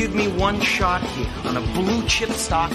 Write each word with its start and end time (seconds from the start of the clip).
give 0.00 0.14
me 0.14 0.28
one 0.28 0.58
shot 0.62 1.02
here 1.02 1.30
on 1.44 1.58
a 1.58 1.60
blue 1.74 2.02
chip 2.06 2.30
stock, 2.30 2.70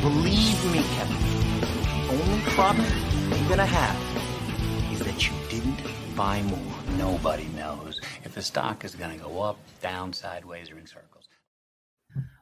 believe 0.00 0.72
me, 0.72 0.84
Kevin, 0.94 1.16
the 1.60 2.22
only 2.22 2.40
problem 2.52 2.86
you're 3.28 3.48
gonna 3.48 3.66
have 3.66 4.92
is 4.92 5.00
that 5.00 5.26
you 5.26 5.32
didn't 5.48 5.80
buy 6.14 6.40
more. 6.42 6.76
Nobody 6.96 7.46
knows 7.56 8.00
if 8.22 8.36
the 8.36 8.42
stock 8.42 8.84
is 8.84 8.92
to 8.92 9.16
go 9.20 9.42
up, 9.42 9.58
down, 9.82 10.12
sideways, 10.12 10.70
or 10.70 10.78
in 10.78 10.86
circles. 10.86 11.28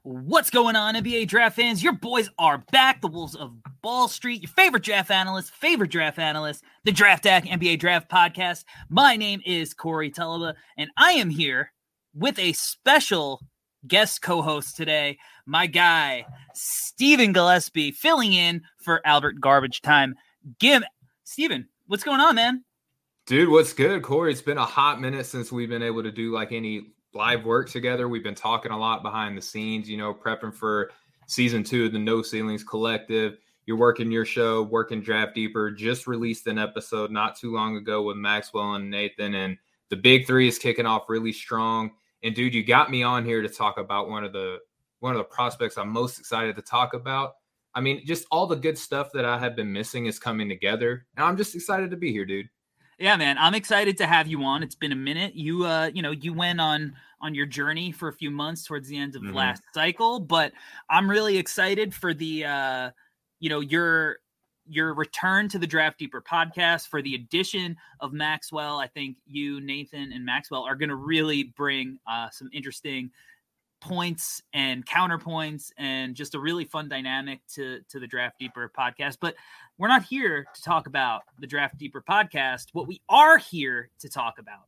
What's 0.02 0.50
going 0.50 0.76
on, 0.76 0.94
NBA 0.94 1.26
draft 1.26 1.56
fans? 1.56 1.82
Your 1.82 1.94
boys 1.94 2.28
are 2.38 2.66
back. 2.70 3.00
The 3.00 3.08
Wolves 3.08 3.34
of 3.34 3.54
Ball 3.80 4.08
Street, 4.08 4.42
your 4.42 4.50
favorite 4.50 4.82
draft 4.82 5.10
analyst, 5.10 5.54
favorite 5.54 5.90
draft 5.90 6.18
analyst, 6.18 6.62
the 6.84 6.92
Draft 6.92 7.22
Deck 7.22 7.46
NBA 7.46 7.78
Draft 7.78 8.10
Podcast. 8.10 8.64
My 8.90 9.16
name 9.16 9.40
is 9.46 9.72
Corey 9.72 10.10
Tulaba, 10.10 10.52
and 10.76 10.90
I 10.98 11.12
am 11.12 11.30
here 11.30 11.72
with 12.12 12.38
a 12.38 12.52
special 12.52 13.40
guest 13.88 14.22
co-host 14.22 14.76
today, 14.76 15.18
my 15.46 15.66
guy 15.66 16.26
Stephen 16.54 17.32
Gillespie, 17.32 17.92
filling 17.92 18.32
in 18.32 18.62
for 18.78 19.00
Albert 19.06 19.40
Garbage 19.40 19.82
Time. 19.82 20.14
Gim, 20.58 20.84
Stephen, 21.24 21.68
what's 21.86 22.04
going 22.04 22.20
on, 22.20 22.34
man? 22.34 22.64
Dude, 23.26 23.48
what's 23.48 23.72
good, 23.72 24.02
Corey? 24.02 24.30
It's 24.30 24.40
been 24.40 24.58
a 24.58 24.64
hot 24.64 25.00
minute 25.00 25.26
since 25.26 25.50
we've 25.50 25.68
been 25.68 25.82
able 25.82 26.02
to 26.02 26.12
do 26.12 26.32
like 26.32 26.52
any 26.52 26.92
live 27.12 27.44
work 27.44 27.68
together. 27.68 28.08
We've 28.08 28.22
been 28.22 28.34
talking 28.34 28.70
a 28.70 28.78
lot 28.78 29.02
behind 29.02 29.36
the 29.36 29.42
scenes, 29.42 29.88
you 29.88 29.96
know, 29.96 30.14
prepping 30.14 30.54
for 30.54 30.92
season 31.26 31.64
two 31.64 31.86
of 31.86 31.92
the 31.92 31.98
No 31.98 32.22
Ceilings 32.22 32.62
Collective. 32.62 33.38
You're 33.66 33.76
working 33.76 34.12
your 34.12 34.24
show, 34.24 34.62
working 34.62 35.00
Draft 35.00 35.34
Deeper. 35.34 35.72
Just 35.72 36.06
released 36.06 36.46
an 36.46 36.58
episode 36.58 37.10
not 37.10 37.36
too 37.36 37.52
long 37.52 37.76
ago 37.76 38.02
with 38.02 38.16
Maxwell 38.16 38.74
and 38.74 38.88
Nathan, 38.88 39.34
and 39.34 39.58
the 39.90 39.96
big 39.96 40.26
three 40.26 40.46
is 40.46 40.58
kicking 40.58 40.86
off 40.86 41.08
really 41.08 41.32
strong. 41.32 41.90
And 42.22 42.34
dude, 42.34 42.54
you 42.54 42.64
got 42.64 42.90
me 42.90 43.02
on 43.02 43.24
here 43.24 43.42
to 43.42 43.48
talk 43.48 43.78
about 43.78 44.08
one 44.08 44.24
of 44.24 44.32
the 44.32 44.58
one 45.00 45.12
of 45.12 45.18
the 45.18 45.24
prospects 45.24 45.76
I'm 45.76 45.90
most 45.90 46.18
excited 46.18 46.56
to 46.56 46.62
talk 46.62 46.94
about. 46.94 47.34
I 47.74 47.80
mean, 47.80 48.04
just 48.06 48.26
all 48.30 48.46
the 48.46 48.56
good 48.56 48.78
stuff 48.78 49.12
that 49.12 49.26
I 49.26 49.38
have 49.38 49.54
been 49.54 49.70
missing 49.72 50.06
is 50.06 50.18
coming 50.18 50.48
together, 50.48 51.06
and 51.16 51.24
I'm 51.24 51.36
just 51.36 51.54
excited 51.54 51.90
to 51.90 51.96
be 51.96 52.10
here, 52.10 52.24
dude. 52.24 52.48
Yeah, 52.98 53.16
man, 53.16 53.36
I'm 53.36 53.54
excited 53.54 53.98
to 53.98 54.06
have 54.06 54.26
you 54.26 54.42
on. 54.42 54.62
It's 54.62 54.74
been 54.74 54.92
a 54.92 54.96
minute. 54.96 55.34
You, 55.34 55.66
uh, 55.66 55.90
you 55.92 56.00
know, 56.00 56.12
you 56.12 56.32
went 56.32 56.60
on 56.60 56.96
on 57.20 57.34
your 57.34 57.46
journey 57.46 57.92
for 57.92 58.08
a 58.08 58.12
few 58.12 58.30
months 58.30 58.64
towards 58.64 58.88
the 58.88 58.96
end 58.96 59.16
of 59.16 59.22
Mhm. 59.22 59.34
last 59.34 59.62
cycle, 59.74 60.20
but 60.20 60.52
I'm 60.88 61.08
really 61.08 61.36
excited 61.36 61.94
for 61.94 62.14
the, 62.14 62.44
uh, 62.44 62.90
you 63.40 63.48
know, 63.50 63.60
your 63.60 64.20
your 64.68 64.94
return 64.94 65.48
to 65.50 65.58
the 65.58 65.66
Draft 65.66 65.98
Deeper 65.98 66.20
podcast 66.20 66.88
for 66.88 67.02
the 67.02 67.14
addition 67.14 67.76
of 68.00 68.12
Maxwell. 68.12 68.78
I 68.78 68.86
think 68.86 69.16
you, 69.26 69.60
Nathan, 69.60 70.12
and 70.12 70.24
Maxwell 70.24 70.64
are 70.64 70.74
going 70.74 70.88
to 70.88 70.96
really 70.96 71.44
bring 71.44 71.98
uh, 72.06 72.30
some 72.30 72.50
interesting 72.52 73.10
points 73.80 74.42
and 74.52 74.86
counterpoints 74.86 75.70
and 75.78 76.14
just 76.14 76.34
a 76.34 76.40
really 76.40 76.64
fun 76.64 76.88
dynamic 76.88 77.40
to 77.54 77.80
to 77.88 78.00
the 78.00 78.06
Draft 78.06 78.38
Deeper 78.38 78.70
podcast. 78.76 79.18
But 79.20 79.34
we're 79.78 79.88
not 79.88 80.04
here 80.04 80.46
to 80.54 80.62
talk 80.62 80.86
about 80.86 81.22
the 81.38 81.46
Draft 81.46 81.78
Deeper 81.78 82.02
podcast. 82.02 82.66
What 82.72 82.86
we 82.86 83.00
are 83.08 83.38
here 83.38 83.90
to 84.00 84.08
talk 84.08 84.38
about 84.38 84.66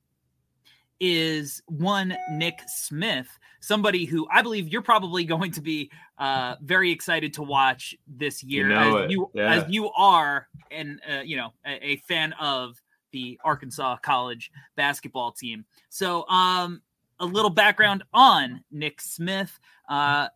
is 1.00 1.62
one 1.66 2.16
Nick 2.32 2.60
Smith, 2.66 3.28
somebody 3.60 4.04
who 4.04 4.26
I 4.32 4.42
believe 4.42 4.68
you're 4.68 4.82
probably 4.82 5.24
going 5.24 5.52
to 5.52 5.60
be 5.60 5.90
uh, 6.18 6.56
very 6.62 6.90
excited 6.90 7.32
to 7.34 7.42
watch 7.42 7.94
this 8.06 8.42
year, 8.42 8.68
know 8.68 8.98
as 8.98 9.10
you 9.10 9.30
yeah. 9.34 9.54
as 9.54 9.64
you 9.68 9.90
are, 9.90 10.48
and 10.70 11.00
uh, 11.08 11.20
you 11.20 11.36
know, 11.36 11.52
a, 11.66 11.90
a 11.92 11.96
fan 12.08 12.32
of 12.34 12.80
the 13.12 13.38
Arkansas 13.44 13.96
College 13.98 14.50
basketball 14.76 15.32
team. 15.32 15.64
So, 15.88 16.28
um, 16.28 16.82
a 17.20 17.26
little 17.26 17.50
background 17.50 18.04
on 18.12 18.62
Nick 18.70 19.00
Smith. 19.00 19.58
Uh, 19.88 20.28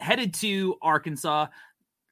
headed 0.00 0.32
to 0.32 0.76
Arkansas 0.80 1.46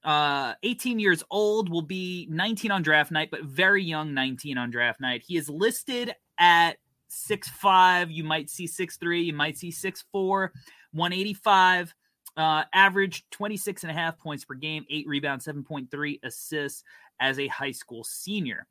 uh 0.05 0.55
18 0.63 1.01
years 1.01 1.25
old 1.29 1.69
will 1.69 1.83
be 1.83 2.29
19 2.31 2.71
on 2.71 2.83
draft 2.83 3.11
night 3.11 3.31
but 3.33 3.43
very 3.43 3.83
young 3.83 4.15
19 4.15 4.57
on 4.57 4.71
draft 4.71 5.01
night 5.01 5.25
he 5.27 5.37
is 5.37 5.49
listed 5.49 6.15
at 6.39 6.79
6'5 7.11 8.13
you 8.13 8.25
might 8.25 8.51
see 8.51 8.67
six 8.67 8.97
three. 8.97 9.23
you 9.23 9.33
might 9.33 9.57
see 9.57 9.71
6'4 9.71 10.51
185 10.93 11.95
uh 12.37 12.65
average 12.75 13.25
26 13.31 13.85
and 13.85 13.91
a 13.91 13.95
half 13.95 14.19
points 14.19 14.45
per 14.45 14.55
game 14.55 14.85
8 14.91 15.07
rebounds 15.07 15.47
7.3 15.47 16.19
assists 16.23 16.85
as 17.21 17.39
a 17.39 17.47
high 17.49 17.73
school 17.73 18.05
senior 18.05 18.67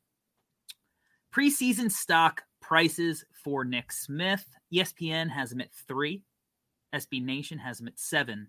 preseason 1.34 1.90
stock 1.90 2.42
prices 2.60 3.24
for 3.44 3.64
nick 3.64 3.92
smith 3.92 4.44
espn 4.72 5.28
has 5.30 5.52
him 5.52 5.60
at 5.60 5.72
3 5.86 6.22
sb 6.94 7.24
nation 7.24 7.58
has 7.58 7.80
him 7.80 7.88
at 7.88 7.98
7 7.98 8.48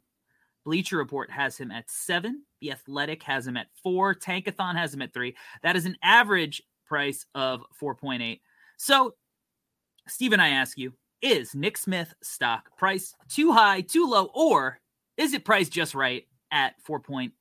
Bleacher 0.65 0.97
Report 0.97 1.31
has 1.31 1.57
him 1.57 1.71
at 1.71 1.89
seven. 1.89 2.43
The 2.61 2.71
Athletic 2.71 3.23
has 3.23 3.47
him 3.47 3.57
at 3.57 3.67
four. 3.81 4.13
Tankathon 4.13 4.75
has 4.75 4.93
him 4.93 5.01
at 5.01 5.13
three. 5.13 5.35
That 5.63 5.75
is 5.75 5.85
an 5.85 5.97
average 6.03 6.61
price 6.85 7.25
of 7.33 7.63
4.8. 7.81 8.39
So, 8.77 9.15
Stephen, 10.09 10.39
I 10.39 10.49
ask 10.49 10.77
you, 10.77 10.93
is 11.21 11.53
Nick 11.55 11.77
Smith 11.77 12.13
stock 12.21 12.77
price 12.77 13.13
too 13.27 13.51
high, 13.51 13.81
too 13.81 14.07
low, 14.07 14.29
or 14.33 14.79
is 15.17 15.33
it 15.33 15.45
priced 15.45 15.71
just 15.71 15.95
right 15.95 16.23
at 16.51 16.73
4.8? 16.87 17.31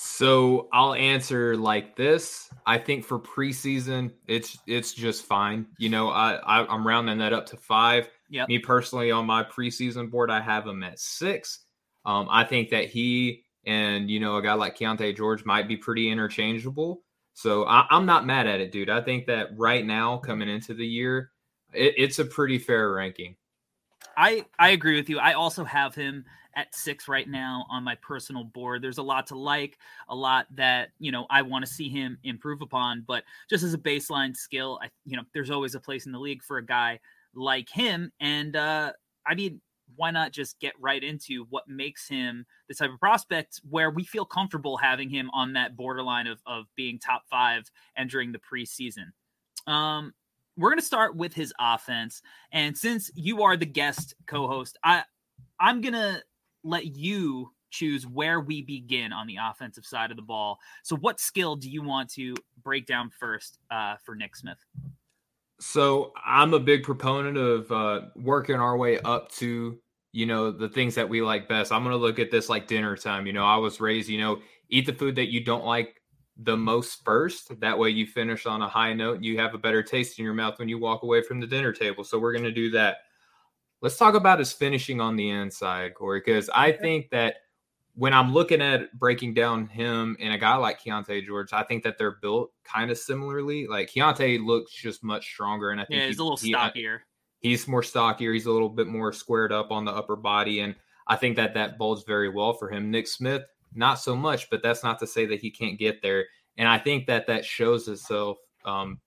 So 0.00 0.68
I'll 0.72 0.94
answer 0.94 1.56
like 1.56 1.96
this. 1.96 2.48
I 2.64 2.78
think 2.78 3.04
for 3.04 3.18
preseason, 3.18 4.12
it's 4.28 4.56
it's 4.68 4.92
just 4.92 5.24
fine. 5.24 5.66
You 5.76 5.88
know, 5.88 6.10
I, 6.10 6.34
I 6.34 6.64
I'm 6.72 6.86
rounding 6.86 7.18
that 7.18 7.32
up 7.32 7.46
to 7.46 7.56
five. 7.56 8.08
Yep. 8.30 8.48
Me 8.48 8.60
personally, 8.60 9.10
on 9.10 9.26
my 9.26 9.42
preseason 9.42 10.08
board, 10.08 10.30
I 10.30 10.40
have 10.40 10.64
him 10.64 10.84
at 10.84 11.00
six. 11.00 11.64
Um, 12.04 12.28
I 12.30 12.44
think 12.44 12.70
that 12.70 12.84
he 12.84 13.42
and 13.66 14.08
you 14.08 14.20
know 14.20 14.36
a 14.36 14.42
guy 14.42 14.54
like 14.54 14.78
Keyonte 14.78 15.16
George 15.16 15.44
might 15.44 15.66
be 15.66 15.76
pretty 15.76 16.10
interchangeable. 16.10 17.02
So 17.38 17.66
I, 17.66 17.86
I'm 17.88 18.04
not 18.04 18.26
mad 18.26 18.48
at 18.48 18.60
it, 18.60 18.72
dude. 18.72 18.90
I 18.90 19.00
think 19.00 19.24
that 19.26 19.56
right 19.56 19.86
now, 19.86 20.16
coming 20.16 20.48
into 20.48 20.74
the 20.74 20.84
year, 20.84 21.30
it, 21.72 21.94
it's 21.96 22.18
a 22.18 22.24
pretty 22.24 22.58
fair 22.58 22.90
ranking. 22.92 23.36
I 24.16 24.44
I 24.58 24.70
agree 24.70 24.96
with 24.96 25.08
you. 25.08 25.20
I 25.20 25.34
also 25.34 25.62
have 25.62 25.94
him 25.94 26.24
at 26.56 26.74
six 26.74 27.06
right 27.06 27.28
now 27.28 27.64
on 27.70 27.84
my 27.84 27.94
personal 28.02 28.42
board. 28.42 28.82
There's 28.82 28.98
a 28.98 29.04
lot 29.04 29.28
to 29.28 29.38
like, 29.38 29.78
a 30.08 30.16
lot 30.16 30.48
that 30.56 30.88
you 30.98 31.12
know 31.12 31.26
I 31.30 31.42
want 31.42 31.64
to 31.64 31.70
see 31.70 31.88
him 31.88 32.18
improve 32.24 32.60
upon. 32.60 33.04
But 33.06 33.22
just 33.48 33.62
as 33.62 33.72
a 33.72 33.78
baseline 33.78 34.36
skill, 34.36 34.80
I 34.82 34.90
you 35.04 35.16
know 35.16 35.22
there's 35.32 35.52
always 35.52 35.76
a 35.76 35.80
place 35.80 36.06
in 36.06 36.12
the 36.12 36.18
league 36.18 36.42
for 36.42 36.58
a 36.58 36.66
guy 36.66 36.98
like 37.36 37.68
him. 37.68 38.10
And 38.18 38.56
uh, 38.56 38.94
I 39.24 39.36
mean, 39.36 39.60
why 39.96 40.10
not 40.10 40.32
just 40.32 40.58
get 40.60 40.74
right 40.78 41.02
into 41.02 41.46
what 41.50 41.68
makes 41.68 42.08
him 42.08 42.46
the 42.68 42.74
type 42.74 42.90
of 42.90 42.98
prospect 43.00 43.60
where 43.68 43.90
we 43.90 44.04
feel 44.04 44.24
comfortable 44.24 44.76
having 44.76 45.08
him 45.08 45.30
on 45.32 45.52
that 45.54 45.76
borderline 45.76 46.26
of 46.26 46.40
of 46.46 46.66
being 46.76 46.98
top 46.98 47.22
five 47.30 47.70
entering 47.96 48.32
the 48.32 48.38
preseason. 48.38 49.10
Um, 49.70 50.14
we're 50.56 50.70
going 50.70 50.80
to 50.80 50.84
start 50.84 51.14
with 51.14 51.32
his 51.34 51.52
offense. 51.60 52.20
And 52.52 52.76
since 52.76 53.10
you 53.14 53.42
are 53.42 53.56
the 53.56 53.66
guest 53.66 54.14
co-host, 54.26 54.76
I 54.82 55.04
I'm 55.60 55.80
going 55.80 55.94
to 55.94 56.22
let 56.64 56.96
you 56.96 57.52
choose 57.70 58.06
where 58.06 58.40
we 58.40 58.62
begin 58.62 59.12
on 59.12 59.26
the 59.26 59.36
offensive 59.40 59.84
side 59.84 60.10
of 60.10 60.16
the 60.16 60.22
ball. 60.22 60.58
So 60.82 60.96
what 60.96 61.20
skill 61.20 61.56
do 61.56 61.70
you 61.70 61.82
want 61.82 62.10
to 62.14 62.34
break 62.62 62.86
down 62.86 63.10
first 63.10 63.58
uh, 63.70 63.96
for 64.04 64.14
Nick 64.14 64.36
Smith? 64.36 64.58
So 65.60 66.12
I'm 66.24 66.54
a 66.54 66.60
big 66.60 66.84
proponent 66.84 67.36
of 67.36 67.70
uh, 67.72 68.02
working 68.16 68.56
our 68.56 68.76
way 68.76 69.00
up 69.00 69.30
to 69.32 69.78
you 70.12 70.26
know 70.26 70.50
the 70.50 70.68
things 70.68 70.94
that 70.94 71.08
we 71.08 71.20
like 71.20 71.48
best. 71.48 71.72
I'm 71.72 71.82
gonna 71.82 71.96
look 71.96 72.18
at 72.18 72.30
this 72.30 72.48
like 72.48 72.66
dinner 72.66 72.96
time. 72.96 73.26
You 73.26 73.32
know, 73.32 73.44
I 73.44 73.56
was 73.56 73.80
raised, 73.80 74.08
you 74.08 74.20
know, 74.20 74.40
eat 74.70 74.86
the 74.86 74.92
food 74.92 75.16
that 75.16 75.30
you 75.32 75.44
don't 75.44 75.64
like 75.64 76.00
the 76.36 76.56
most 76.56 77.04
first. 77.04 77.58
That 77.60 77.78
way 77.78 77.90
you 77.90 78.06
finish 78.06 78.46
on 78.46 78.62
a 78.62 78.68
high 78.68 78.92
note. 78.92 79.22
You 79.22 79.38
have 79.38 79.54
a 79.54 79.58
better 79.58 79.82
taste 79.82 80.18
in 80.18 80.24
your 80.24 80.34
mouth 80.34 80.58
when 80.58 80.68
you 80.68 80.78
walk 80.78 81.02
away 81.02 81.22
from 81.22 81.40
the 81.40 81.46
dinner 81.46 81.72
table. 81.72 82.04
So 82.04 82.18
we're 82.18 82.32
gonna 82.32 82.52
do 82.52 82.70
that. 82.70 82.98
Let's 83.80 83.96
talk 83.96 84.14
about 84.14 84.38
his 84.38 84.52
finishing 84.52 85.00
on 85.00 85.16
the 85.16 85.30
inside, 85.30 85.94
Corey, 85.94 86.20
because 86.20 86.48
I 86.50 86.72
think 86.72 87.10
that 87.10 87.36
when 87.98 88.14
I'm 88.14 88.32
looking 88.32 88.62
at 88.62 88.96
breaking 88.96 89.34
down 89.34 89.66
him 89.66 90.16
and 90.20 90.32
a 90.32 90.38
guy 90.38 90.54
like 90.54 90.80
Keyonte 90.80 91.26
George, 91.26 91.52
I 91.52 91.64
think 91.64 91.82
that 91.82 91.98
they're 91.98 92.18
built 92.22 92.52
kind 92.62 92.92
of 92.92 92.98
similarly. 92.98 93.66
Like 93.66 93.90
Keyonte 93.90 94.46
looks 94.46 94.72
just 94.72 95.02
much 95.02 95.26
stronger, 95.26 95.70
and 95.70 95.80
I 95.80 95.84
think 95.84 96.00
Yeah, 96.00 96.06
he's 96.06 96.16
he- 96.16 96.20
a 96.20 96.22
little 96.22 96.36
he- 96.36 96.52
stockier. 96.52 97.02
he's 97.40 97.66
more 97.66 97.82
stockier. 97.82 98.32
He's 98.32 98.46
a 98.46 98.52
little 98.52 98.68
bit 98.68 98.86
more 98.86 99.12
squared 99.12 99.50
up 99.52 99.72
on 99.72 99.84
the 99.84 99.90
upper 99.90 100.14
body, 100.14 100.60
and 100.60 100.76
I 101.08 101.16
think 101.16 101.34
that 101.36 101.54
that 101.54 101.76
bodes 101.76 102.04
very 102.04 102.28
well 102.28 102.52
for 102.52 102.70
him. 102.70 102.88
Nick 102.90 103.08
Smith, 103.08 103.42
not 103.74 103.98
so 103.98 104.14
much, 104.14 104.48
but 104.48 104.62
that's 104.62 104.84
not 104.84 105.00
to 105.00 105.06
say 105.06 105.26
that 105.26 105.40
he 105.40 105.50
can't 105.50 105.76
get 105.78 106.00
there. 106.00 106.26
And 106.56 106.68
I 106.68 106.78
think 106.78 107.06
that 107.08 107.26
that 107.26 107.44
shows 107.44 107.88
itself 107.88 108.38
um, 108.64 109.00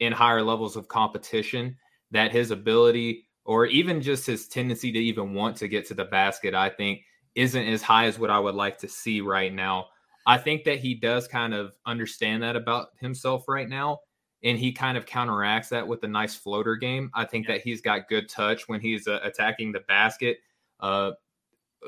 in 0.00 0.12
higher 0.12 0.42
levels 0.42 0.74
of 0.76 0.88
competition. 0.88 1.76
That 2.12 2.32
his 2.32 2.50
ability, 2.50 3.26
or 3.44 3.66
even 3.66 4.00
just 4.00 4.26
his 4.26 4.48
tendency 4.48 4.90
to 4.92 4.98
even 4.98 5.34
want 5.34 5.56
to 5.58 5.68
get 5.68 5.86
to 5.88 5.94
the 5.94 6.06
basket, 6.06 6.54
I 6.54 6.70
think 6.70 7.02
isn't 7.38 7.68
as 7.68 7.82
high 7.82 8.06
as 8.06 8.18
what 8.18 8.30
I 8.30 8.38
would 8.38 8.56
like 8.56 8.78
to 8.78 8.88
see 8.88 9.20
right 9.20 9.54
now. 9.54 9.86
I 10.26 10.36
think 10.38 10.64
that 10.64 10.78
he 10.80 10.94
does 10.94 11.28
kind 11.28 11.54
of 11.54 11.72
understand 11.86 12.42
that 12.42 12.56
about 12.56 12.88
himself 13.00 13.46
right 13.48 13.68
now 13.68 14.00
and 14.42 14.58
he 14.58 14.72
kind 14.72 14.98
of 14.98 15.06
counteracts 15.06 15.68
that 15.68 15.86
with 15.86 16.02
a 16.02 16.08
nice 16.08 16.34
floater 16.34 16.74
game. 16.76 17.10
I 17.14 17.24
think 17.24 17.46
Yeah. 17.46 17.54
that 17.54 17.62
he's 17.62 17.80
got 17.80 18.08
good 18.08 18.28
touch 18.28 18.68
when 18.68 18.80
he's 18.80 19.06
uh, 19.06 19.20
attacking 19.22 19.72
the 19.72 19.80
basket. 19.80 20.38
Uh, 20.80 21.12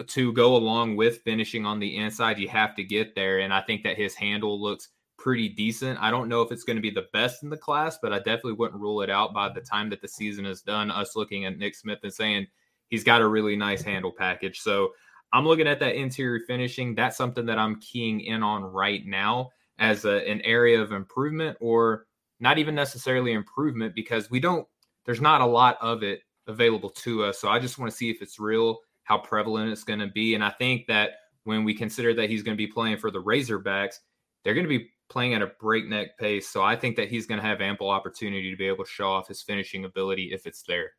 to 0.07 0.33
go 0.33 0.55
along 0.55 0.95
with 0.95 1.23
finishing 1.23 1.67
on 1.67 1.81
the 1.81 1.97
inside, 1.97 2.39
you 2.39 2.49
have 2.49 2.77
to 2.77 2.85
get 2.85 3.17
there. 3.17 3.41
And 3.41 3.53
I 3.53 3.61
think 3.61 3.83
that 3.83 3.97
his 3.97 4.15
handle 4.15 4.61
looks 4.61 4.91
pretty 5.19 5.49
decent. 5.49 5.99
I 6.01 6.13
don't 6.13 6.29
know 6.29 6.43
if 6.43 6.53
it's 6.53 6.63
going 6.63 6.77
to 6.77 6.81
be 6.83 6.91
the 6.91 7.09
best 7.13 7.43
in 7.43 7.51
the 7.51 7.57
class, 7.57 7.99
but 8.01 8.13
I 8.13 8.19
definitely 8.19 8.53
wouldn't 8.53 8.81
rule 8.81 9.03
it 9.03 9.11
out 9.11 9.35
by 9.35 9.49
the 9.49 9.61
time 9.61 9.91
that 9.91 10.01
the 10.01 10.09
season 10.09 10.47
is 10.47 10.63
done. 10.63 10.93
Us 10.93 11.17
looking 11.17 11.45
at 11.45 11.59
Nick 11.59 11.75
Smith 11.75 11.99
and 12.05 12.13
saying 12.15 12.47
he's 12.89 13.05
got 13.05 13.21
a 13.21 13.27
really 13.27 13.57
nice 13.57 13.83
handle 13.83 14.13
package. 14.13 14.61
So 14.61 14.93
I'm 15.33 15.47
looking 15.47 15.69
at 15.69 15.81
that 15.81 15.95
interior 15.95 16.41
finishing. 16.47 16.95
That's 16.95 17.17
something 17.17 17.47
that 17.47 17.59
I'm 17.59 17.81
keying 17.81 18.21
in 18.21 18.43
on 18.43 18.65
right 18.65 19.07
now 19.07 19.51
as 19.79 20.05
a, 20.05 20.29
an 20.29 20.41
area 20.43 20.81
of 20.81 20.93
improvement 20.93 21.57
or 21.61 22.07
not 22.41 22.59
even 22.59 22.75
necessarily 22.75 23.33
improvement 23.33 23.95
because 23.95 24.31
we 24.31 24.41
don't, 24.41 24.67
there's 25.07 25.21
not 25.21 25.41
a 25.41 25.47
lot 25.47 25.79
of 25.81 26.03
it 26.03 26.23
available 26.47 26.91
to 26.91 27.25
us. 27.25 27.39
So 27.39 27.49
I 27.49 27.59
just 27.59 27.79
want 27.79 27.91
to 27.91 27.97
see 27.97 28.11
if 28.11 28.23
it's 28.23 28.39
real, 28.39 28.81
how 29.05 29.19
prevalent 29.19 29.71
it's 29.71 29.85
going 29.85 30.01
to 30.01 30.09
be. 30.09 30.35
And 30.35 30.45
I 30.45 30.51
think 30.51 30.87
that 30.89 31.13
when 31.45 31.65
we 31.65 31.75
consider 31.75 32.13
that 32.15 32.29
he's 32.29 32.43
going 32.43 32.57
to 32.57 32.59
be 32.59 32.67
playing 32.67 32.99
for 32.99 33.11
the 33.11 33.23
Razorbacks, 33.23 33.97
they're 34.45 34.55
going 34.55 34.67
to 34.67 34.79
be 34.79 34.91
playing 35.09 35.35
at 35.35 35.43
a 35.43 35.53
breakneck 35.61 36.17
pace. 36.19 36.49
So 36.49 36.63
I 36.63 36.77
think 36.77 36.97
that 36.97 37.09
he's 37.09 37.27
going 37.27 37.41
to 37.41 37.47
have 37.47 37.61
ample 37.61 37.91
opportunity 37.91 38.51
to 38.51 38.57
be 38.57 38.67
able 38.67 38.85
to 38.85 38.91
show 38.91 39.11
off 39.11 39.29
his 39.29 39.43
finishing 39.43 39.85
ability 39.85 40.31
if 40.33 40.47
it's 40.47 40.63
there. 40.63 40.93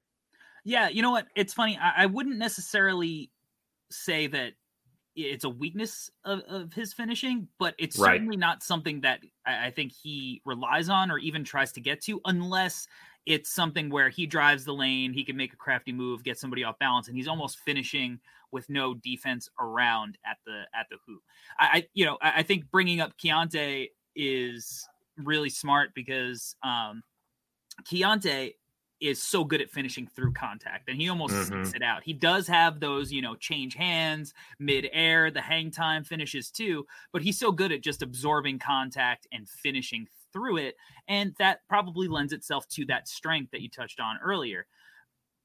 Yeah, 0.64 0.90
you 0.90 1.02
know 1.02 1.12
what? 1.12 1.28
It's 1.36 1.54
funny. 1.54 1.78
I, 1.82 2.04
I 2.04 2.06
wouldn't 2.06 2.38
necessarily 2.38 3.32
say 3.94 4.28
that 4.28 4.54
it's 5.16 5.44
a 5.44 5.50
weakness 5.50 6.10
of, 6.24 6.40
of 6.48 6.74
his 6.74 6.94
finishing, 6.94 7.48
but 7.60 7.76
it's 7.78 7.98
Right. 7.98 8.14
certainly 8.14 8.38
not 8.38 8.64
something 8.64 9.02
that 9.02 9.20
I, 9.46 9.68
I 9.68 9.72
think 9.72 9.92
he 9.92 10.42
relies 10.46 10.90
on 10.90 11.12
or 11.12 11.18
even 11.18 11.44
tries 11.44 11.72
to 11.74 11.82
get 11.82 12.02
to, 12.04 12.22
unless 12.26 12.88
it's 13.26 13.52
something 13.52 13.90
where 13.90 14.10
he 14.10 14.26
drives 14.26 14.66
the 14.66 14.74
lane, 14.74 15.14
he 15.14 15.24
can 15.24 15.38
make 15.38 15.54
a 15.54 15.58
crafty 15.58 15.92
move, 15.92 16.24
get 16.24 16.40
somebody 16.40 16.64
off 16.64 16.80
balance, 16.80 17.08
and 17.08 17.16
he's 17.16 17.28
almost 17.28 17.60
finishing 17.60 18.20
with 18.52 18.70
no 18.70 18.94
defense 18.96 19.50
around 19.60 20.18
at 20.26 20.38
the 20.46 20.64
at 20.74 20.88
the 20.90 20.98
hoop. 21.06 21.22
I, 21.60 21.66
I 21.66 21.88
you 21.94 22.06
know 22.06 22.18
I, 22.22 22.34
I 22.38 22.44
think 22.44 22.70
bringing 22.72 23.00
up 23.00 23.18
Keyonte 23.18 23.90
is 24.16 24.88
really 25.18 25.50
smart 25.50 25.92
because 25.94 26.56
um, 26.64 27.04
Keyonte 27.84 28.56
is 29.02 29.22
so 29.22 29.44
good 29.44 29.62
at 29.62 29.70
finishing 29.72 30.08
through 30.08 30.32
contact 30.34 30.88
and 30.90 31.02
he 31.02 31.10
almost 31.10 31.34
Mhm. 31.34 31.48
seeks 31.48 31.74
it 31.74 31.82
out. 31.82 32.04
He 32.04 32.14
does 32.14 32.48
have 32.48 32.80
those, 32.80 33.12
you 33.12 33.22
know, 33.22 33.36
change 33.36 33.74
hands, 33.74 34.34
mid-air, 34.60 35.32
the 35.32 35.42
hang 35.42 35.72
time 35.72 36.04
finishes 36.04 36.52
too, 36.52 36.86
but 37.12 37.22
he's 37.24 37.40
so 37.40 37.52
good 37.52 37.72
at 37.72 37.82
just 37.82 38.02
absorbing 38.02 38.60
contact 38.60 39.28
and 39.32 39.50
finishing 39.50 40.08
through 40.32 40.58
it. 40.58 40.76
And 41.08 41.36
that 41.40 41.68
probably 41.68 42.08
lends 42.08 42.32
itself 42.32 42.68
to 42.70 42.86
that 42.86 43.08
strength 43.08 43.52
that 43.52 43.62
you 43.62 43.70
touched 43.70 44.00
on 44.00 44.18
earlier. 44.20 44.68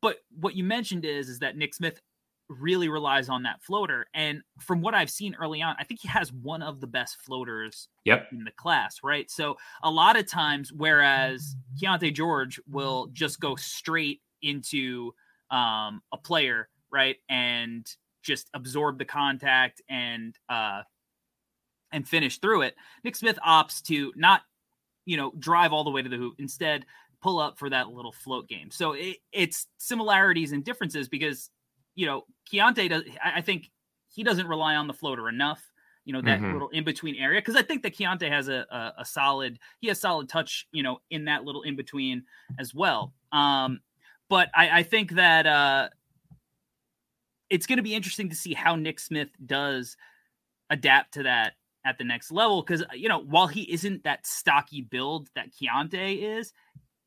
But 0.02 0.18
what 0.30 0.54
you 0.54 0.62
mentioned 0.62 1.04
is 1.04 1.28
is 1.28 1.38
that 1.40 1.56
Nick 1.56 1.74
Smith 1.74 2.00
really 2.48 2.88
relies 2.88 3.28
on 3.28 3.42
that 3.42 3.60
floater. 3.62 4.06
And 4.14 4.42
from 4.60 4.80
what 4.80 4.94
I've 4.94 5.10
seen 5.10 5.34
early 5.34 5.62
on, 5.62 5.74
I 5.78 5.84
think 5.84 6.00
he 6.00 6.08
has 6.08 6.32
one 6.32 6.62
of 6.62 6.80
the 6.80 6.86
best 6.86 7.16
floaters 7.22 7.88
Yep. 8.04 8.28
in 8.32 8.44
the 8.44 8.52
class, 8.52 8.98
right? 9.02 9.30
So 9.30 9.56
a 9.82 9.90
lot 9.90 10.16
of 10.16 10.26
times, 10.30 10.72
whereas 10.72 11.56
Keyonte 11.80 12.14
George 12.14 12.60
will 12.70 13.08
just 13.12 13.40
go 13.40 13.56
straight 13.56 14.20
into 14.42 15.12
um, 15.50 16.02
a 16.12 16.16
player, 16.16 16.68
right, 16.90 17.16
and 17.28 17.86
just 18.22 18.48
absorb 18.54 18.98
the 18.98 19.04
contact 19.04 19.82
and 19.88 20.36
uh, 20.48 20.82
and 21.92 22.06
finish 22.06 22.38
through 22.38 22.62
it. 22.62 22.74
Nick 23.04 23.16
Smith 23.16 23.38
opts 23.46 23.82
to 23.84 24.12
not, 24.16 24.42
you 25.04 25.16
know, 25.16 25.32
drive 25.38 25.72
all 25.72 25.84
the 25.84 25.90
way 25.90 26.02
to 26.02 26.08
the 26.08 26.16
hoop. 26.16 26.34
Instead, 26.38 26.84
pull 27.22 27.38
up 27.38 27.58
for 27.58 27.70
that 27.70 27.88
little 27.88 28.12
float 28.12 28.48
game. 28.48 28.70
So 28.70 28.92
it, 28.92 29.18
it's 29.32 29.66
similarities 29.78 30.52
and 30.52 30.64
differences 30.64 31.08
because 31.08 31.50
you 31.96 32.06
know 32.06 32.24
Keyonte 32.50 32.88
does. 32.88 33.02
I 33.24 33.38
I 33.38 33.40
think 33.40 33.70
he 34.08 34.22
doesn't 34.22 34.46
rely 34.46 34.76
on 34.76 34.86
the 34.86 34.94
floater 34.94 35.28
enough. 35.28 35.60
You 36.04 36.12
know 36.12 36.22
that 36.22 36.38
Mhm. 36.40 36.52
little 36.52 36.68
in 36.68 36.84
between 36.84 37.16
area 37.16 37.40
because 37.40 37.56
I 37.56 37.62
think 37.62 37.82
that 37.82 37.96
Keyonte 37.96 38.28
has 38.30 38.46
a, 38.48 38.64
a 38.70 39.00
a 39.00 39.04
solid. 39.04 39.58
He 39.80 39.88
has 39.88 40.00
solid 40.00 40.28
touch. 40.28 40.68
You 40.70 40.84
know 40.84 41.00
in 41.10 41.24
that 41.24 41.42
little 41.44 41.62
in 41.62 41.74
between 41.74 42.24
as 42.60 42.72
well. 42.72 43.12
Um, 43.32 43.80
but 44.28 44.50
I, 44.54 44.78
I 44.78 44.82
think 44.84 45.12
that 45.12 45.46
uh, 45.46 45.88
it's 47.50 47.66
going 47.66 47.76
to 47.76 47.82
be 47.82 47.94
interesting 47.94 48.28
to 48.28 48.36
see 48.36 48.54
how 48.54 48.76
Nick 48.76 48.98
Smith 49.00 49.30
does 49.44 49.96
adapt 50.70 51.14
to 51.14 51.22
that 51.24 51.54
at 51.84 51.96
the 51.98 52.04
next 52.04 52.32
level 52.32 52.62
because 52.62 52.82
you 52.94 53.08
know 53.08 53.20
while 53.20 53.46
he 53.46 53.70
isn't 53.72 54.02
that 54.02 54.26
stocky 54.26 54.80
build 54.80 55.28
that 55.36 55.50
Keontae 55.52 56.38
is, 56.38 56.52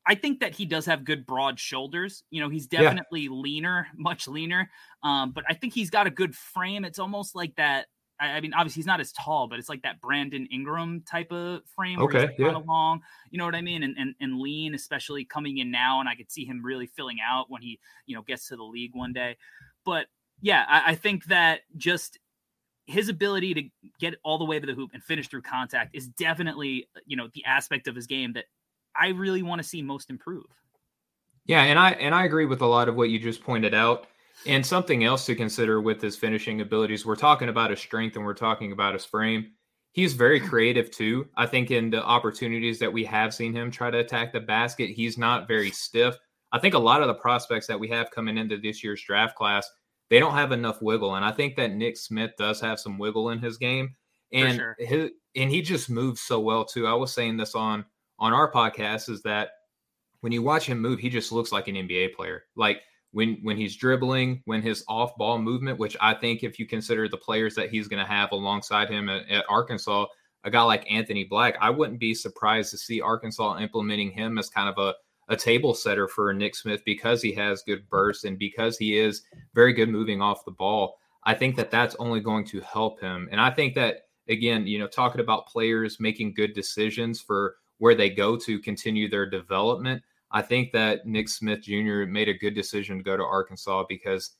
I 0.06 0.14
think 0.14 0.40
that 0.40 0.54
he 0.54 0.64
does 0.64 0.86
have 0.86 1.04
good 1.04 1.26
broad 1.26 1.58
shoulders. 1.60 2.24
You 2.30 2.40
know, 2.40 2.48
he's 2.48 2.66
Yeah. 2.70 2.82
definitely 2.82 3.28
leaner, 3.28 3.86
much 3.96 4.26
leaner. 4.28 4.70
Um, 5.02 5.32
but 5.32 5.44
I 5.48 5.54
think 5.54 5.74
he's 5.74 5.90
got 5.90 6.06
a 6.06 6.10
good 6.10 6.34
frame. 6.34 6.84
It's 6.84 6.98
almost 6.98 7.34
like 7.34 7.54
that. 7.56 7.86
I, 8.18 8.32
I 8.32 8.40
mean, 8.40 8.52
obviously 8.54 8.80
he's 8.80 8.86
not 8.86 9.00
as 9.00 9.12
tall, 9.12 9.46
but 9.48 9.58
it's 9.58 9.68
like 9.68 9.82
that 9.82 10.00
Brandon 10.00 10.46
Ingram 10.52 11.02
type 11.02 11.30
of 11.32 11.62
frame. 11.74 11.98
where 11.98 12.08
he's, 12.10 12.16
Okay, 12.16 12.26
like, 12.28 12.38
yeah. 12.38 12.46
kind 12.46 12.56
of 12.58 12.66
long. 12.66 13.00
You 13.30 13.38
know 13.38 13.44
what 13.44 13.54
I 13.54 13.60
mean? 13.62 13.82
And, 13.82 13.96
and 13.98 14.14
and 14.20 14.38
lean, 14.40 14.74
especially 14.74 15.24
coming 15.24 15.58
in 15.58 15.70
now. 15.70 16.00
And 16.00 16.08
I 16.08 16.14
could 16.14 16.30
see 16.30 16.44
him 16.44 16.62
really 16.64 16.86
filling 16.86 17.18
out 17.26 17.46
when 17.50 17.62
he 17.62 17.78
you 18.06 18.14
know 18.16 18.22
gets 18.22 18.48
to 18.48 18.56
the 18.56 18.62
league 18.64 18.92
one 18.94 19.12
day. 19.12 19.36
But 19.84 20.06
yeah, 20.42 20.64
I, 20.68 20.92
I 20.92 20.94
think 20.94 21.26
that 21.26 21.60
just 21.76 22.18
his 22.86 23.08
ability 23.08 23.54
to 23.54 23.62
get 24.00 24.16
all 24.24 24.36
the 24.38 24.44
way 24.44 24.58
to 24.58 24.66
the 24.66 24.74
hoop 24.74 24.90
and 24.92 25.02
finish 25.04 25.28
through 25.28 25.42
contact 25.42 25.94
is 25.94 26.08
definitely 26.08 26.88
you 27.06 27.16
know 27.16 27.28
the 27.34 27.44
aspect 27.44 27.86
of 27.86 27.94
his 27.94 28.06
game 28.06 28.32
that 28.32 28.46
I 28.96 29.08
really 29.08 29.42
want 29.42 29.62
to 29.62 29.68
see 29.68 29.82
most 29.82 30.10
improve. 30.10 30.46
Yeah, 31.46 31.62
and 31.62 31.78
I 31.78 31.92
and 31.92 32.14
I 32.14 32.24
agree 32.24 32.46
with 32.46 32.60
a 32.60 32.66
lot 32.66 32.88
of 32.88 32.96
what 32.96 33.10
you 33.10 33.18
just 33.18 33.42
pointed 33.42 33.74
out. 33.74 34.06
And 34.46 34.64
something 34.64 35.04
else 35.04 35.26
to 35.26 35.34
consider 35.34 35.82
with 35.82 36.00
his 36.00 36.16
finishing 36.16 36.62
abilities, 36.62 37.04
we're 37.04 37.16
talking 37.16 37.50
about 37.50 37.70
his 37.70 37.80
strength 37.80 38.16
and 38.16 38.24
we're 38.24 38.32
talking 38.32 38.72
about 38.72 38.94
his 38.94 39.04
frame. 39.04 39.52
He's 39.92 40.14
very 40.14 40.40
creative 40.40 40.90
too. 40.90 41.28
I 41.36 41.46
think 41.46 41.70
in 41.70 41.90
the 41.90 42.02
opportunities 42.02 42.78
that 42.78 42.92
we 42.92 43.04
have 43.04 43.34
seen 43.34 43.52
him 43.52 43.70
try 43.70 43.90
to 43.90 43.98
attack 43.98 44.32
the 44.32 44.40
basket, 44.40 44.90
he's 44.90 45.18
not 45.18 45.48
very 45.48 45.70
stiff. 45.70 46.16
I 46.52 46.58
think 46.58 46.74
a 46.74 46.78
lot 46.78 47.02
of 47.02 47.08
the 47.08 47.14
prospects 47.14 47.66
that 47.66 47.78
we 47.78 47.88
have 47.88 48.10
coming 48.10 48.38
into 48.38 48.56
this 48.56 48.82
year's 48.82 49.02
draft 49.02 49.36
class, 49.36 49.68
they 50.08 50.20
don't 50.20 50.34
have 50.34 50.52
enough 50.52 50.80
wiggle. 50.80 51.16
And 51.16 51.24
I 51.24 51.32
think 51.32 51.56
that 51.56 51.72
Nick 51.72 51.96
Smith 51.96 52.30
does 52.38 52.60
have 52.60 52.80
some 52.80 52.98
wiggle 52.98 53.30
in 53.30 53.40
his 53.40 53.58
game. 53.58 53.94
And 54.32 54.56
sure. 54.56 54.76
his, 54.78 55.10
and 55.36 55.50
he 55.50 55.60
just 55.60 55.90
moves 55.90 56.20
so 56.20 56.40
well 56.40 56.64
too. 56.64 56.86
I 56.86 56.94
was 56.94 57.12
saying 57.12 57.36
this 57.36 57.54
on 57.54 57.84
on 58.20 58.32
our 58.32 58.50
podcast 58.50 59.08
is 59.08 59.22
that 59.22 59.50
when 60.20 60.32
you 60.32 60.42
watch 60.42 60.66
him 60.66 60.78
move, 60.80 61.00
he 61.00 61.08
just 61.08 61.32
looks 61.32 61.50
like 61.50 61.68
an 61.68 61.74
NBA 61.74 62.14
player. 62.14 62.44
Like 62.54 62.82
when 63.12 63.38
when 63.42 63.56
he's 63.56 63.76
dribbling, 63.76 64.42
when 64.44 64.62
his 64.62 64.84
off 64.88 65.16
ball 65.16 65.38
movement, 65.38 65.78
which 65.78 65.96
I 66.00 66.14
think 66.14 66.42
if 66.42 66.58
you 66.58 66.66
consider 66.66 67.08
the 67.08 67.16
players 67.16 67.54
that 67.54 67.70
he's 67.70 67.88
going 67.88 68.04
to 68.04 68.10
have 68.10 68.32
alongside 68.32 68.90
him 68.90 69.08
at, 69.08 69.28
at 69.28 69.46
Arkansas, 69.48 70.06
a 70.44 70.50
guy 70.50 70.62
like 70.62 70.90
Anthony 70.90 71.24
Black, 71.24 71.56
I 71.60 71.70
wouldn't 71.70 71.98
be 71.98 72.14
surprised 72.14 72.70
to 72.70 72.78
see 72.78 73.00
Arkansas 73.00 73.58
implementing 73.58 74.10
him 74.10 74.38
as 74.38 74.50
kind 74.50 74.68
of 74.68 74.78
a 74.78 74.94
a 75.32 75.36
table 75.36 75.74
setter 75.74 76.08
for 76.08 76.34
Nick 76.34 76.56
Smith 76.56 76.82
because 76.84 77.22
he 77.22 77.32
has 77.32 77.62
good 77.62 77.88
bursts 77.88 78.24
and 78.24 78.36
because 78.36 78.76
he 78.76 78.98
is 78.98 79.22
very 79.54 79.72
good 79.72 79.88
moving 79.88 80.20
off 80.20 80.44
the 80.44 80.50
ball. 80.50 80.98
I 81.22 81.34
think 81.34 81.54
that 81.56 81.70
that's 81.70 81.94
only 82.00 82.20
going 82.20 82.44
to 82.46 82.60
help 82.60 83.00
him. 83.00 83.28
And 83.30 83.40
I 83.40 83.50
think 83.50 83.74
that 83.76 84.08
again, 84.28 84.66
you 84.66 84.78
know, 84.78 84.88
talking 84.88 85.20
about 85.20 85.46
players 85.46 86.00
making 86.00 86.34
good 86.34 86.52
decisions 86.52 87.20
for 87.20 87.56
where 87.80 87.94
they 87.94 88.10
go 88.10 88.36
to 88.36 88.60
continue 88.60 89.08
their 89.08 89.28
development, 89.28 90.02
I 90.30 90.42
think 90.42 90.70
that 90.72 91.06
Nick 91.06 91.28
Smith 91.28 91.62
Jr. 91.62 92.04
made 92.06 92.28
a 92.28 92.34
good 92.34 92.54
decision 92.54 92.98
to 92.98 93.02
go 93.02 93.16
to 93.16 93.24
Arkansas 93.24 93.84
because 93.88 94.36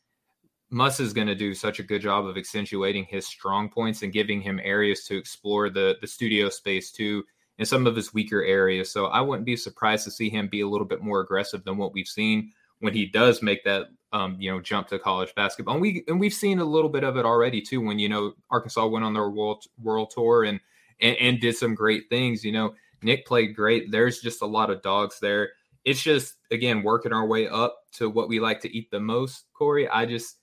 Muss 0.70 1.00
is 1.00 1.12
going 1.12 1.26
to 1.26 1.35
do 1.35 1.54
such 1.54 1.80
a 1.80 1.82
good 1.82 2.02
job 2.02 2.26
of 2.26 2.37
accentuating 2.37 3.04
his 3.04 3.26
strong 3.26 3.68
points 3.68 4.02
and 4.02 4.12
giving 4.12 4.40
him 4.40 4.61
areas 4.62 5.04
to 5.06 5.16
explore 5.16 5.68
the 5.68 5.97
the 6.00 6.06
studio 6.06 6.49
space 6.49 6.92
too 6.92 7.25
in 7.59 7.66
some 7.66 7.87
of 7.87 7.97
his 7.97 8.14
weaker 8.14 8.44
areas. 8.44 8.90
So 8.92 9.06
I 9.06 9.20
wouldn't 9.20 9.47
be 9.47 9.56
surprised 9.56 10.04
to 10.04 10.11
see 10.11 10.30
him 10.30 10.47
be 10.49 10.61
a 10.61 10.68
little 10.68 10.87
bit 10.87 11.02
more 11.02 11.20
aggressive 11.20 11.64
than 11.64 11.76
what 11.76 11.92
we've 11.92 12.06
seen 12.06 12.52
when 12.78 12.92
he 12.92 13.06
does 13.06 13.42
make 13.42 13.64
that 13.64 13.87
um, 14.12 14.37
you 14.38 14.52
know 14.52 14.61
jump 14.61 14.87
to 14.88 14.99
college 14.99 15.35
basketball. 15.35 15.75
And 15.75 15.82
we 15.82 16.04
and 16.09 16.20
we've 16.20 16.35
seen 16.35 16.59
a 16.59 16.64
little 16.64 16.90
bit 16.90 17.04
of 17.04 17.16
it 17.16 17.25
already 17.25 17.62
too 17.62 17.80
when 17.80 17.99
you 17.99 18.11
know 18.11 18.35
Arkansas 18.50 18.87
went 18.87 19.04
on 19.04 19.14
their 19.14 19.30
world 19.30 19.64
world 19.82 20.12
tour 20.14 20.44
and 20.44 20.61
and, 21.00 21.16
and 21.16 21.40
did 21.40 21.56
some 21.56 21.75
great 21.75 22.11
things. 22.11 22.44
You 22.44 22.52
know 22.52 22.75
Nick 23.02 23.26
played 23.26 23.54
great. 23.57 23.90
There's 23.90 24.21
just 24.21 24.42
a 24.42 24.47
lot 24.47 24.71
of 24.71 24.83
dogs 24.83 25.19
there. 25.21 25.50
It's 25.85 26.02
just 26.02 26.35
again 26.50 26.83
working 26.83 27.12
our 27.12 27.26
way 27.26 27.49
up 27.49 27.78
to 27.92 28.11
what 28.11 28.28
we 28.28 28.40
like 28.40 28.61
to 28.61 28.76
eat 28.76 28.90
the 28.90 29.00
most, 29.00 29.47
Corey. 29.54 29.88
I 29.88 30.07
just 30.07 30.37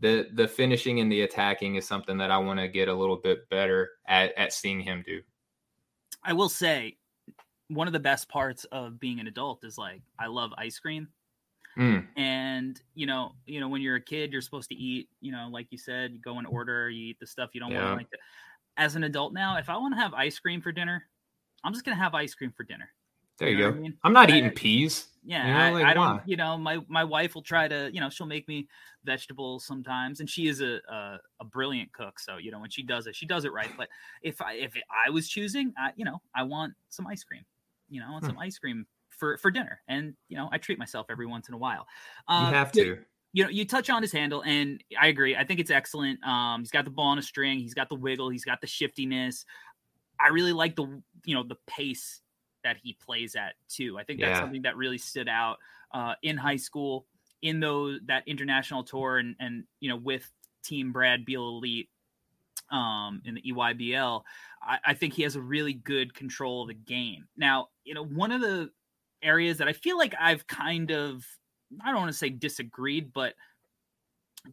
the 0.00 0.28
the 0.34 0.46
finishing 0.46 1.00
and 1.00 1.10
the 1.10 1.22
attacking 1.22 1.74
is 1.76 1.86
something 1.86 2.18
that 2.18 2.30
I 2.30 2.38
want 2.38 2.60
to 2.60 2.68
get 2.68 2.88
a 2.88 2.94
little 2.94 3.16
bit 3.16 3.48
better 3.50 3.90
at 4.06 4.36
at 4.38 4.52
seeing 4.52 4.80
him 4.80 5.02
do. 5.04 5.22
I 6.22 6.32
will 6.32 6.48
say 6.48 6.98
one 7.68 7.86
of 7.88 7.92
the 7.92 8.00
best 8.00 8.28
parts 8.28 8.64
of 8.66 9.00
being 9.00 9.18
an 9.18 9.26
adult 9.26 9.64
is 9.64 9.76
like 9.76 10.02
I 10.18 10.26
love 10.26 10.52
ice 10.56 10.78
cream. 10.78 11.08
Mm, 11.76 12.06
And 12.16 12.80
you 12.94 13.06
know, 13.06 13.32
you 13.44 13.60
know, 13.60 13.68
when 13.68 13.82
you're 13.82 13.96
a 13.96 14.00
kid, 14.00 14.32
you're 14.32 14.40
supposed 14.40 14.70
to 14.70 14.76
eat, 14.76 15.08
you 15.20 15.32
know, 15.32 15.48
like 15.50 15.66
you 15.70 15.78
said, 15.78 16.12
you 16.12 16.20
go 16.20 16.38
in 16.38 16.46
order, 16.46 16.88
you 16.88 17.08
eat 17.08 17.20
the 17.20 17.26
stuff 17.26 17.50
you 17.52 17.60
don't 17.60 17.74
want 17.74 17.84
Yeah. 17.84 17.90
to 17.90 17.96
like 17.96 18.10
to. 18.10 18.18
As 18.78 18.94
an 18.96 19.04
adult 19.04 19.32
now, 19.32 19.56
if 19.56 19.68
I 19.68 19.76
want 19.76 19.94
to 19.94 20.00
have 20.00 20.14
ice 20.14 20.38
cream 20.38 20.60
for 20.60 20.70
dinner, 20.72 21.04
I'm 21.66 21.72
just 21.72 21.84
gonna 21.84 21.96
have 21.96 22.14
ice 22.14 22.34
cream 22.34 22.52
for 22.56 22.64
dinner. 22.64 22.88
There 23.38 23.48
you, 23.50 23.58
know 23.58 23.70
go. 23.72 23.76
I 23.76 23.80
mean? 23.80 23.94
I'm 24.04 24.12
not 24.12 24.30
I- 24.30 24.36
eating 24.38 24.50
peas. 24.50 25.08
Yeah, 25.28 25.44
You 25.48 25.52
know, 25.52 25.58
I, 25.58 25.70
like, 25.72 25.84
I 25.86 25.94
don't. 25.94 26.06
why? 26.18 26.22
You 26.24 26.36
know, 26.36 26.56
my 26.56 26.78
my 26.88 27.02
wife 27.02 27.34
will 27.34 27.42
try 27.42 27.66
to. 27.66 27.90
You 27.92 28.00
know, 28.00 28.08
she'll 28.08 28.28
make 28.28 28.46
me 28.46 28.68
vegetables 29.04 29.66
sometimes, 29.66 30.20
and 30.20 30.30
she 30.30 30.46
is 30.46 30.60
a, 30.60 30.78
a 30.88 31.18
a 31.40 31.44
brilliant 31.44 31.92
cook. 31.92 32.20
So 32.20 32.36
you 32.36 32.52
know, 32.52 32.60
when 32.60 32.70
she 32.70 32.84
does 32.84 33.08
it, 33.08 33.16
she 33.16 33.26
does 33.26 33.44
it 33.44 33.52
right. 33.52 33.70
But 33.76 33.88
if 34.22 34.40
I 34.40 34.52
if 34.54 34.72
I 35.06 35.10
was 35.10 35.28
choosing, 35.28 35.74
I, 35.76 35.90
you 35.96 36.04
know, 36.04 36.22
I 36.34 36.44
want 36.44 36.74
some 36.90 37.08
ice 37.08 37.24
cream. 37.24 37.44
You 37.88 38.00
know, 38.00 38.06
I 38.08 38.12
want 38.12 38.24
Hmm. 38.24 38.30
some 38.30 38.38
ice 38.38 38.56
cream 38.56 38.86
for 39.10 39.36
for 39.38 39.50
dinner, 39.50 39.80
and 39.88 40.14
you 40.28 40.36
know, 40.36 40.48
I 40.52 40.58
treat 40.58 40.78
myself 40.78 41.06
every 41.10 41.26
once 41.26 41.48
in 41.48 41.54
a 41.54 41.58
while. 41.58 41.88
You 42.28 42.36
Um, 42.36 42.52
have 42.54 42.68
but, 42.72 42.74
to. 42.84 42.98
you 43.32 43.42
know, 43.42 43.50
you 43.50 43.64
touch 43.66 43.90
on 43.90 44.02
his 44.02 44.12
handle, 44.12 44.42
and 44.42 44.80
I 44.96 45.08
agree. 45.08 45.34
I 45.34 45.42
think 45.44 45.58
it's 45.58 45.72
excellent. 45.72 46.22
Um, 46.24 46.60
he's 46.60 46.70
got 46.70 46.84
the 46.84 46.90
ball 46.92 47.06
on 47.08 47.18
a 47.18 47.22
string. 47.22 47.58
He's 47.58 47.74
got 47.74 47.88
the 47.88 47.96
wiggle. 47.96 48.28
He's 48.30 48.44
got 48.44 48.60
the 48.60 48.66
shiftiness. 48.68 49.44
I 50.20 50.28
really 50.28 50.52
like 50.52 50.76
the 50.76 51.02
you 51.24 51.34
know 51.34 51.42
the 51.42 51.56
pace 51.66 52.22
that 52.64 52.76
he 52.78 52.94
plays 52.94 53.36
at 53.36 53.54
too. 53.68 53.98
I 53.98 54.04
think 54.04 54.20
that's 54.20 54.38
Yeah. 54.38 54.40
something 54.40 54.62
that 54.62 54.76
really 54.76 54.98
stood 54.98 55.28
out 55.28 55.58
uh, 55.92 56.14
in 56.22 56.36
high 56.36 56.56
school, 56.56 57.06
in 57.42 57.60
those 57.60 58.00
that 58.06 58.26
international 58.26 58.84
tour, 58.84 59.18
and 59.18 59.36
and 59.38 59.64
you 59.80 59.88
know 59.88 59.96
with 59.96 60.30
Team 60.62 60.92
Brad 60.92 61.24
Beal 61.24 61.48
Elite 61.48 61.90
um, 62.70 63.22
in 63.24 63.34
the 63.34 63.42
EYBL. 63.42 64.22
I, 64.62 64.78
I 64.86 64.94
think 64.94 65.14
he 65.14 65.22
has 65.22 65.36
a 65.36 65.40
really 65.40 65.72
good 65.74 66.14
control 66.14 66.62
of 66.62 66.68
the 66.68 66.74
game. 66.74 67.28
Now, 67.36 67.68
you 67.84 67.94
know, 67.94 68.04
one 68.04 68.32
of 68.32 68.40
the 68.40 68.72
areas 69.22 69.58
that 69.58 69.68
I 69.68 69.72
feel 69.72 69.96
like 69.96 70.14
I've 70.20 70.46
kind 70.46 70.90
of 70.90 71.24
I 71.82 71.90
don't 71.90 72.00
want 72.00 72.12
to 72.12 72.18
say 72.18 72.30
disagreed, 72.30 73.12
but 73.12 73.34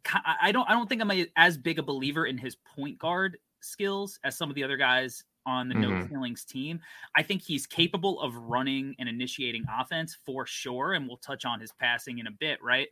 I 0.05 0.36
I 0.43 0.51
don't 0.51 0.70
I 0.70 0.74
don't 0.74 0.88
think 0.88 1.01
I'm 1.01 1.12
a, 1.12 1.27
as 1.36 1.58
big 1.58 1.79
a 1.79 1.84
believer 1.84 2.25
in 2.25 2.38
his 2.38 2.55
point 2.55 2.98
guard 2.98 3.38
skills 3.62 4.20
as 4.24 4.38
some 4.38 4.50
of 4.50 4.55
the 4.55 4.63
other 4.63 4.77
guys 4.77 5.24
on 5.46 5.70
the 5.70 5.76
no 5.76 5.92
Mhm. 5.92 6.10
ceilings 6.10 6.46
team. 6.46 6.82
I 7.16 7.24
think 7.24 7.42
he's 7.44 7.68
capable 7.68 8.22
of 8.22 8.36
running 8.36 8.96
and 9.00 9.10
initiating 9.10 9.66
offense 9.70 10.16
for 10.26 10.46
sure, 10.46 10.94
and 10.94 11.08
we'll 11.08 11.18
touch 11.18 11.46
on 11.46 11.60
his 11.60 11.72
passing 11.74 12.20
in 12.20 12.28
a 12.28 12.32
bit, 12.32 12.62
right? 12.62 12.90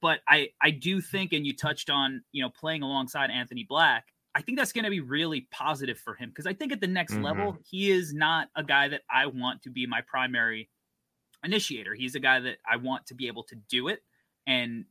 But 0.00 0.20
I 0.28 0.50
I 0.60 0.70
do 0.70 1.00
think, 1.00 1.32
and 1.32 1.46
you 1.46 1.54
touched 1.56 1.90
on 1.90 2.24
you 2.32 2.42
know 2.42 2.50
playing 2.50 2.82
alongside 2.82 3.30
Anthony 3.30 3.64
Black. 3.64 4.12
I 4.34 4.42
think 4.42 4.58
that's 4.58 4.72
going 4.72 4.84
to 4.84 4.90
be 4.90 5.00
really 5.00 5.42
positive 5.52 5.98
for 5.98 6.14
him 6.14 6.30
because 6.30 6.46
I 6.46 6.54
think 6.54 6.72
at 6.72 6.80
the 6.80 6.88
next 6.88 7.20
level 7.20 7.56
he 7.64 7.90
is 7.92 8.12
not 8.12 8.48
a 8.56 8.64
guy 8.64 8.88
that 8.88 9.02
I 9.08 9.26
want 9.26 9.62
to 9.62 9.70
be 9.70 9.86
my 9.86 10.00
primary 10.00 10.70
initiator. 11.44 11.94
He's 11.94 12.14
a 12.14 12.20
guy 12.20 12.40
that 12.40 12.58
I 12.68 12.76
want 12.76 13.06
to 13.06 13.14
be 13.14 13.26
able 13.26 13.44
to 13.44 13.56
do 13.56 13.88
it 13.88 14.02
and 14.46 14.86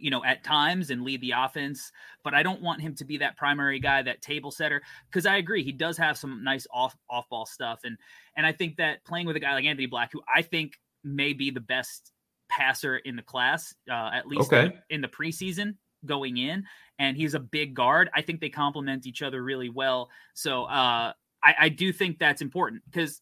you 0.00 0.10
know 0.10 0.24
at 0.24 0.42
times 0.44 0.90
and 0.90 1.02
lead 1.02 1.20
the 1.20 1.32
offense 1.32 1.90
but 2.24 2.34
i 2.34 2.42
don't 2.42 2.62
want 2.62 2.80
him 2.80 2.94
to 2.94 3.04
be 3.04 3.16
that 3.18 3.36
primary 3.36 3.78
guy 3.80 4.02
that 4.02 4.20
table 4.22 4.50
setter 4.50 4.82
because 5.10 5.26
i 5.26 5.36
agree 5.36 5.62
he 5.62 5.72
does 5.72 5.96
have 5.96 6.16
some 6.16 6.42
nice 6.44 6.66
off 6.72 6.96
off 7.10 7.28
ball 7.28 7.46
stuff 7.46 7.80
and 7.84 7.96
and 8.36 8.46
i 8.46 8.52
think 8.52 8.76
that 8.76 9.04
playing 9.04 9.26
with 9.26 9.36
a 9.36 9.40
guy 9.40 9.52
like 9.54 9.64
anthony 9.64 9.86
black 9.86 10.10
who 10.12 10.20
i 10.34 10.42
think 10.42 10.72
may 11.04 11.32
be 11.32 11.50
the 11.50 11.60
best 11.60 12.12
passer 12.48 12.96
in 12.98 13.14
the 13.16 13.22
class 13.22 13.74
uh, 13.90 14.10
at 14.12 14.26
least 14.26 14.52
Okay. 14.52 14.66
in, 14.66 14.96
in 14.96 15.00
the 15.00 15.08
preseason 15.08 15.74
going 16.06 16.38
in 16.38 16.64
and 16.98 17.16
he's 17.16 17.34
a 17.34 17.40
big 17.40 17.74
guard 17.74 18.08
i 18.14 18.22
think 18.22 18.40
they 18.40 18.48
complement 18.48 19.06
each 19.06 19.20
other 19.22 19.42
really 19.42 19.68
well 19.68 20.08
so 20.34 20.64
uh 20.64 21.12
i 21.42 21.54
i 21.60 21.68
do 21.68 21.92
think 21.92 22.18
that's 22.18 22.40
important 22.40 22.80
because 22.90 23.20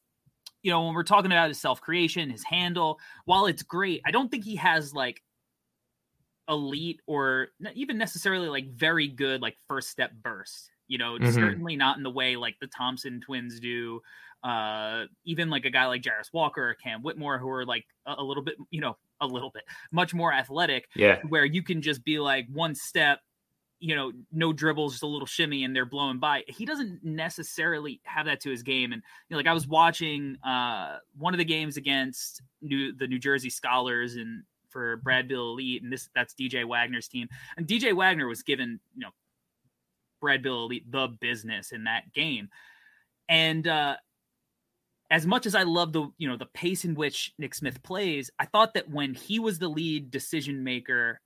you 0.62 0.70
know 0.70 0.84
when 0.84 0.94
we're 0.94 1.02
talking 1.02 1.32
about 1.32 1.48
his 1.48 1.58
self 1.60 1.80
creation 1.80 2.28
his 2.28 2.44
handle 2.44 2.98
while 3.24 3.46
it's 3.46 3.62
great 3.62 4.00
i 4.04 4.10
don't 4.10 4.30
think 4.30 4.44
he 4.44 4.56
has 4.56 4.92
like 4.94 5.22
elite 6.48 7.00
or 7.06 7.48
n- 7.64 7.72
even 7.74 7.98
necessarily 7.98 8.48
like 8.48 8.68
very 8.72 9.08
good 9.08 9.42
like 9.42 9.56
first 9.68 9.90
step 9.90 10.12
burst 10.22 10.70
you 10.88 10.98
know 10.98 11.18
Mhm. 11.18 11.34
certainly 11.34 11.76
not 11.76 11.96
in 11.96 12.02
the 12.02 12.10
way 12.10 12.36
like 12.36 12.56
the 12.60 12.66
thompson 12.68 13.20
twins 13.20 13.58
do 13.60 14.00
uh 14.44 15.04
even 15.24 15.50
like 15.50 15.64
a 15.64 15.70
guy 15.70 15.86
like 15.86 16.02
Jarace 16.02 16.32
walker 16.32 16.70
or 16.70 16.74
cam 16.74 17.02
whitmore 17.02 17.38
who 17.38 17.48
are 17.48 17.64
like 17.64 17.84
a, 18.06 18.14
a 18.18 18.22
little 18.22 18.42
bit 18.44 18.54
you 18.70 18.80
know 18.80 18.96
a 19.20 19.26
little 19.26 19.50
bit 19.50 19.64
much 19.90 20.14
more 20.14 20.32
athletic 20.32 20.88
Yeah. 20.94 21.20
where 21.28 21.44
you 21.44 21.62
can 21.62 21.82
just 21.82 22.04
be 22.04 22.18
like 22.20 22.46
one 22.52 22.74
step 22.74 23.20
you 23.80 23.96
know 23.96 24.12
no 24.30 24.52
dribbles 24.52 24.92
just 24.92 25.02
a 25.02 25.06
little 25.06 25.26
shimmy 25.26 25.64
and 25.64 25.74
they're 25.74 25.84
blowing 25.84 26.18
by 26.18 26.44
he 26.48 26.64
doesn't 26.64 27.02
necessarily 27.02 28.00
have 28.04 28.26
that 28.26 28.40
to 28.40 28.50
his 28.50 28.62
game 28.62 28.92
and 28.92 29.02
you 29.28 29.34
know, 29.34 29.36
like 29.38 29.46
i 29.46 29.52
was 29.52 29.66
watching 29.66 30.36
uh 30.44 30.98
one 31.18 31.34
of 31.34 31.38
the 31.38 31.44
games 31.44 31.76
against 31.76 32.40
new 32.62 32.94
the 32.94 33.06
new 33.06 33.18
jersey 33.18 33.50
scholars 33.50 34.16
and 34.16 34.44
for 34.76 34.98
brad 34.98 35.26
beal 35.26 35.52
elite 35.52 35.82
and 35.82 35.90
this 35.90 36.10
that's 36.14 36.34
dj 36.34 36.66
wagner's 36.66 37.08
team. 37.08 37.28
And 37.56 37.66
dj 37.66 37.94
wagner 37.94 38.26
was 38.26 38.42
given 38.42 38.78
you 38.94 39.04
know 39.04 39.10
brad 40.20 40.42
beal 40.42 40.64
elite 40.64 40.90
the 40.90 41.08
business 41.18 41.72
in 41.72 41.84
that 41.84 42.12
game. 42.12 42.50
And 43.26 43.66
uh 43.66 43.96
as 45.10 45.26
much 45.26 45.46
as 45.46 45.54
I 45.54 45.62
love 45.62 45.92
the 45.92 46.10
you 46.18 46.28
know 46.28 46.36
the 46.36 46.46
pace 46.46 46.84
in 46.84 46.94
which 46.94 47.32
Nick 47.38 47.54
Smith 47.54 47.82
plays, 47.82 48.30
I 48.38 48.44
thought 48.44 48.74
that 48.74 48.90
when 48.90 49.14
he 49.14 49.38
was 49.38 49.58
the 49.58 49.68
lead 49.68 50.10
decision 50.10 50.62
maker 50.62 51.20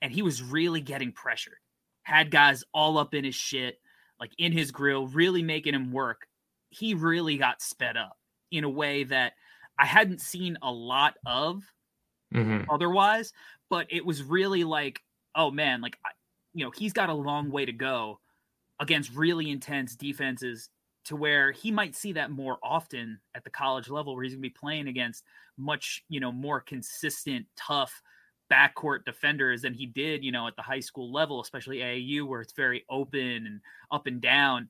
and 0.00 0.10
he 0.10 0.22
was 0.22 0.42
really 0.42 0.80
getting 0.80 1.12
pressured, 1.12 1.58
had 2.04 2.30
guys 2.30 2.64
all 2.72 2.96
up 2.96 3.12
in 3.12 3.24
his 3.24 3.34
shit, 3.34 3.80
like 4.18 4.30
in 4.38 4.52
his 4.52 4.70
grill, 4.70 5.08
really 5.08 5.42
making 5.42 5.74
him 5.74 5.92
work, 5.92 6.26
he 6.70 6.94
really 6.94 7.36
got 7.36 7.60
sped 7.60 7.96
up 7.96 8.16
in 8.50 8.64
a 8.64 8.70
way 8.70 9.04
that 9.04 9.32
I 9.78 9.86
hadn't 9.86 10.20
seen 10.20 10.58
a 10.62 10.70
lot 10.70 11.14
of 11.26 11.62
hmm 12.32 12.70
otherwise, 12.70 13.32
but 13.70 13.86
it 13.90 14.04
was 14.04 14.22
really 14.22 14.64
like, 14.64 15.02
oh 15.34 15.50
man, 15.50 15.80
like 15.80 15.98
you 16.54 16.64
know, 16.64 16.70
he's 16.70 16.92
got 16.92 17.10
a 17.10 17.14
long 17.14 17.50
way 17.50 17.64
to 17.64 17.72
go 17.72 18.20
against 18.80 19.12
really 19.14 19.50
intense 19.50 19.96
defenses 19.96 20.70
to 21.04 21.16
where 21.16 21.52
he 21.52 21.70
might 21.70 21.96
see 21.96 22.12
that 22.12 22.30
more 22.30 22.58
often 22.62 23.20
at 23.34 23.44
the 23.44 23.50
college 23.50 23.88
level 23.88 24.14
where 24.14 24.24
he's 24.24 24.34
going 24.34 24.42
to 24.42 24.48
be 24.48 24.50
playing 24.50 24.88
against 24.88 25.24
much, 25.56 26.04
you 26.08 26.20
know, 26.20 26.32
more 26.32 26.60
consistent, 26.60 27.46
tough 27.56 28.02
backcourt 28.50 29.04
defenders 29.04 29.62
than 29.62 29.74
he 29.74 29.86
did, 29.86 30.24
you 30.24 30.32
know, 30.32 30.46
at 30.46 30.56
the 30.56 30.62
high 30.62 30.80
school 30.80 31.12
level, 31.12 31.40
especially 31.40 31.82
AAU 31.82 32.26
where 32.26 32.40
it's 32.40 32.52
very 32.52 32.84
open 32.88 33.46
and 33.46 33.60
up 33.90 34.06
and 34.06 34.20
down. 34.20 34.68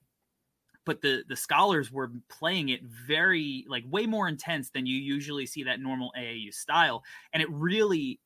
But 0.88 1.02
the 1.02 1.22
the 1.28 1.36
scholars 1.36 1.92
were 1.92 2.10
playing 2.30 2.70
it 2.70 2.82
very 2.82 3.66
like 3.68 3.84
way 3.90 4.06
more 4.06 4.26
intense 4.26 4.70
than 4.70 4.86
you 4.86 4.96
usually 4.96 5.44
see 5.44 5.64
that 5.64 5.80
normal 5.80 6.10
AAU 6.18 6.54
style, 6.54 7.04
and 7.34 7.42
it 7.42 7.50
really 7.50 8.20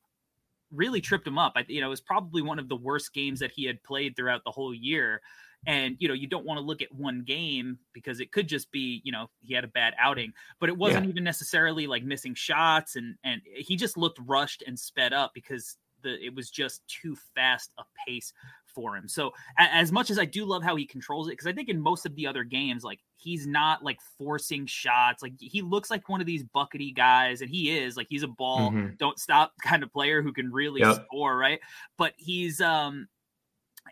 really 0.71 1.01
tripped 1.01 1.27
him 1.27 1.37
up. 1.37 1.51
I, 1.57 1.65
you 1.67 1.81
know, 1.81 1.87
it 1.87 1.89
was 1.89 1.99
probably 1.99 2.41
one 2.41 2.59
of 2.59 2.69
the 2.69 2.77
worst 2.77 3.13
games 3.13 3.41
that 3.41 3.51
he 3.51 3.65
had 3.65 3.83
played 3.83 4.15
throughout 4.15 4.45
the 4.45 4.51
whole 4.51 4.73
year. 4.73 5.21
And 5.67 5.97
you 5.99 6.07
know, 6.07 6.13
you 6.13 6.25
don't 6.25 6.45
want 6.45 6.57
to 6.57 6.65
look 6.65 6.81
at 6.81 6.95
one 6.95 7.23
game 7.23 7.79
because 7.91 8.21
it 8.21 8.31
could 8.31 8.47
just 8.47 8.71
be, 8.71 9.01
you 9.03 9.11
know, 9.11 9.29
he 9.41 9.53
had 9.53 9.65
a 9.65 9.67
bad 9.67 9.93
outing, 9.99 10.31
but 10.61 10.69
it 10.69 10.77
wasn't 10.77 11.07
even 11.07 11.25
necessarily 11.25 11.85
like 11.85 12.05
missing 12.05 12.33
shots 12.33 12.95
and 12.95 13.15
and 13.25 13.41
he 13.45 13.75
just 13.75 13.97
looked 13.97 14.19
rushed 14.25 14.63
and 14.65 14.79
sped 14.79 15.11
up 15.11 15.33
because 15.33 15.75
the 16.01 16.23
it 16.23 16.33
was 16.33 16.49
just 16.49 16.87
too 16.87 17.17
fast 17.35 17.73
a 17.77 17.83
pace 18.07 18.31
for 18.73 18.95
him. 18.95 19.07
So 19.07 19.33
as 19.57 19.91
much 19.91 20.09
as 20.09 20.19
I 20.19 20.25
do 20.25 20.45
love 20.45 20.63
how 20.63 20.75
he 20.75 20.85
controls 20.85 21.27
it, 21.27 21.31
because 21.31 21.47
I 21.47 21.53
think 21.53 21.69
in 21.69 21.79
most 21.79 22.05
of 22.05 22.15
the 22.15 22.27
other 22.27 22.43
games, 22.43 22.83
like 22.83 22.99
he's 23.15 23.45
not 23.47 23.83
like 23.83 23.99
forcing 24.17 24.65
shots. 24.65 25.21
Like 25.23 25.33
he 25.39 25.61
looks 25.61 25.89
like 25.91 26.09
one 26.09 26.21
of 26.21 26.27
these 26.27 26.43
buckety 26.43 26.93
guys, 26.95 27.41
and 27.41 27.49
he 27.49 27.77
is 27.77 27.95
like 27.97 28.07
he's 28.09 28.23
a 28.23 28.27
ball 28.27 28.71
Mhm. 28.71 28.97
don't 28.97 29.19
stop 29.19 29.53
kind 29.61 29.83
of 29.83 29.91
player 29.91 30.21
who 30.21 30.33
can 30.33 30.51
really 30.51 30.81
Yep. 30.81 31.05
score, 31.07 31.37
right? 31.37 31.59
But 31.97 32.13
he's 32.17 32.61
um 32.61 33.07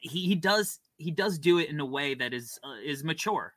he 0.01 0.25
he 0.27 0.35
does 0.35 0.79
he 0.97 1.11
does 1.11 1.37
do 1.37 1.59
it 1.59 1.69
in 1.69 1.79
a 1.79 1.85
way 1.85 2.13
that 2.13 2.33
is 2.33 2.59
uh, 2.63 2.75
is 2.83 3.03
mature 3.03 3.53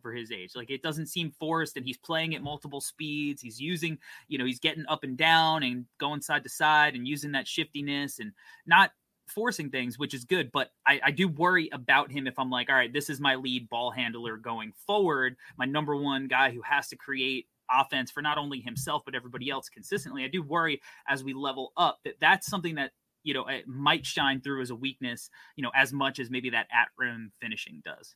for 0.00 0.12
his 0.12 0.30
age. 0.30 0.52
Like 0.54 0.70
it 0.70 0.82
doesn't 0.82 1.06
seem 1.06 1.30
forced 1.40 1.76
and 1.76 1.86
he's 1.86 1.96
playing 1.96 2.34
at 2.34 2.42
multiple 2.42 2.80
speeds. 2.82 3.40
He's 3.40 3.58
using, 3.60 3.98
you 4.28 4.36
know, 4.36 4.44
he's 4.44 4.60
getting 4.60 4.84
up 4.86 5.02
and 5.02 5.16
down 5.16 5.62
and 5.62 5.86
going 5.98 6.20
side 6.20 6.42
to 6.42 6.48
side 6.50 6.94
and 6.94 7.08
using 7.08 7.32
that 7.32 7.48
shiftiness 7.48 8.18
and 8.18 8.32
not 8.66 8.90
forcing 9.26 9.70
things, 9.70 9.98
which 9.98 10.14
is 10.14 10.24
good. 10.24 10.50
But 10.52 10.70
I, 10.86 11.00
I 11.04 11.10
do 11.10 11.28
worry 11.28 11.68
about 11.72 12.10
him 12.10 12.26
if 12.26 12.38
I'm 12.38 12.50
like, 12.50 12.70
all 12.70 12.76
right, 12.76 12.92
this 12.92 13.10
is 13.10 13.20
my 13.20 13.34
lead 13.34 13.68
ball 13.68 13.90
handler 13.90 14.36
going 14.36 14.72
forward, 14.86 15.36
my 15.56 15.64
number 15.64 15.96
one 15.96 16.28
guy 16.28 16.50
who 16.50 16.62
has 16.62 16.88
to 16.88 16.96
create 16.96 17.46
offense 17.70 18.10
for 18.10 18.20
not 18.20 18.38
only 18.38 18.60
himself 18.60 19.02
but 19.04 19.14
everybody 19.14 19.50
else 19.50 19.68
consistently. 19.68 20.24
I 20.24 20.28
do 20.28 20.42
worry 20.42 20.80
as 21.08 21.24
we 21.24 21.32
level 21.32 21.72
up 21.76 21.98
that 22.04 22.14
that's 22.20 22.46
something 22.46 22.74
that 22.74 22.92
you 23.22 23.32
know 23.32 23.46
it 23.46 23.66
might 23.66 24.04
shine 24.04 24.40
through 24.40 24.62
as 24.62 24.70
a 24.70 24.74
weakness, 24.74 25.30
you 25.56 25.62
know, 25.62 25.70
as 25.74 25.92
much 25.92 26.18
as 26.18 26.30
maybe 26.30 26.50
that 26.50 26.66
at 26.72 26.88
rim 26.98 27.32
finishing 27.40 27.80
does. 27.84 28.14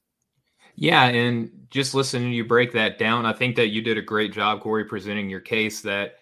Yeah, 0.75 1.05
and 1.05 1.51
just 1.71 1.95
listening 1.95 2.33
you 2.33 2.45
break 2.45 2.73
that 2.73 2.99
down, 2.99 3.27
I 3.27 3.33
think 3.33 3.57
that 3.57 3.69
you 3.69 3.83
did 3.83 3.99
a 3.99 4.03
great 4.03 4.33
job, 4.33 4.61
Corey, 4.61 4.85
presenting 4.85 5.29
your 5.29 5.41
case 5.41 5.81
that 5.81 6.17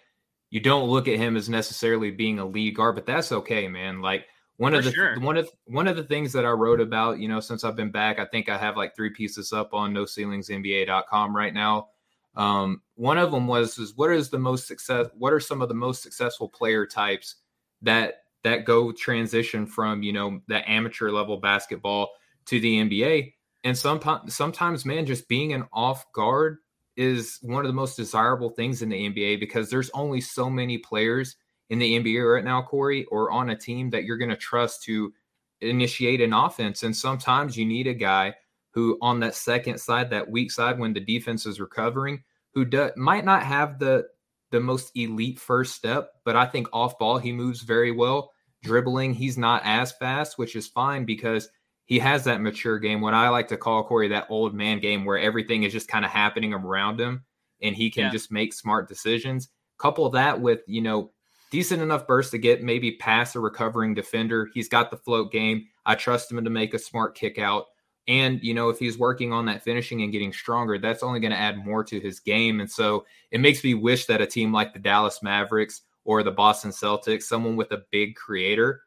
you 0.49 0.59
don't 0.59 0.89
look 0.89 1.07
at 1.07 1.17
him 1.17 1.35
as 1.35 1.49
necessarily 1.49 2.11
being 2.11 2.39
a 2.39 2.45
lead 2.45 2.75
guard, 2.75 2.95
but 2.95 3.05
that's 3.05 3.31
okay, 3.31 3.67
man. 3.67 4.01
Like 4.01 4.25
one 4.57 4.73
of 4.73 4.83
the 4.83 4.91
sure. 4.91 5.19
one 5.19 5.37
of 5.37 5.49
one 5.65 5.87
of 5.87 5.95
the 5.95 6.03
things 6.03 6.33
that 6.33 6.45
I 6.45 6.49
wrote 6.49 6.81
about, 6.81 7.19
you 7.19 7.27
know, 7.27 7.39
since 7.39 7.63
I've 7.63 7.75
been 7.75 7.91
back, 7.91 8.19
I 8.19 8.25
think 8.25 8.49
I 8.49 8.57
have 8.57 8.77
like 8.77 8.95
three 8.95 9.11
pieces 9.11 9.53
up 9.53 9.73
on 9.73 9.93
no 9.93 10.03
ceilingsnba.com 10.03 11.35
right 11.35 11.53
now. 11.53 11.89
Um, 12.35 12.81
one 12.95 13.17
of 13.17 13.31
them 13.31 13.47
was 13.47 13.77
is 13.79 13.95
what 13.95 14.11
is 14.11 14.29
the 14.29 14.39
most 14.39 14.67
success 14.67 15.07
what 15.17 15.33
are 15.33 15.39
some 15.39 15.61
of 15.61 15.69
the 15.69 15.75
most 15.75 16.03
successful 16.03 16.49
player 16.49 16.85
types 16.85 17.35
that 17.81 18.23
that 18.43 18.65
go 18.65 18.91
transition 18.91 19.65
from, 19.65 20.03
you 20.03 20.13
know, 20.13 20.41
the 20.47 20.69
amateur 20.69 21.09
level 21.09 21.37
basketball 21.37 22.11
to 22.45 22.59
the 22.59 22.79
NBA? 22.81 23.33
and 23.67 23.77
some 23.77 23.99
sometimes 24.27 24.85
man 24.85 25.05
just 25.05 25.27
being 25.27 25.53
an 25.53 25.65
off 25.73 26.09
guard 26.13 26.59
is 26.95 27.37
one 27.41 27.65
of 27.65 27.67
the 27.67 27.73
most 27.75 27.97
desirable 27.97 28.49
things 28.49 28.81
in 28.81 28.89
the 28.89 29.09
NBA 29.09 29.41
because 29.41 29.69
there's 29.69 29.89
only 29.91 30.21
so 30.21 30.49
many 30.49 30.77
players 30.77 31.35
in 31.69 31.79
the 31.79 31.99
NBA 31.99 32.33
right 32.33 32.43
now, 32.43 32.61
Corey, 32.61 33.05
or 33.05 33.31
on 33.31 33.49
a 33.49 33.55
team 33.55 33.89
that 33.89 34.03
you're 34.03 34.17
going 34.17 34.29
to 34.29 34.37
trust 34.37 34.83
to 34.83 35.13
initiate 35.61 36.21
an 36.21 36.33
offense. 36.33 36.83
And 36.83 36.95
sometimes 36.95 37.57
you 37.57 37.65
need 37.65 37.87
a 37.87 37.93
guy 37.93 38.35
who, 38.71 38.97
on 39.01 39.19
that 39.21 39.35
second 39.35 39.79
side, 39.79 40.09
that 40.09 40.29
weak 40.29 40.51
side, 40.51 40.79
when 40.79 40.93
the 40.93 40.99
defense 40.99 41.45
is 41.45 41.59
recovering, 41.59 42.23
who 42.53 42.65
do, 42.65 42.91
might 42.95 43.25
not 43.25 43.43
have 43.43 43.79
the 43.79 44.07
the 44.51 44.59
most 44.59 44.91
elite 44.95 45.39
first 45.39 45.75
step, 45.75 46.11
but 46.23 46.35
I 46.35 46.45
think 46.45 46.67
off 46.71 46.97
ball 46.97 47.17
he 47.17 47.31
moves 47.31 47.61
very 47.61 47.91
well. 47.91 48.31
Dribbling, 48.63 49.13
he's 49.13 49.37
not 49.37 49.61
as 49.65 49.91
fast, 49.91 50.37
which 50.37 50.55
is 50.55 50.67
fine 50.67 51.05
because 51.05 51.49
he 51.85 51.99
has 51.99 52.23
that 52.23 52.41
mature 52.41 52.79
game. 52.79 53.01
What 53.01 53.13
I 53.13 53.29
like 53.29 53.49
to 53.49 53.57
call 53.57 53.83
Corey 53.83 54.07
that 54.09 54.27
old 54.29 54.53
man 54.53 54.79
game 54.79 55.05
where 55.05 55.17
everything 55.17 55.63
is 55.63 55.73
just 55.73 55.87
kind 55.87 56.05
of 56.05 56.11
happening 56.11 56.53
around 56.53 56.99
him 56.99 57.23
and 57.61 57.75
he 57.75 57.89
can 57.89 58.05
yeah. 58.05 58.11
just 58.11 58.31
make 58.31 58.53
smart 58.53 58.87
decisions. 58.87 59.49
Couple 59.77 60.09
that 60.11 60.39
with, 60.39 60.61
you 60.67 60.81
know, 60.81 61.11
decent 61.51 61.81
enough 61.81 62.07
burst 62.07 62.31
to 62.31 62.37
get 62.37 62.63
maybe 62.63 62.93
past 62.97 63.35
a 63.35 63.39
recovering 63.39 63.93
defender. 63.93 64.49
He's 64.53 64.69
got 64.69 64.91
the 64.91 64.97
float 64.97 65.31
game. 65.31 65.67
I 65.85 65.95
trust 65.95 66.31
him 66.31 66.43
to 66.43 66.49
make 66.49 66.73
a 66.73 66.79
smart 66.79 67.15
kick 67.15 67.39
out. 67.39 67.65
And, 68.07 68.41
you 68.41 68.53
know, 68.53 68.69
if 68.69 68.79
he's 68.79 68.97
working 68.97 69.33
on 69.33 69.45
that 69.45 69.63
finishing 69.63 70.01
and 70.01 70.11
getting 70.11 70.31
stronger, 70.31 70.77
that's 70.77 71.03
only 71.03 71.19
going 71.19 71.31
to 71.31 71.37
add 71.37 71.65
more 71.65 71.83
to 71.83 71.99
his 71.99 72.19
game. 72.21 72.61
And 72.61 72.71
so 72.71 73.05
it 73.31 73.41
makes 73.41 73.63
me 73.63 73.73
wish 73.73 74.05
that 74.05 74.21
a 74.21 74.25
team 74.25 74.53
like 74.53 74.73
the 74.73 74.79
Dallas 74.79 75.21
Mavericks 75.21 75.81
or 76.05 76.23
the 76.23 76.31
Boston 76.31 76.71
Celtics, 76.71 77.23
someone 77.23 77.57
with 77.57 77.71
a 77.73 77.83
big 77.91 78.15
creator, 78.15 78.81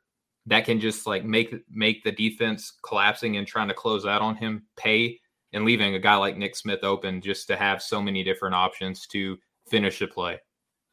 that 0.46 0.64
can 0.64 0.80
just 0.80 1.06
like 1.06 1.24
make 1.24 1.54
make 1.70 2.02
the 2.02 2.12
defense 2.12 2.72
collapsing 2.82 3.36
and 3.36 3.46
trying 3.46 3.68
to 3.68 3.74
close 3.74 4.06
out 4.06 4.22
on 4.22 4.34
him 4.36 4.64
pay 4.76 5.20
and 5.52 5.64
leaving 5.64 5.94
a 5.94 5.98
guy 5.98 6.16
like 6.16 6.36
Nick 6.36 6.56
Smith 6.56 6.82
open 6.82 7.20
just 7.20 7.46
to 7.48 7.56
have 7.56 7.82
so 7.82 8.00
many 8.00 8.24
different 8.24 8.54
options 8.54 9.06
to 9.08 9.36
finish 9.68 9.98
the 9.98 10.06
play. 10.06 10.38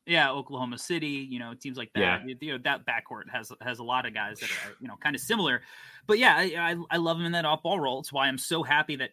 Yeah, 0.08 0.32
Oklahoma 0.32 0.78
City, 0.78 1.28
you 1.30 1.38
know, 1.38 1.54
teams 1.54 1.78
like 1.78 1.92
that. 1.94 2.24
Yeah. 2.26 2.34
You 2.40 2.54
know, 2.54 2.58
that 2.64 2.86
backcourt 2.86 3.30
has 3.32 3.52
has 3.62 3.80
a 3.80 3.84
lot 3.84 4.06
of 4.06 4.14
guys 4.14 4.40
that 4.40 4.50
are, 4.50 4.74
you 4.80 4.88
know, 4.88 4.96
kind 4.96 5.16
of 5.16 5.22
similar. 5.22 5.62
But 6.08 6.18
yeah, 6.18 6.36
I, 6.38 6.54
I, 6.58 6.76
I 6.92 6.98
love 6.98 7.20
him 7.20 7.26
in 7.26 7.34
that 7.34 7.46
off 7.46 7.62
ball 7.62 7.80
role. 7.80 8.00
It's 8.00 8.14
why 8.14 8.28
I'm 8.28 8.38
so 8.38 8.64
happy 8.64 8.96
that 8.96 9.12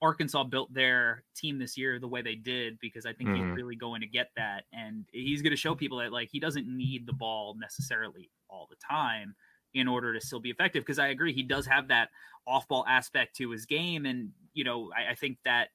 Arkansas 0.00 0.44
built 0.44 0.72
their 0.72 1.24
team 1.34 1.58
this 1.58 1.78
year 1.78 1.98
the 1.98 2.08
way 2.08 2.22
they 2.22 2.34
did 2.34 2.78
because 2.80 3.06
I 3.06 3.12
think 3.12 3.30
mm-hmm. 3.30 3.50
he's 3.50 3.56
really 3.56 3.76
going 3.76 4.00
to 4.00 4.06
get 4.06 4.30
that 4.36 4.64
and 4.72 5.04
he's 5.12 5.42
going 5.42 5.52
to 5.52 5.56
show 5.56 5.74
people 5.74 5.98
that 5.98 6.12
like 6.12 6.28
he 6.30 6.40
doesn't 6.40 6.66
need 6.66 7.06
the 7.06 7.12
ball 7.12 7.56
necessarily 7.58 8.30
all 8.48 8.66
the 8.68 8.76
time 8.76 9.34
in 9.74 9.88
order 9.88 10.12
to 10.12 10.20
still 10.20 10.40
be 10.40 10.50
effective. 10.50 10.82
Because 10.82 10.98
I 10.98 11.08
agree, 11.08 11.32
he 11.32 11.42
does 11.42 11.66
have 11.66 11.88
that 11.88 12.10
off 12.46 12.68
ball 12.68 12.84
aspect 12.88 13.36
to 13.36 13.50
his 13.50 13.66
game. 13.66 14.06
And, 14.06 14.30
you 14.52 14.64
know, 14.64 14.90
I, 14.96 15.12
I, 15.12 15.14
think 15.14 15.38
that 15.44 15.68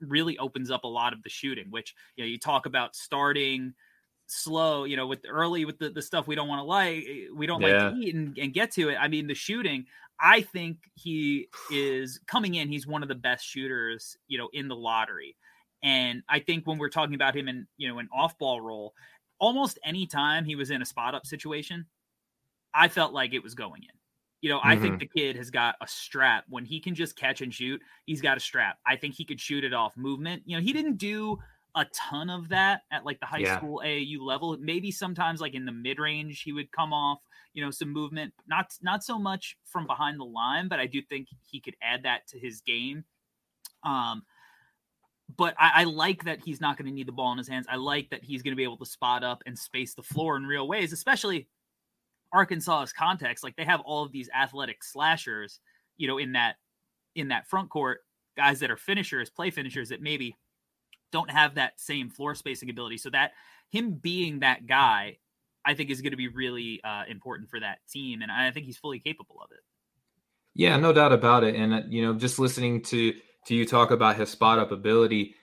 really 0.00 0.38
opens 0.38 0.70
up 0.70 0.84
a 0.84 0.88
lot 0.88 1.12
of 1.12 1.22
the 1.22 1.28
shooting, 1.28 1.66
which, 1.70 1.94
you 2.16 2.24
know, 2.24 2.28
you 2.28 2.38
talk 2.38 2.66
about 2.66 2.94
starting 2.94 3.74
slow, 4.32 4.84
you 4.84 4.96
know, 4.96 5.06
with 5.06 5.20
early 5.28 5.64
with 5.64 5.78
the, 5.78 5.90
the 5.90 6.02
stuff 6.02 6.26
we 6.26 6.34
don't 6.34 6.48
want 6.48 6.60
to 6.60 6.64
like, 6.64 7.04
eh, 7.08 7.26
we 7.34 7.46
don't 7.46 7.60
yeah. 7.60 7.84
like 7.84 7.94
to 7.94 8.00
eat 8.00 8.14
and, 8.14 8.36
and 8.38 8.52
get 8.52 8.72
to 8.72 8.88
it. 8.88 8.96
I 9.00 9.08
mean, 9.08 9.26
the 9.26 9.34
shooting, 9.34 9.86
I 10.20 10.42
think 10.42 10.78
he 10.94 11.48
is 11.70 12.20
coming 12.26 12.54
in, 12.54 12.68
he's 12.68 12.86
one 12.86 13.02
of 13.02 13.08
the 13.08 13.14
best 13.14 13.46
shooters, 13.46 14.16
you 14.28 14.38
know, 14.38 14.48
in 14.52 14.68
the 14.68 14.76
lottery. 14.76 15.36
And 15.82 16.22
I 16.28 16.38
think 16.38 16.66
when 16.66 16.78
we're 16.78 16.90
talking 16.90 17.14
about 17.14 17.36
him 17.36 17.48
in, 17.48 17.66
you 17.76 17.88
know, 17.88 17.98
an 17.98 18.08
off 18.14 18.38
ball 18.38 18.60
role, 18.60 18.94
almost 19.38 19.78
any 19.84 20.06
time 20.06 20.44
he 20.44 20.54
was 20.54 20.70
in 20.70 20.80
a 20.80 20.86
spot 20.86 21.14
up 21.14 21.26
situation, 21.26 21.86
I 22.72 22.88
felt 22.88 23.12
like 23.12 23.34
it 23.34 23.42
was 23.42 23.54
going 23.54 23.82
in. 23.82 23.98
You 24.40 24.50
know, 24.50 24.60
I 24.62 24.74
mm-hmm. 24.74 24.82
think 24.82 25.00
the 25.00 25.06
kid 25.06 25.36
has 25.36 25.50
got 25.50 25.76
a 25.80 25.86
strap. 25.86 26.44
When 26.48 26.64
he 26.64 26.80
can 26.80 26.94
just 26.94 27.16
catch 27.16 27.42
and 27.42 27.52
shoot, 27.54 27.80
he's 28.06 28.20
got 28.20 28.36
a 28.36 28.40
strap. 28.40 28.78
I 28.86 28.96
think 28.96 29.14
he 29.14 29.24
could 29.24 29.40
shoot 29.40 29.62
it 29.64 29.72
off 29.72 29.96
movement. 29.96 30.42
You 30.46 30.56
know, 30.56 30.62
he 30.62 30.72
didn't 30.72 30.96
do 30.96 31.38
a 31.74 31.86
ton 31.94 32.30
of 32.30 32.48
that 32.50 32.82
at 32.90 33.04
like 33.04 33.18
the 33.20 33.26
high 33.26 33.38
yeah. 33.38 33.56
school 33.56 33.82
AAU 33.84 34.20
level. 34.20 34.56
Maybe 34.60 34.90
sometimes 34.90 35.40
like 35.40 35.54
in 35.54 35.64
the 35.64 35.72
mid 35.72 35.98
range 35.98 36.42
he 36.42 36.52
would 36.52 36.70
come 36.72 36.92
off, 36.92 37.20
you 37.54 37.64
know, 37.64 37.70
some 37.70 37.90
movement. 37.90 38.32
Not 38.46 38.74
not 38.82 39.02
so 39.02 39.18
much 39.18 39.56
from 39.64 39.86
behind 39.86 40.20
the 40.20 40.24
line, 40.24 40.68
but 40.68 40.78
I 40.78 40.86
do 40.86 41.00
think 41.02 41.28
he 41.50 41.60
could 41.60 41.76
add 41.82 42.02
that 42.04 42.26
to 42.28 42.38
his 42.38 42.60
game. 42.60 43.04
Um, 43.84 44.22
but 45.36 45.54
I, 45.58 45.70
I, 45.76 45.84
like 45.84 46.24
that 46.24 46.40
he's 46.44 46.60
not 46.60 46.76
going 46.76 46.86
to 46.86 46.92
need 46.92 47.08
the 47.08 47.12
ball 47.12 47.32
in 47.32 47.38
his 47.38 47.48
hands. 47.48 47.66
I 47.68 47.76
like 47.76 48.10
that 48.10 48.22
he's 48.22 48.42
going 48.42 48.52
to 48.52 48.56
be 48.56 48.64
able 48.64 48.76
to 48.76 48.86
spot 48.86 49.24
up 49.24 49.42
and 49.46 49.58
space 49.58 49.94
the 49.94 50.02
floor 50.02 50.36
in 50.36 50.44
real 50.44 50.68
ways, 50.68 50.92
especially 50.92 51.48
Arkansas's 52.32 52.92
context, 52.92 53.44
like 53.44 53.56
they 53.56 53.64
have 53.64 53.80
all 53.80 54.04
of 54.04 54.12
these 54.12 54.30
athletic 54.34 54.82
slashers, 54.82 55.60
you 55.96 56.08
know, 56.08 56.18
in 56.18 56.32
that 56.32 56.56
in 57.14 57.28
that 57.28 57.46
front 57.46 57.68
court, 57.68 58.00
guys 58.36 58.60
that 58.60 58.70
are 58.70 58.76
finishers, 58.76 59.28
play 59.28 59.50
finishers 59.50 59.90
that 59.90 60.00
maybe 60.00 60.34
don't 61.12 61.30
have 61.30 61.54
that 61.54 61.78
same 61.78 62.10
floor 62.10 62.34
spacing 62.34 62.70
ability. 62.70 62.98
So 62.98 63.10
that 63.10 63.32
him 63.70 63.92
being 63.92 64.40
that 64.40 64.66
guy, 64.66 65.18
I 65.64 65.74
think 65.74 65.90
is 65.90 66.00
going 66.00 66.12
to 66.12 66.16
be 66.16 66.28
really 66.28 66.80
uh, 66.82 67.04
important 67.08 67.48
for 67.48 67.60
that 67.60 67.78
team, 67.88 68.22
and 68.22 68.32
I 68.32 68.50
think 68.50 68.66
he's 68.66 68.78
fully 68.78 68.98
capable 68.98 69.40
of 69.42 69.50
it. 69.52 69.60
Yeah, 70.54 70.76
no 70.76 70.92
doubt 70.92 71.12
about 71.12 71.44
it. 71.44 71.54
And 71.54 71.72
uh, 71.72 71.82
you 71.88 72.02
know, 72.02 72.14
just 72.14 72.38
listening 72.38 72.82
to 72.84 73.14
to 73.46 73.54
you 73.54 73.66
talk 73.66 73.90
about 73.90 74.16
his 74.16 74.30
spot 74.30 74.58
up 74.58 74.72
ability, 74.72 75.34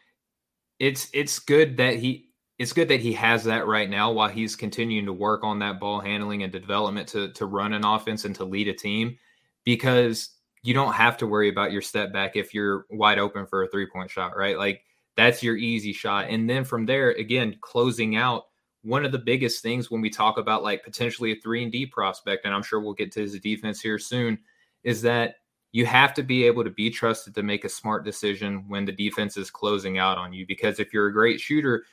it's 0.79 1.09
it's 1.13 1.39
good 1.39 1.77
that 1.77 1.95
he 1.95 2.29
it's 2.57 2.73
good 2.73 2.89
that 2.89 2.99
he 2.99 3.13
has 3.13 3.45
that 3.45 3.67
right 3.67 3.89
now 3.89 4.11
while 4.11 4.27
he's 4.27 4.55
continuing 4.55 5.05
to 5.05 5.13
work 5.13 5.43
on 5.43 5.59
that 5.59 5.79
ball 5.79 6.01
handling 6.01 6.43
and 6.43 6.51
development 6.51 7.07
to 7.09 7.31
to 7.33 7.45
run 7.45 7.73
an 7.73 7.85
offense 7.85 8.25
and 8.25 8.35
to 8.35 8.43
lead 8.43 8.67
a 8.67 8.73
team 8.73 9.17
because 9.63 10.31
you 10.61 10.73
don't 10.73 10.93
have 10.93 11.17
to 11.17 11.27
worry 11.27 11.49
about 11.49 11.71
your 11.71 11.81
step 11.81 12.11
back 12.11 12.35
if 12.35 12.53
you're 12.53 12.85
wide 12.89 13.17
open 13.17 13.45
for 13.45 13.63
a 13.63 13.67
three 13.69 13.87
point 13.87 14.11
shot, 14.11 14.35
right? 14.37 14.57
Like 14.57 14.83
that's 15.19 15.43
your 15.43 15.57
easy 15.57 15.91
shot. 15.91 16.27
And 16.29 16.49
then 16.49 16.63
from 16.63 16.85
there, 16.85 17.09
again, 17.11 17.57
closing 17.59 18.15
out 18.15 18.45
one 18.83 19.03
of 19.03 19.11
the 19.11 19.19
biggest 19.19 19.61
things 19.61 19.91
when 19.91 19.99
we 19.99 20.09
talk 20.09 20.37
about 20.37 20.63
like 20.63 20.81
potentially 20.81 21.33
a 21.33 21.35
three 21.35 21.61
and 21.61 21.71
D 21.73 21.85
prospect, 21.85 22.45
and 22.45 22.53
I'm 22.53 22.63
sure 22.63 22.79
we'll 22.79 22.93
get 22.93 23.11
to 23.11 23.19
his 23.19 23.37
defense 23.37 23.81
here 23.81 23.99
soon, 23.99 24.39
is 24.85 25.01
that 25.01 25.35
you 25.73 25.85
have 25.85 26.13
to 26.13 26.23
be 26.23 26.45
able 26.45 26.63
to 26.63 26.69
be 26.69 26.89
trusted 26.89 27.35
to 27.35 27.43
make 27.43 27.65
a 27.65 27.69
smart 27.69 28.05
decision 28.05 28.63
when 28.69 28.85
the 28.85 28.93
defense 28.93 29.35
is 29.35 29.51
closing 29.51 29.97
out 29.97 30.17
on 30.17 30.31
you. 30.31 30.47
Because 30.47 30.79
if 30.79 30.93
you're 30.93 31.07
a 31.07 31.13
great 31.13 31.41
shooter, 31.41 31.83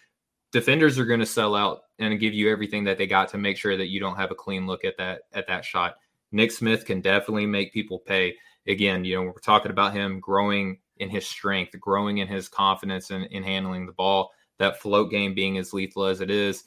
defenders 0.53 0.97
are 0.97 1.05
going 1.05 1.19
to 1.19 1.27
sell 1.27 1.57
out 1.57 1.81
and 1.99 2.21
give 2.21 2.33
you 2.33 2.49
everything 2.49 2.85
that 2.85 2.97
they 2.97 3.09
got 3.09 3.29
to 3.31 3.39
make 3.39 3.57
sure 3.57 3.77
that 3.77 3.89
you 3.89 3.99
don't 3.99 4.17
have 4.17 4.31
a 4.31 4.37
clean 4.37 4.69
look 4.69 4.85
at 4.85 4.97
that 4.99 5.23
at 5.33 5.49
that 5.49 5.65
shot. 5.65 5.97
Nick 6.31 6.53
Smith 6.53 6.85
can 6.85 7.01
definitely 7.01 7.47
make 7.47 7.73
people 7.73 7.99
pay. 7.99 8.37
Again, 8.69 9.05
you 9.05 9.17
know, 9.17 9.23
we're 9.23 9.33
talking 9.41 9.73
about 9.73 9.95
him 9.95 10.21
growing 10.21 10.79
in 10.99 11.11
his 11.11 11.27
strength, 11.27 11.79
growing 11.81 12.19
in 12.19 12.29
his 12.29 12.49
confidence 12.49 13.11
in, 13.11 13.25
in 13.25 13.43
handling 13.43 13.87
the 13.87 13.93
ball, 13.93 14.31
that 14.59 14.81
float 14.81 15.11
game 15.11 15.35
being 15.35 15.59
as 15.59 15.73
lethal 15.73 16.05
as 16.05 16.21
it 16.21 16.31
is. 16.31 16.65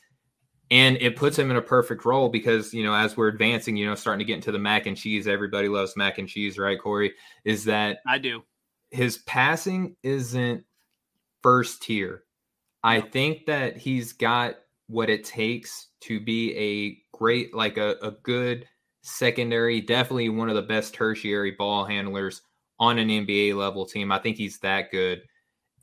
And 0.72 0.98
it 0.98 1.16
puts 1.16 1.38
him 1.38 1.50
in 1.50 1.58
a 1.58 1.62
perfect 1.62 2.06
role 2.06 2.30
because, 2.30 2.74
you 2.74 2.84
know, 2.84 2.94
as 2.94 3.18
we're 3.18 3.30
advancing, 3.30 3.76
you 3.76 3.88
know, 3.88 3.96
starting 3.96 4.20
to 4.20 4.26
get 4.26 4.36
into 4.36 4.52
the 4.52 4.60
mac 4.60 4.86
and 4.86 4.96
cheese, 4.96 5.28
everybody 5.28 5.68
loves 5.68 5.98
mac 5.98 6.20
and 6.20 6.28
cheese, 6.28 6.60
right, 6.60 6.80
Corey? 6.80 7.14
Is 7.44 7.66
that 7.66 8.00
I 8.06 8.20
do. 8.20 8.44
His 8.92 9.18
passing 9.20 9.96
isn't 10.04 10.64
first 11.42 11.82
tier 11.82 12.24
I 12.84 13.02
think 13.02 13.46
that 13.48 13.78
he's 13.78 14.14
got 14.14 14.56
what 14.88 15.10
it 15.10 15.24
takes 15.24 15.88
to 16.02 16.20
be 16.20 16.56
a 16.56 17.18
great, 17.18 17.54
like 17.54 17.78
a, 17.78 17.96
a 18.02 18.12
good 18.24 18.68
secondary, 19.02 19.82
definitely 19.82 20.30
one 20.30 20.50
of 20.50 20.56
the 20.56 20.62
best 20.62 20.94
tertiary 20.94 21.52
ball 21.52 21.86
handlers 21.86 22.42
on 22.80 22.98
an 22.98 23.10
NBA 23.10 23.56
level 23.56 23.86
team. 23.86 24.12
I 24.12 24.20
think 24.20 24.38
he's 24.38 24.60
that 24.60 24.92
good. 24.92 25.22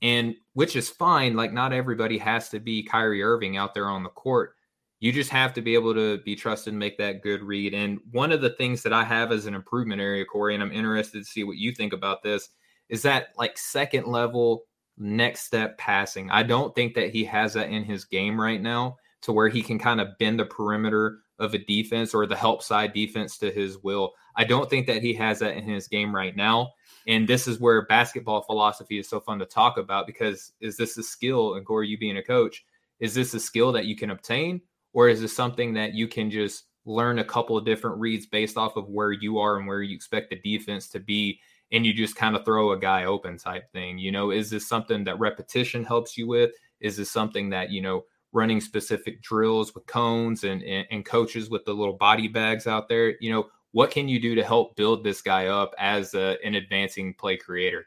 And 0.03 0.35
which 0.55 0.77
is 0.77 0.89
fine. 0.89 1.37
Like, 1.37 1.53
not 1.53 1.73
everybody 1.73 2.19
has 2.19 2.49
to 2.51 2.61
be 2.61 2.83
Kyrie 2.83 3.23
Irving 3.23 3.57
out 3.57 3.75
there 3.75 3.89
on 3.89 4.03
the 4.03 4.11
court. 4.11 4.55
You 5.01 5.13
just 5.13 5.31
have 5.31 5.53
to 5.55 5.63
be 5.63 5.75
able 5.75 5.95
to 5.95 6.19
be 6.19 6.35
trusted 6.35 6.73
and 6.73 6.79
make 6.79 6.97
that 6.99 7.23
good 7.23 7.43
read. 7.43 7.75
And 7.75 8.01
one 8.13 8.33
of 8.33 8.41
the 8.41 8.51
things 8.51 8.83
that 8.83 8.93
I 8.93 9.05
have 9.05 9.31
as 9.31 9.47
an 9.47 9.55
improvement 9.55 10.01
area, 10.01 10.25
Corey, 10.25 10.55
and 10.55 10.63
I'm 10.63 10.73
interested 10.73 11.19
to 11.19 11.25
see 11.25 11.45
what 11.45 11.59
you 11.59 11.73
think 11.73 11.93
about 11.93 12.23
this, 12.23 12.49
is 12.89 13.03
that 13.03 13.29
like 13.37 13.59
second 13.59 14.07
level 14.07 14.63
next 14.99 15.43
step 15.43 15.77
passing. 15.77 16.31
I 16.31 16.43
don't 16.43 16.75
think 16.75 16.95
that 16.95 17.11
he 17.11 17.25
has 17.25 17.53
that 17.55 17.69
in 17.69 17.85
his 17.85 18.05
game 18.05 18.41
right 18.41 18.61
now 18.61 18.97
to 19.23 19.33
where 19.33 19.49
he 19.49 19.63
can 19.63 19.79
kind 19.79 20.01
of 20.01 20.17
bend 20.19 20.39
the 20.39 20.47
perimeter 20.47 21.19
of 21.39 21.53
a 21.53 21.59
defense 21.59 22.15
or 22.15 22.27
the 22.27 22.37
help 22.37 22.63
side 22.63 22.93
defense 22.93 23.39
to 23.39 23.51
his 23.51 23.79
will. 23.83 24.13
I 24.37 24.45
don't 24.45 24.69
think 24.69 24.87
that 24.87 25.03
he 25.03 25.15
has 25.15 25.39
that 25.41 25.57
in 25.57 25.65
his 25.65 25.89
game 25.89 26.15
right 26.15 26.37
now. 26.37 26.73
And 27.07 27.29
this 27.29 27.47
is 27.47 27.61
where 27.61 27.87
basketball 27.87 28.43
philosophy 28.43 28.99
is 28.99 29.09
so 29.09 29.21
fun 29.21 29.39
to 29.39 29.47
talk 29.47 29.79
about 29.79 30.07
because 30.07 30.53
is 30.61 30.77
this 30.77 30.99
a 30.99 31.03
skill, 31.03 31.55
and 31.55 31.65
Gore, 31.65 31.85
you 31.85 31.97
being 31.97 32.17
a 32.17 32.23
coach, 32.23 32.65
is 32.99 33.15
this 33.15 33.33
a 33.35 33.41
skill 33.41 33.73
that 33.73 33.87
you 33.87 33.97
can 33.97 34.11
obtain, 34.11 34.61
or 34.93 35.09
is 35.09 35.21
this 35.21 35.35
something 35.35 35.75
that 35.75 35.95
you 35.95 36.09
can 36.09 36.31
just 36.31 36.65
learn 36.85 37.19
a 37.19 37.25
couple 37.25 37.57
of 37.57 37.65
different 37.65 37.99
reads 37.99 38.27
based 38.27 38.57
off 38.57 38.77
of 38.77 38.89
where 38.89 39.13
you 39.13 39.39
are 39.39 39.59
and 39.59 39.67
where 39.67 39.83
you 39.83 39.95
expect 39.95 40.31
the 40.31 40.37
defense 40.37 40.89
to 40.89 41.01
be 41.01 41.41
and 41.73 41.85
you 41.85 41.93
just 41.93 42.17
kind 42.17 42.37
of 42.37 42.45
throw 42.45 42.73
a 42.73 42.79
guy 42.79 43.05
open 43.05 43.39
type 43.39 43.71
thing. 43.73 43.99
You 43.99 44.13
know, 44.13 44.31
is 44.31 44.51
this 44.51 44.69
something 44.69 45.05
that 45.05 45.19
repetition 45.19 45.85
helps 45.85 46.17
you 46.17 46.27
with? 46.29 46.53
Is 46.81 46.97
this 46.97 47.11
something 47.11 47.51
that, 47.51 47.71
you 47.71 47.83
know, 47.83 48.05
running 48.33 48.61
specific 48.61 49.21
drills 49.23 49.75
with 49.75 49.87
cones 49.87 50.45
and, 50.45 50.63
and, 50.63 50.87
and 50.91 51.05
coaches 51.05 51.51
with 51.51 51.65
the 51.65 51.73
little 51.73 51.97
body 51.97 52.29
bags 52.29 52.67
out 52.67 52.89
there? 52.89 53.17
You 53.21 53.33
know, 53.33 53.47
what 53.77 53.91
can 53.91 54.09
you 54.09 54.19
do 54.19 54.35
to 54.35 54.43
help 54.43 54.75
build 54.75 55.05
this 55.05 55.21
guy 55.21 55.49
up 55.49 55.75
as 55.79 56.15
a, 56.15 56.39
an 56.43 56.55
advancing 56.55 57.13
play 57.13 57.37
creator? 57.37 57.85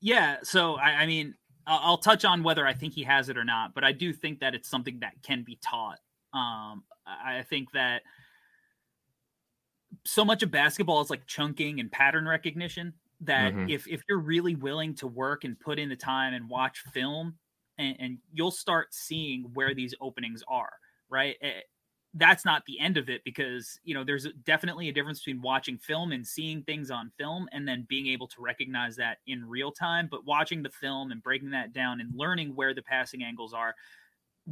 Yeah. 0.00 0.36
So, 0.44 0.76
I, 0.76 0.90
I 1.02 1.06
mean, 1.06 1.34
I'll 1.66 1.98
touch 1.98 2.24
on 2.24 2.44
whether 2.44 2.64
I 2.64 2.74
think 2.74 2.92
he 2.92 3.02
has 3.02 3.28
it 3.28 3.36
or 3.36 3.42
not, 3.42 3.74
but 3.74 3.82
I 3.82 3.90
do 3.90 4.12
think 4.12 4.38
that 4.38 4.54
it's 4.54 4.68
something 4.68 5.00
that 5.00 5.14
can 5.24 5.42
be 5.42 5.58
taught. 5.60 5.98
Um, 6.32 6.84
I 7.04 7.42
think 7.42 7.72
that 7.72 8.02
so 10.04 10.24
much 10.24 10.44
of 10.44 10.52
basketball 10.52 11.00
is 11.00 11.10
like 11.10 11.26
chunking 11.26 11.80
and 11.80 11.90
pattern 11.90 12.28
recognition 12.28 12.92
that 13.22 13.52
mm-hmm. 13.52 13.68
if 13.68 13.88
if 13.88 14.00
you're 14.08 14.20
really 14.20 14.54
willing 14.54 14.94
to 14.94 15.08
work 15.08 15.42
and 15.42 15.58
put 15.58 15.80
in 15.80 15.88
the 15.88 15.96
time 15.96 16.34
and 16.34 16.48
watch 16.48 16.84
film 16.92 17.34
and, 17.78 17.96
and 17.98 18.18
you'll 18.32 18.52
start 18.52 18.94
seeing 18.94 19.50
where 19.54 19.74
these 19.74 19.92
openings 20.00 20.44
are 20.46 20.70
right 21.08 21.36
that's 22.14 22.44
not 22.44 22.64
the 22.66 22.78
end 22.78 22.96
of 22.96 23.08
it 23.08 23.22
because 23.24 23.80
you 23.84 23.94
know 23.94 24.04
there's 24.04 24.28
definitely 24.44 24.88
a 24.88 24.92
difference 24.92 25.20
between 25.20 25.42
watching 25.42 25.78
film 25.78 26.12
and 26.12 26.26
seeing 26.26 26.62
things 26.62 26.90
on 26.90 27.10
film 27.18 27.48
and 27.52 27.66
then 27.66 27.86
being 27.88 28.06
able 28.06 28.28
to 28.28 28.40
recognize 28.40 28.96
that 28.96 29.18
in 29.26 29.48
real 29.48 29.72
time. 29.72 30.08
But 30.10 30.24
watching 30.24 30.62
the 30.62 30.70
film 30.70 31.10
and 31.10 31.22
breaking 31.22 31.50
that 31.50 31.72
down 31.72 32.00
and 32.00 32.10
learning 32.14 32.54
where 32.54 32.72
the 32.72 32.82
passing 32.82 33.24
angles 33.24 33.52
are 33.52 33.74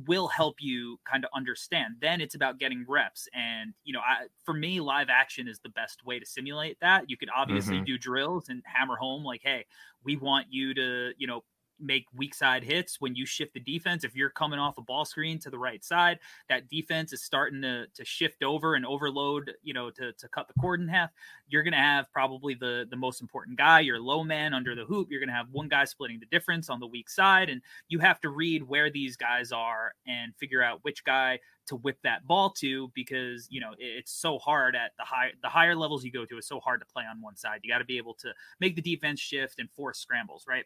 will 0.06 0.26
help 0.26 0.56
you 0.58 0.98
kind 1.04 1.24
of 1.24 1.30
understand. 1.34 1.96
Then 2.00 2.20
it's 2.20 2.34
about 2.34 2.58
getting 2.58 2.84
reps 2.88 3.28
and 3.34 3.74
you 3.84 3.92
know 3.92 4.00
I, 4.00 4.26
for 4.44 4.54
me 4.54 4.80
live 4.80 5.08
action 5.08 5.46
is 5.46 5.60
the 5.60 5.68
best 5.68 6.04
way 6.04 6.18
to 6.18 6.26
simulate 6.26 6.78
that. 6.80 7.08
You 7.08 7.16
could 7.16 7.30
obviously 7.34 7.76
mm-hmm. 7.76 7.84
do 7.84 7.98
drills 7.98 8.48
and 8.48 8.62
hammer 8.64 8.96
home 8.96 9.22
like 9.22 9.42
hey 9.44 9.66
we 10.04 10.16
want 10.16 10.46
you 10.50 10.74
to 10.74 11.12
you 11.16 11.26
know 11.26 11.44
make 11.82 12.06
weak 12.14 12.34
side 12.34 12.62
hits 12.64 13.00
when 13.00 13.14
you 13.14 13.26
shift 13.26 13.54
the 13.54 13.60
defense. 13.60 14.04
If 14.04 14.14
you're 14.14 14.30
coming 14.30 14.58
off 14.58 14.78
a 14.78 14.82
ball 14.82 15.04
screen 15.04 15.38
to 15.40 15.50
the 15.50 15.58
right 15.58 15.84
side, 15.84 16.18
that 16.48 16.68
defense 16.68 17.12
is 17.12 17.22
starting 17.22 17.62
to, 17.62 17.86
to 17.94 18.04
shift 18.04 18.42
over 18.42 18.74
and 18.74 18.86
overload, 18.86 19.52
you 19.62 19.74
know, 19.74 19.90
to, 19.90 20.12
to 20.12 20.28
cut 20.28 20.48
the 20.48 20.54
cord 20.54 20.80
in 20.80 20.88
half. 20.88 21.10
You're 21.48 21.62
to 21.72 21.78
have 21.78 22.10
probably 22.12 22.54
the, 22.54 22.86
the 22.88 22.96
most 22.96 23.20
important 23.20 23.58
guy, 23.58 23.80
your 23.80 24.00
low 24.00 24.24
man 24.24 24.54
under 24.54 24.74
the 24.74 24.84
hoop. 24.84 25.08
You're 25.10 25.20
to 25.28 25.34
have 25.34 25.48
one 25.50 25.68
guy 25.68 25.84
splitting 25.84 26.20
the 26.20 26.26
difference 26.26 26.70
on 26.70 26.80
the 26.80 26.86
weak 26.86 27.10
side. 27.10 27.50
And 27.50 27.60
you 27.88 27.98
have 27.98 28.20
to 28.20 28.30
read 28.30 28.62
where 28.62 28.90
these 28.90 29.16
guys 29.16 29.52
are 29.52 29.92
and 30.06 30.34
figure 30.36 30.62
out 30.62 30.80
which 30.82 31.04
guy 31.04 31.40
to 31.66 31.76
whip 31.76 31.98
that 32.02 32.26
ball 32.26 32.50
to 32.50 32.90
because 32.94 33.46
you 33.50 33.60
know 33.60 33.72
it's 33.78 34.12
so 34.12 34.38
hard 34.38 34.74
at 34.74 34.92
the 34.98 35.04
high 35.04 35.30
the 35.42 35.48
higher 35.48 35.76
levels 35.76 36.04
you 36.04 36.10
go 36.10 36.24
to 36.24 36.36
it's 36.36 36.48
so 36.48 36.60
hard 36.60 36.80
to 36.80 36.86
play 36.86 37.04
on 37.08 37.20
one 37.20 37.36
side 37.36 37.60
you 37.62 37.70
got 37.70 37.78
to 37.78 37.84
be 37.84 37.96
able 37.96 38.14
to 38.14 38.32
make 38.60 38.74
the 38.74 38.82
defense 38.82 39.20
shift 39.20 39.58
and 39.58 39.70
force 39.70 39.98
scrambles 39.98 40.44
right 40.48 40.64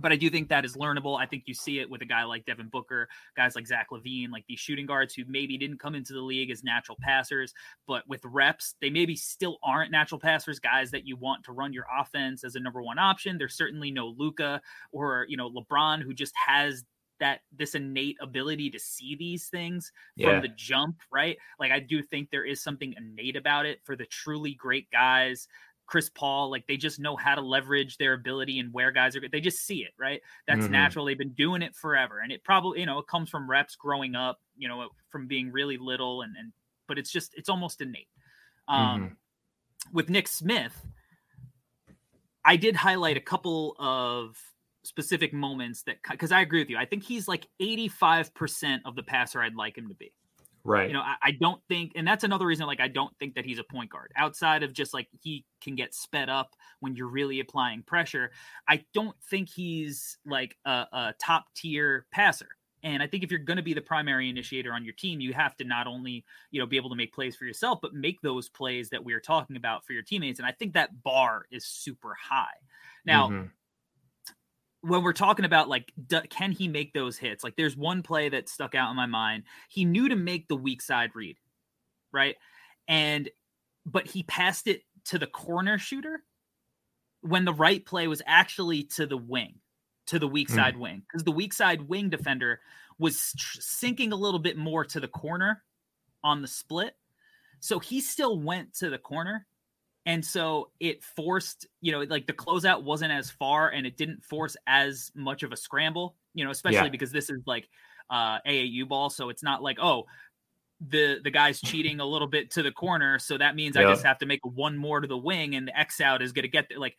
but 0.00 0.12
I 0.12 0.16
do 0.16 0.30
think 0.30 0.48
that 0.48 0.64
is 0.64 0.76
learnable. 0.76 1.20
I 1.20 1.26
think 1.26 1.44
you 1.46 1.54
see 1.54 1.78
it 1.78 1.88
with 1.88 2.02
a 2.02 2.06
guy 2.06 2.24
like 2.24 2.46
Devin 2.46 2.68
Booker, 2.68 3.08
guys 3.36 3.54
like 3.54 3.66
Zach 3.66 3.88
LaVine, 3.90 4.30
like 4.30 4.44
these 4.48 4.60
shooting 4.60 4.86
guards 4.86 5.14
who 5.14 5.24
maybe 5.28 5.58
didn't 5.58 5.78
come 5.78 5.94
into 5.94 6.12
the 6.12 6.20
league 6.20 6.50
as 6.50 6.64
natural 6.64 6.98
passers, 7.00 7.52
but 7.86 8.06
with 8.08 8.20
reps, 8.24 8.74
they 8.80 8.90
maybe 8.90 9.16
still 9.16 9.58
aren't 9.62 9.90
natural 9.90 10.20
passers, 10.20 10.58
guys 10.58 10.90
that 10.90 11.06
you 11.06 11.16
want 11.16 11.44
to 11.44 11.52
run 11.52 11.72
your 11.72 11.86
offense 11.98 12.44
as 12.44 12.54
a 12.54 12.60
number 12.60 12.82
one 12.82 12.98
option. 12.98 13.38
There's 13.38 13.56
certainly 13.56 13.90
no 13.90 14.14
Luka 14.16 14.60
or, 14.92 15.26
you 15.28 15.36
know, 15.36 15.50
LeBron 15.50 16.02
who 16.02 16.14
just 16.14 16.34
has 16.46 16.84
that 17.20 17.40
this 17.56 17.74
innate 17.74 18.16
ability 18.20 18.70
to 18.70 18.80
see 18.80 19.14
these 19.14 19.48
things 19.48 19.92
yeah. 20.16 20.30
from 20.30 20.42
the 20.42 20.48
jump, 20.56 20.96
right? 21.12 21.36
Like 21.60 21.70
I 21.70 21.78
do 21.78 22.02
think 22.02 22.30
there 22.30 22.44
is 22.44 22.62
something 22.62 22.94
innate 22.96 23.36
about 23.36 23.66
it 23.66 23.80
for 23.84 23.94
the 23.94 24.06
truly 24.06 24.54
great 24.54 24.90
guys 24.90 25.46
Chris 25.90 26.08
Paul, 26.08 26.52
like 26.52 26.64
they 26.68 26.76
just 26.76 27.00
know 27.00 27.16
how 27.16 27.34
to 27.34 27.40
leverage 27.40 27.98
their 27.98 28.12
ability 28.12 28.60
and 28.60 28.72
where 28.72 28.92
guys 28.92 29.16
are 29.16 29.20
good. 29.20 29.32
They 29.32 29.40
just 29.40 29.66
see 29.66 29.82
it, 29.82 29.90
right? 29.98 30.20
That's 30.46 30.60
mm-hmm. 30.60 30.72
natural. 30.72 31.04
They've 31.04 31.18
been 31.18 31.32
doing 31.32 31.62
it 31.62 31.74
forever. 31.74 32.20
And 32.20 32.30
it 32.30 32.44
probably, 32.44 32.78
you 32.78 32.86
know, 32.86 33.00
it 33.00 33.08
comes 33.08 33.28
from 33.28 33.50
reps 33.50 33.74
growing 33.74 34.14
up, 34.14 34.38
you 34.56 34.68
know, 34.68 34.88
from 35.08 35.26
being 35.26 35.50
really 35.50 35.78
little 35.78 36.22
and 36.22 36.36
and 36.38 36.52
but 36.86 36.96
it's 36.96 37.10
just 37.10 37.34
it's 37.36 37.48
almost 37.48 37.80
innate. 37.80 38.06
Um 38.68 39.00
mm-hmm. 39.00 39.14
with 39.92 40.08
Nick 40.08 40.28
Smith, 40.28 40.80
I 42.44 42.54
did 42.54 42.76
highlight 42.76 43.16
a 43.16 43.20
couple 43.20 43.74
of 43.80 44.36
specific 44.84 45.34
moments 45.34 45.82
that 45.82 45.96
because 46.08 46.30
I 46.30 46.40
agree 46.40 46.60
with 46.60 46.70
you. 46.70 46.78
I 46.78 46.84
think 46.84 47.02
he's 47.02 47.26
like 47.26 47.48
85% 47.60 48.78
of 48.84 48.94
the 48.94 49.02
passer 49.02 49.42
I'd 49.42 49.56
like 49.56 49.76
him 49.76 49.88
to 49.88 49.94
be. 49.94 50.12
Right. 50.64 50.88
You 50.88 50.94
know, 50.94 51.00
I, 51.00 51.14
I, 51.22 51.30
don't 51.32 51.60
think, 51.68 51.92
and 51.94 52.06
that's 52.06 52.24
another 52.24 52.46
reason, 52.46 52.66
like, 52.66 52.80
I 52.80 52.88
don't 52.88 53.16
think 53.18 53.34
that 53.34 53.46
he's 53.46 53.58
a 53.58 53.64
point 53.64 53.90
guard 53.90 54.12
outside 54.16 54.62
of 54.62 54.72
just 54.72 54.92
like 54.92 55.08
he 55.22 55.44
can 55.62 55.74
get 55.74 55.94
sped 55.94 56.28
up 56.28 56.54
when 56.80 56.94
you're 56.94 57.08
really 57.08 57.40
applying 57.40 57.82
pressure. 57.82 58.30
I 58.68 58.84
don't 58.92 59.16
think 59.30 59.48
he's 59.48 60.18
like 60.26 60.56
a, 60.66 60.86
a 60.92 61.14
top 61.18 61.46
tier 61.54 62.06
passer. 62.12 62.48
And 62.82 63.02
I 63.02 63.06
think 63.06 63.24
if 63.24 63.30
you're 63.30 63.40
going 63.40 63.58
to 63.58 63.62
be 63.62 63.74
the 63.74 63.80
primary 63.80 64.28
initiator 64.28 64.72
on 64.72 64.84
your 64.84 64.94
team, 64.94 65.20
you 65.20 65.32
have 65.34 65.56
to 65.58 65.64
not 65.64 65.86
only, 65.86 66.24
you 66.50 66.60
know, 66.60 66.66
be 66.66 66.76
able 66.76 66.90
to 66.90 66.96
make 66.96 67.14
plays 67.14 67.36
for 67.36 67.44
yourself, 67.44 67.78
but 67.82 67.94
make 67.94 68.20
those 68.22 68.48
plays 68.48 68.88
that 68.90 69.04
we 69.04 69.12
are 69.12 69.20
talking 69.20 69.56
about 69.56 69.84
for 69.84 69.92
your 69.92 70.02
teammates. 70.02 70.38
And 70.38 70.46
I 70.46 70.52
think 70.52 70.72
that 70.74 71.02
bar 71.02 71.46
is 71.50 71.66
super 71.66 72.14
high. 72.14 72.46
Now, 73.04 73.28
mm-hmm 73.28 73.46
when 74.82 75.02
we're 75.02 75.12
talking 75.12 75.44
about 75.44 75.68
like 75.68 75.92
can 76.30 76.52
he 76.52 76.68
make 76.68 76.92
those 76.92 77.18
hits 77.18 77.44
like 77.44 77.56
there's 77.56 77.76
one 77.76 78.02
play 78.02 78.28
that 78.28 78.48
stuck 78.48 78.74
out 78.74 78.90
in 78.90 78.96
my 78.96 79.06
mind 79.06 79.44
he 79.68 79.84
knew 79.84 80.08
to 80.08 80.16
make 80.16 80.48
the 80.48 80.56
weak 80.56 80.80
side 80.80 81.10
read 81.14 81.36
right 82.12 82.36
and 82.88 83.28
but 83.84 84.06
he 84.06 84.22
passed 84.22 84.66
it 84.66 84.82
to 85.04 85.18
the 85.18 85.26
corner 85.26 85.78
shooter 85.78 86.22
when 87.22 87.44
the 87.44 87.52
right 87.52 87.84
play 87.84 88.06
was 88.06 88.22
actually 88.26 88.84
to 88.84 89.06
the 89.06 89.16
wing 89.16 89.54
to 90.06 90.18
the 90.18 90.28
weak 90.28 90.48
hmm. 90.48 90.56
side 90.56 90.74
mm. 90.74 90.80
wing 90.80 91.02
because 91.06 91.24
the 91.24 91.30
weak 91.30 91.52
side 91.52 91.82
wing 91.88 92.08
defender 92.08 92.60
was 92.98 93.32
tr- 93.38 93.60
sinking 93.60 94.12
a 94.12 94.16
little 94.16 94.40
bit 94.40 94.56
more 94.56 94.84
to 94.84 95.00
the 95.00 95.08
corner 95.08 95.62
on 96.24 96.42
the 96.42 96.48
split 96.48 96.96
so 97.60 97.78
he 97.78 98.00
still 98.00 98.38
went 98.40 98.74
to 98.74 98.88
the 98.88 98.98
corner 98.98 99.46
and 100.10 100.24
so 100.24 100.70
it 100.80 101.04
forced, 101.04 101.68
you 101.80 101.92
know, 101.92 102.00
like 102.00 102.26
the 102.26 102.32
closeout 102.32 102.82
wasn't 102.82 103.12
as 103.12 103.30
far 103.30 103.68
and 103.68 103.86
it 103.86 103.96
didn't 103.96 104.24
force 104.24 104.56
as 104.66 105.12
much 105.14 105.44
of 105.44 105.52
a 105.52 105.56
scramble, 105.56 106.16
you 106.34 106.44
know, 106.44 106.50
especially 106.50 106.78
yeah. 106.78 106.88
because 106.88 107.12
this 107.12 107.30
is 107.30 107.40
like 107.46 107.68
uh 108.10 108.40
AAU 108.44 108.88
ball. 108.88 109.08
So 109.08 109.28
it's 109.28 109.44
not 109.44 109.62
like, 109.62 109.78
oh, 109.80 110.06
the 110.80 111.20
the 111.22 111.30
guy's 111.30 111.60
cheating 111.64 112.00
a 112.00 112.04
little 112.04 112.26
bit 112.26 112.50
to 112.52 112.62
the 112.64 112.72
corner. 112.72 113.20
So 113.20 113.38
that 113.38 113.54
means 113.54 113.76
yeah. 113.76 113.82
I 113.82 113.92
just 113.92 114.04
have 114.04 114.18
to 114.18 114.26
make 114.26 114.40
one 114.42 114.76
more 114.76 114.98
to 114.98 115.06
the 115.06 115.16
wing 115.16 115.54
and 115.54 115.68
the 115.68 115.78
X 115.78 116.00
out 116.00 116.22
is 116.22 116.32
gonna 116.32 116.48
get 116.48 116.68
there. 116.68 116.80
Like, 116.80 116.96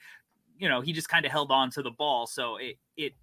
you 0.58 0.70
know, 0.70 0.80
he 0.80 0.94
just 0.94 1.10
kind 1.10 1.26
of 1.26 1.34
held 1.34 1.52
on 1.52 1.70
to 1.72 1.84
the 1.84 1.92
ball. 1.92 2.28
So 2.28 2.56
it 2.56 2.78
it 2.96 3.14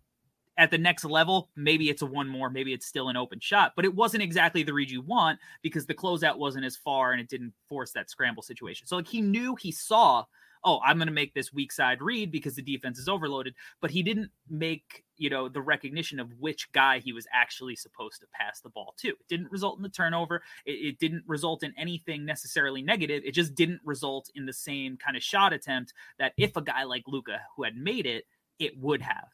at 0.58 0.72
the 0.72 0.78
next 0.78 1.04
level, 1.04 1.48
maybe 1.56 1.88
it's 1.88 2.02
a 2.02 2.06
one 2.06 2.28
more, 2.28 2.50
maybe 2.50 2.72
it's 2.72 2.86
still 2.86 3.08
an 3.08 3.16
open 3.16 3.38
shot, 3.40 3.72
but 3.76 3.84
it 3.84 3.94
wasn't 3.94 4.22
exactly 4.22 4.64
the 4.64 4.74
read 4.74 4.90
you 4.90 5.00
want 5.00 5.38
because 5.62 5.86
the 5.86 5.94
closeout 5.94 6.36
wasn't 6.36 6.64
as 6.64 6.76
far 6.76 7.12
and 7.12 7.20
it 7.20 7.28
didn't 7.28 7.54
force 7.68 7.92
that 7.92 8.10
scramble 8.10 8.42
situation. 8.42 8.86
So 8.86 8.96
like 8.96 9.06
he 9.06 9.20
knew 9.20 9.54
he 9.54 9.70
saw, 9.70 10.24
oh, 10.64 10.80
I'm 10.84 10.96
going 10.96 11.06
to 11.06 11.14
make 11.14 11.32
this 11.32 11.52
weak 11.52 11.70
side 11.70 12.02
read 12.02 12.32
because 12.32 12.56
the 12.56 12.62
defense 12.62 12.98
is 12.98 13.08
overloaded, 13.08 13.54
but 13.80 13.92
he 13.92 14.02
didn't 14.02 14.32
make, 14.50 15.04
you 15.16 15.30
know, 15.30 15.48
the 15.48 15.62
recognition 15.62 16.18
of 16.18 16.32
which 16.40 16.72
guy 16.72 16.98
he 16.98 17.12
was 17.12 17.28
actually 17.32 17.76
supposed 17.76 18.20
to 18.20 18.26
pass 18.32 18.60
the 18.60 18.70
ball 18.70 18.94
to. 18.98 19.10
It 19.10 19.28
didn't 19.28 19.52
result 19.52 19.78
in 19.78 19.84
the 19.84 19.88
turnover. 19.88 20.42
It, 20.66 20.72
it 20.72 20.98
didn't 20.98 21.22
result 21.28 21.62
in 21.62 21.72
anything 21.78 22.24
necessarily 22.24 22.82
negative. 22.82 23.22
It 23.24 23.32
just 23.32 23.54
didn't 23.54 23.80
result 23.84 24.28
in 24.34 24.44
the 24.44 24.52
same 24.52 24.96
kind 24.96 25.16
of 25.16 25.22
shot 25.22 25.52
attempt 25.52 25.94
that 26.18 26.32
if 26.36 26.56
a 26.56 26.62
guy 26.62 26.82
like 26.82 27.04
Luka 27.06 27.38
who 27.56 27.62
had 27.62 27.76
made 27.76 28.06
it, 28.06 28.24
it 28.58 28.76
would 28.76 29.02
have. 29.02 29.28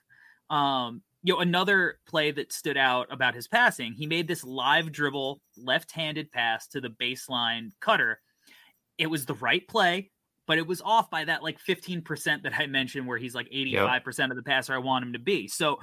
Um, 0.51 1.01
you 1.25 1.33
know, 1.33 1.41
another 1.41 1.99
play 2.07 2.31
that 2.31 2.53
stood 2.53 2.77
out 2.77 3.11
about 3.11 3.35
his 3.35 3.49
passing, 3.49 3.95
he 3.95 4.07
made 4.07 4.29
this 4.29 4.45
live 4.45 4.93
dribble, 4.93 5.41
left 5.57 5.91
handed 5.91 6.31
pass 6.31 6.69
to 6.69 6.83
the 6.83 6.91
baseline 6.91 7.71
cutter. 7.81 8.21
It 8.99 9.07
was 9.07 9.25
the 9.25 9.35
right 9.35 9.67
play, 9.67 10.11
but 10.47 10.59
it 10.59 10.67
was 10.67 10.83
off 10.83 11.11
by 11.11 11.25
that 11.25 11.43
like 11.43 11.59
15% 11.59 12.43
that 12.43 12.53
I 12.59 12.67
mentioned, 12.67 13.07
where 13.07 13.17
he's 13.17 13.35
like 13.35 13.49
85% 13.51 14.19
yep. 14.19 14.31
of 14.31 14.37
the 14.37 14.43
passer 14.43 14.75
I 14.75 14.79
want 14.79 15.07
him 15.07 15.15
to 15.15 15.19
be. 15.19 15.49
So, 15.49 15.79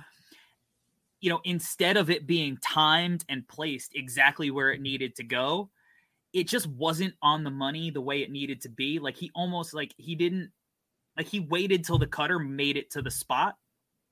you 1.21 1.32
know, 1.32 1.41
instead 1.43 1.97
of 1.97 2.12
it 2.12 2.27
being 2.27 2.60
timed 2.63 3.25
and 3.27 3.47
placed 3.47 3.95
exactly 3.95 4.51
where 4.51 4.71
it 4.71 4.80
needed 4.80 5.15
to 5.15 5.23
go, 5.23 5.71
it 6.34 6.47
just 6.47 6.67
wasn't 6.67 7.15
on 7.23 7.43
the 7.43 7.49
money 7.49 7.89
the 7.89 7.99
way 7.99 8.21
it 8.21 8.30
needed 8.30 8.62
to 8.62 8.69
be. 8.69 8.99
Like 8.99 9.17
he 9.17 9.32
almost 9.34 9.73
like 9.73 9.95
he 9.97 10.13
didn't 10.13 10.51
like 11.17 11.27
he 11.27 11.39
waited 11.39 11.84
till 11.84 11.97
the 11.97 12.06
cutter 12.06 12.38
made 12.38 12.77
it 12.77 12.91
to 12.91 13.01
the 13.01 13.12
spot 13.12 13.56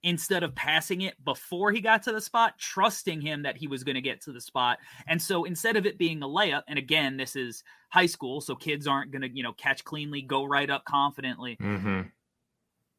instead 0.03 0.43
of 0.43 0.55
passing 0.55 1.01
it 1.01 1.13
before 1.25 1.71
he 1.71 1.81
got 1.81 2.03
to 2.03 2.11
the 2.11 2.21
spot, 2.21 2.57
trusting 2.57 3.21
him 3.21 3.43
that 3.43 3.57
he 3.57 3.67
was 3.67 3.83
going 3.83 3.95
to 3.95 4.01
get 4.01 4.21
to 4.21 4.31
the 4.31 4.41
spot. 4.41 4.79
And 5.07 5.21
so 5.21 5.43
instead 5.43 5.75
of 5.75 5.85
it 5.85 5.97
being 5.97 6.23
a 6.23 6.27
layup, 6.27 6.63
and 6.67 6.79
again, 6.79 7.17
this 7.17 7.35
is 7.35 7.63
high 7.89 8.05
school, 8.05 8.39
so 8.41 8.55
kids 8.55 8.87
aren't 8.87 9.11
going 9.11 9.21
to, 9.23 9.29
you 9.29 9.43
know, 9.43 9.53
catch 9.53 9.83
cleanly, 9.83 10.21
go 10.21 10.45
right 10.45 10.69
up 10.69 10.85
confidently. 10.85 11.57
Mm-hmm. 11.61 12.01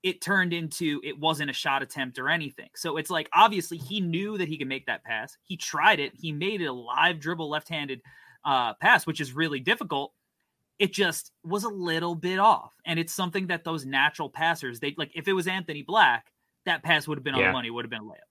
It 0.02 0.20
turned 0.20 0.52
into 0.52 1.00
it 1.04 1.18
wasn't 1.18 1.50
a 1.50 1.54
shot 1.54 1.82
attempt 1.82 2.18
or 2.18 2.28
anything. 2.28 2.70
So 2.74 2.96
it's 2.96 3.10
like 3.10 3.28
obviously 3.34 3.76
he 3.76 4.00
knew 4.00 4.38
that 4.38 4.48
he 4.48 4.56
could 4.56 4.68
make 4.68 4.86
that 4.86 5.04
pass. 5.04 5.36
He 5.42 5.56
tried 5.56 6.00
it. 6.00 6.12
He 6.14 6.32
made 6.32 6.62
it 6.62 6.66
a 6.66 6.72
live 6.72 7.20
dribble 7.20 7.50
left 7.50 7.68
handed 7.68 8.00
uh, 8.44 8.74
pass, 8.74 9.06
which 9.06 9.20
is 9.20 9.34
really 9.34 9.60
difficult 9.60 10.12
it 10.78 10.94
just 10.94 11.32
was 11.44 11.64
a 11.64 11.68
little 11.68 12.14
bit 12.14 12.38
off 12.38 12.72
and 12.86 12.98
it's 12.98 13.12
something 13.12 13.48
that 13.48 13.64
those 13.64 13.84
natural 13.84 14.30
passers 14.30 14.80
they 14.80 14.94
like 14.96 15.10
if 15.14 15.28
it 15.28 15.34
was 15.34 15.46
anthony 15.46 15.82
black 15.82 16.32
that 16.66 16.82
pass 16.82 17.08
would 17.08 17.18
have 17.18 17.24
been 17.24 17.34
on 17.34 17.42
the 17.42 17.52
money, 17.52 17.70
would 17.70 17.84
have 17.84 17.90
been 17.90 18.02
a 18.02 18.04
layup. 18.04 18.28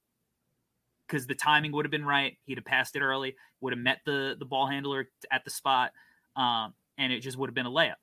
Because 1.08 1.26
the 1.26 1.36
timing 1.36 1.72
would 1.72 1.86
have 1.86 1.92
been 1.92 2.06
right. 2.06 2.38
He'd 2.46 2.58
have 2.58 2.66
passed 2.66 2.96
it 2.96 3.02
early, 3.02 3.36
would 3.62 3.74
have 3.74 3.80
met 3.80 4.02
the 4.06 4.36
the 4.38 4.46
ball 4.46 4.68
handler 4.68 5.10
at 5.32 5.44
the 5.44 5.50
spot, 5.50 5.92
um, 6.36 6.74
and 6.98 7.12
it 7.12 7.22
just 7.22 7.38
would 7.38 7.50
have 7.50 7.56
been 7.56 7.66
a 7.66 7.72
layup. 7.72 7.96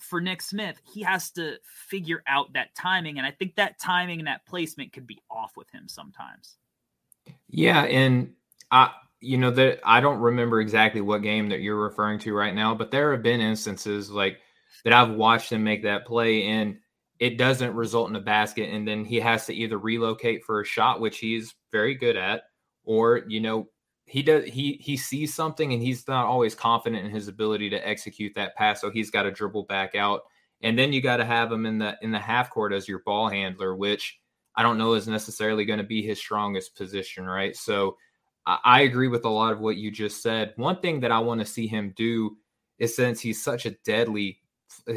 for 0.00 0.20
Nick 0.20 0.42
Smith, 0.42 0.80
he 0.92 1.02
has 1.02 1.30
to 1.32 1.56
figure 1.88 2.22
out 2.26 2.52
that 2.54 2.74
timing. 2.74 3.18
And 3.18 3.26
I 3.26 3.30
think 3.30 3.54
that 3.56 3.78
timing 3.78 4.18
and 4.18 4.28
that 4.28 4.46
placement 4.46 4.92
could 4.92 5.06
be 5.06 5.20
off 5.30 5.56
with 5.56 5.70
him 5.70 5.88
sometimes. 5.88 6.56
Yeah. 7.48 7.82
And 7.84 8.32
I, 8.70 8.92
you 9.20 9.36
know, 9.36 9.50
that 9.50 9.80
I 9.84 10.00
don't 10.00 10.20
remember 10.20 10.60
exactly 10.60 11.00
what 11.00 11.22
game 11.22 11.50
that 11.50 11.60
you're 11.60 11.80
referring 11.80 12.18
to 12.20 12.34
right 12.34 12.54
now, 12.54 12.74
but 12.74 12.90
there 12.90 13.12
have 13.12 13.22
been 13.22 13.40
instances 13.40 14.10
like 14.10 14.38
that 14.84 14.92
I've 14.92 15.10
watched 15.10 15.52
him 15.52 15.62
make 15.62 15.82
that 15.82 16.06
play 16.06 16.44
and 16.44 16.78
it 17.20 17.36
doesn't 17.36 17.74
result 17.74 18.08
in 18.08 18.16
a 18.16 18.20
basket. 18.20 18.70
And 18.70 18.88
then 18.88 19.04
he 19.04 19.20
has 19.20 19.46
to 19.46 19.54
either 19.54 19.78
relocate 19.78 20.42
for 20.44 20.60
a 20.60 20.64
shot, 20.64 21.00
which 21.00 21.18
he's 21.18 21.54
very 21.70 21.94
good 21.94 22.16
at, 22.16 22.42
or, 22.84 23.22
you 23.28 23.40
know, 23.40 23.68
he 24.10 24.22
does 24.24 24.44
he 24.44 24.72
he 24.80 24.96
sees 24.96 25.32
something 25.32 25.72
and 25.72 25.80
he's 25.80 26.08
not 26.08 26.26
always 26.26 26.52
confident 26.52 27.04
in 27.04 27.12
his 27.12 27.28
ability 27.28 27.70
to 27.70 27.88
execute 27.88 28.34
that 28.34 28.56
pass 28.56 28.80
so 28.80 28.90
he's 28.90 29.08
got 29.08 29.22
to 29.22 29.30
dribble 29.30 29.62
back 29.64 29.94
out 29.94 30.22
and 30.62 30.76
then 30.76 30.92
you 30.92 31.00
got 31.00 31.18
to 31.18 31.24
have 31.24 31.52
him 31.52 31.64
in 31.64 31.78
the 31.78 31.96
in 32.02 32.10
the 32.10 32.18
half 32.18 32.50
court 32.50 32.72
as 32.72 32.88
your 32.88 33.02
ball 33.06 33.28
handler 33.28 33.76
which 33.76 34.18
i 34.56 34.64
don't 34.64 34.78
know 34.78 34.94
is 34.94 35.06
necessarily 35.06 35.64
going 35.64 35.78
to 35.78 35.84
be 35.84 36.02
his 36.02 36.18
strongest 36.18 36.74
position 36.74 37.24
right 37.24 37.54
so 37.54 37.96
I, 38.46 38.58
I 38.64 38.80
agree 38.80 39.06
with 39.06 39.24
a 39.24 39.28
lot 39.28 39.52
of 39.52 39.60
what 39.60 39.76
you 39.76 39.92
just 39.92 40.24
said 40.24 40.54
one 40.56 40.80
thing 40.80 40.98
that 41.00 41.12
i 41.12 41.20
want 41.20 41.38
to 41.38 41.46
see 41.46 41.68
him 41.68 41.92
do 41.94 42.36
is 42.80 42.96
since 42.96 43.20
he's 43.20 43.40
such 43.40 43.64
a 43.64 43.76
deadly 43.84 44.40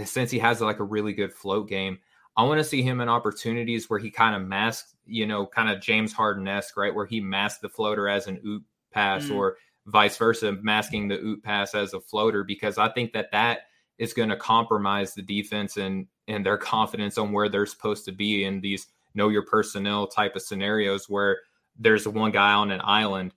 since 0.06 0.32
he 0.32 0.40
has 0.40 0.60
like 0.60 0.80
a 0.80 0.84
really 0.84 1.14
good 1.14 1.32
float 1.32 1.70
game 1.70 2.00
i 2.38 2.44
want 2.44 2.58
to 2.58 2.64
see 2.64 2.82
him 2.82 3.02
in 3.02 3.10
opportunities 3.10 3.90
where 3.90 4.00
he 4.00 4.10
kind 4.10 4.36
of 4.36 4.48
masks 4.48 4.96
you 5.06 5.26
know 5.26 5.46
kind 5.46 5.70
of 5.70 5.82
james 5.82 6.14
harden-esque 6.14 6.78
right 6.78 6.94
where 6.94 7.06
he 7.06 7.20
masks 7.20 7.60
the 7.60 7.70
floater 7.70 8.08
as 8.08 8.28
an 8.28 8.40
oop 8.46 8.64
pass 8.92 9.26
mm. 9.26 9.36
or 9.36 9.58
vice 9.86 10.18
versa, 10.18 10.58
masking 10.62 11.08
the 11.08 11.20
oop 11.20 11.44
pass 11.44 11.76
as 11.76 11.94
a 11.94 12.00
floater, 12.00 12.44
because 12.44 12.78
I 12.78 12.90
think 12.90 13.14
that 13.14 13.32
that 13.32 13.62
is 13.98 14.14
going 14.14 14.30
to 14.30 14.38
compromise 14.38 15.14
the 15.14 15.22
defense 15.22 15.78
and 15.78 16.08
and 16.28 16.46
their 16.46 16.58
confidence 16.74 17.18
on 17.18 17.32
where 17.32 17.50
they're 17.50 17.66
supposed 17.66 18.06
to 18.06 18.12
be 18.12 18.46
in 18.46 18.62
these 18.62 18.88
know 19.14 19.30
your 19.30 19.46
personnel 19.46 20.08
type 20.08 20.36
of 20.36 20.42
scenarios 20.42 21.08
where 21.08 21.40
there's 21.78 22.08
one 22.08 22.32
guy 22.32 22.54
on 22.54 22.72
an 22.72 22.82
island 22.84 23.34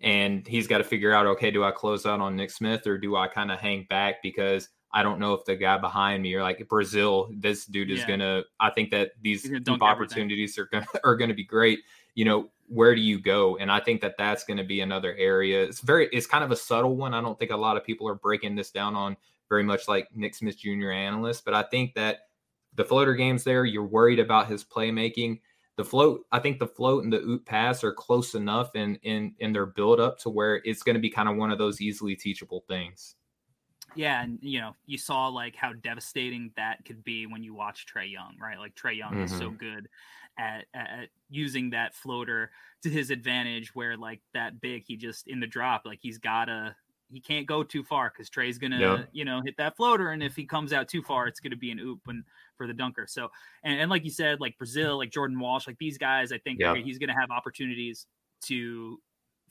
and 0.00 0.46
he's 0.46 0.68
got 0.68 0.78
to 0.78 0.84
figure 0.84 1.12
out 1.12 1.26
okay 1.26 1.50
do 1.50 1.64
i 1.64 1.70
close 1.72 2.06
out 2.06 2.20
on 2.20 2.36
nick 2.36 2.48
smith 2.48 2.86
or 2.86 2.96
do 2.96 3.16
i 3.16 3.26
kind 3.26 3.50
of 3.50 3.58
hang 3.58 3.84
back 3.90 4.22
because 4.22 4.68
i 4.92 5.02
don't 5.02 5.18
know 5.18 5.34
if 5.34 5.44
the 5.44 5.56
guy 5.56 5.76
behind 5.78 6.22
me 6.22 6.34
or 6.34 6.42
like 6.42 6.58
brazile 6.68 7.28
this 7.40 7.66
dude 7.66 7.90
is 7.90 8.00
yeah. 8.00 8.06
gonna 8.08 8.42
i 8.60 8.70
think 8.70 8.90
that 8.90 9.12
these 9.22 9.50
opportunities 9.80 10.58
everything. 10.58 10.78
are 10.78 10.86
gonna 10.92 11.00
are 11.04 11.16
gonna 11.16 11.34
be 11.34 11.44
great 11.44 11.80
you 12.14 12.24
know 12.24 12.50
where 12.68 12.94
do 12.94 13.00
you 13.00 13.20
go? 13.20 13.56
And 13.56 13.70
I 13.70 13.80
think 13.80 14.00
that 14.00 14.16
that's 14.18 14.44
going 14.44 14.56
to 14.56 14.64
be 14.64 14.80
another 14.80 15.14
area. 15.16 15.62
It's 15.62 15.80
very, 15.80 16.08
it's 16.12 16.26
kind 16.26 16.44
of 16.44 16.50
a 16.50 16.56
subtle 16.56 16.96
one. 16.96 17.14
I 17.14 17.20
don't 17.20 17.38
think 17.38 17.50
a 17.50 17.56
lot 17.56 17.76
of 17.76 17.84
people 17.84 18.08
are 18.08 18.14
breaking 18.14 18.56
this 18.56 18.70
down 18.70 18.94
on 18.94 19.16
very 19.48 19.62
much 19.62 19.88
like 19.88 20.08
Nick 20.14 20.34
Smith 20.34 20.58
Jr. 20.58 20.90
analyst, 20.90 21.44
but 21.44 21.54
I 21.54 21.62
think 21.62 21.94
that 21.94 22.20
the 22.74 22.84
floater 22.84 23.14
games 23.14 23.44
there, 23.44 23.64
you're 23.64 23.86
worried 23.86 24.18
about 24.18 24.48
his 24.48 24.64
playmaking. 24.64 25.40
The 25.76 25.84
float, 25.84 26.26
I 26.32 26.40
think 26.40 26.58
the 26.58 26.66
float 26.66 27.04
and 27.04 27.12
the 27.12 27.20
oop 27.20 27.46
pass 27.46 27.84
are 27.84 27.92
close 27.92 28.34
enough 28.34 28.74
in 28.74 28.96
in 29.02 29.34
in 29.38 29.52
their 29.52 29.66
build 29.66 30.00
up 30.00 30.18
to 30.20 30.30
where 30.30 30.60
it's 30.64 30.82
going 30.82 30.94
to 30.94 31.00
be 31.00 31.10
kind 31.10 31.28
of 31.28 31.36
one 31.36 31.50
of 31.50 31.58
those 31.58 31.80
easily 31.80 32.16
teachable 32.16 32.64
things. 32.66 33.14
Yeah, 33.96 34.22
and 34.22 34.38
you 34.42 34.60
know, 34.60 34.76
you 34.86 34.98
saw 34.98 35.28
like 35.28 35.56
how 35.56 35.72
devastating 35.72 36.52
that 36.56 36.84
could 36.84 37.02
be 37.02 37.26
when 37.26 37.42
you 37.42 37.54
watch 37.54 37.86
Trae 37.92 38.10
Young, 38.10 38.36
right? 38.40 38.58
Like 38.58 38.74
Trae 38.74 38.96
Young 38.96 39.12
mm-hmm. 39.12 39.24
is 39.24 39.30
so 39.32 39.48
mm-hmm. 39.48 39.56
good 39.56 39.88
at, 40.38 40.66
at 40.74 41.08
using 41.28 41.70
that 41.70 41.94
floater 41.94 42.50
to 42.82 42.90
his 42.90 43.10
advantage 43.10 43.74
where 43.74 43.96
like 43.96 44.20
that 44.34 44.60
big 44.60 44.84
he 44.86 44.96
just 44.96 45.26
in 45.28 45.40
the 45.40 45.46
drop 45.46 45.82
like 45.84 45.98
he's 46.02 46.18
gotta 46.18 46.74
he 47.10 47.20
can't 47.20 47.46
go 47.46 47.62
too 47.62 47.82
far 47.82 48.10
because 48.10 48.28
Trae's 48.28 48.58
gonna 48.58 48.78
yeah. 48.78 49.02
you 49.12 49.24
know 49.24 49.40
hit 49.44 49.56
that 49.56 49.76
floater 49.76 50.10
and 50.10 50.22
if 50.22 50.36
he 50.36 50.44
comes 50.44 50.72
out 50.72 50.88
too 50.88 51.02
far 51.02 51.26
it's 51.26 51.40
gonna 51.40 51.56
be 51.56 51.70
an 51.70 51.78
oop 51.78 52.00
and 52.08 52.22
for 52.56 52.66
the 52.66 52.74
dunker 52.74 53.06
so 53.08 53.30
and, 53.64 53.80
and 53.80 53.90
like 53.90 54.04
you 54.04 54.10
said 54.10 54.40
like 54.40 54.56
Brazile 54.58 54.98
like 54.98 55.10
Jordan 55.10 55.38
Walsh 55.38 55.66
like 55.66 55.78
these 55.78 55.98
guys 55.98 56.32
I 56.32 56.38
think 56.38 56.60
yeah. 56.60 56.74
he's 56.74 56.98
gonna 56.98 57.18
have 57.18 57.30
opportunities 57.30 58.06
to 58.44 59.00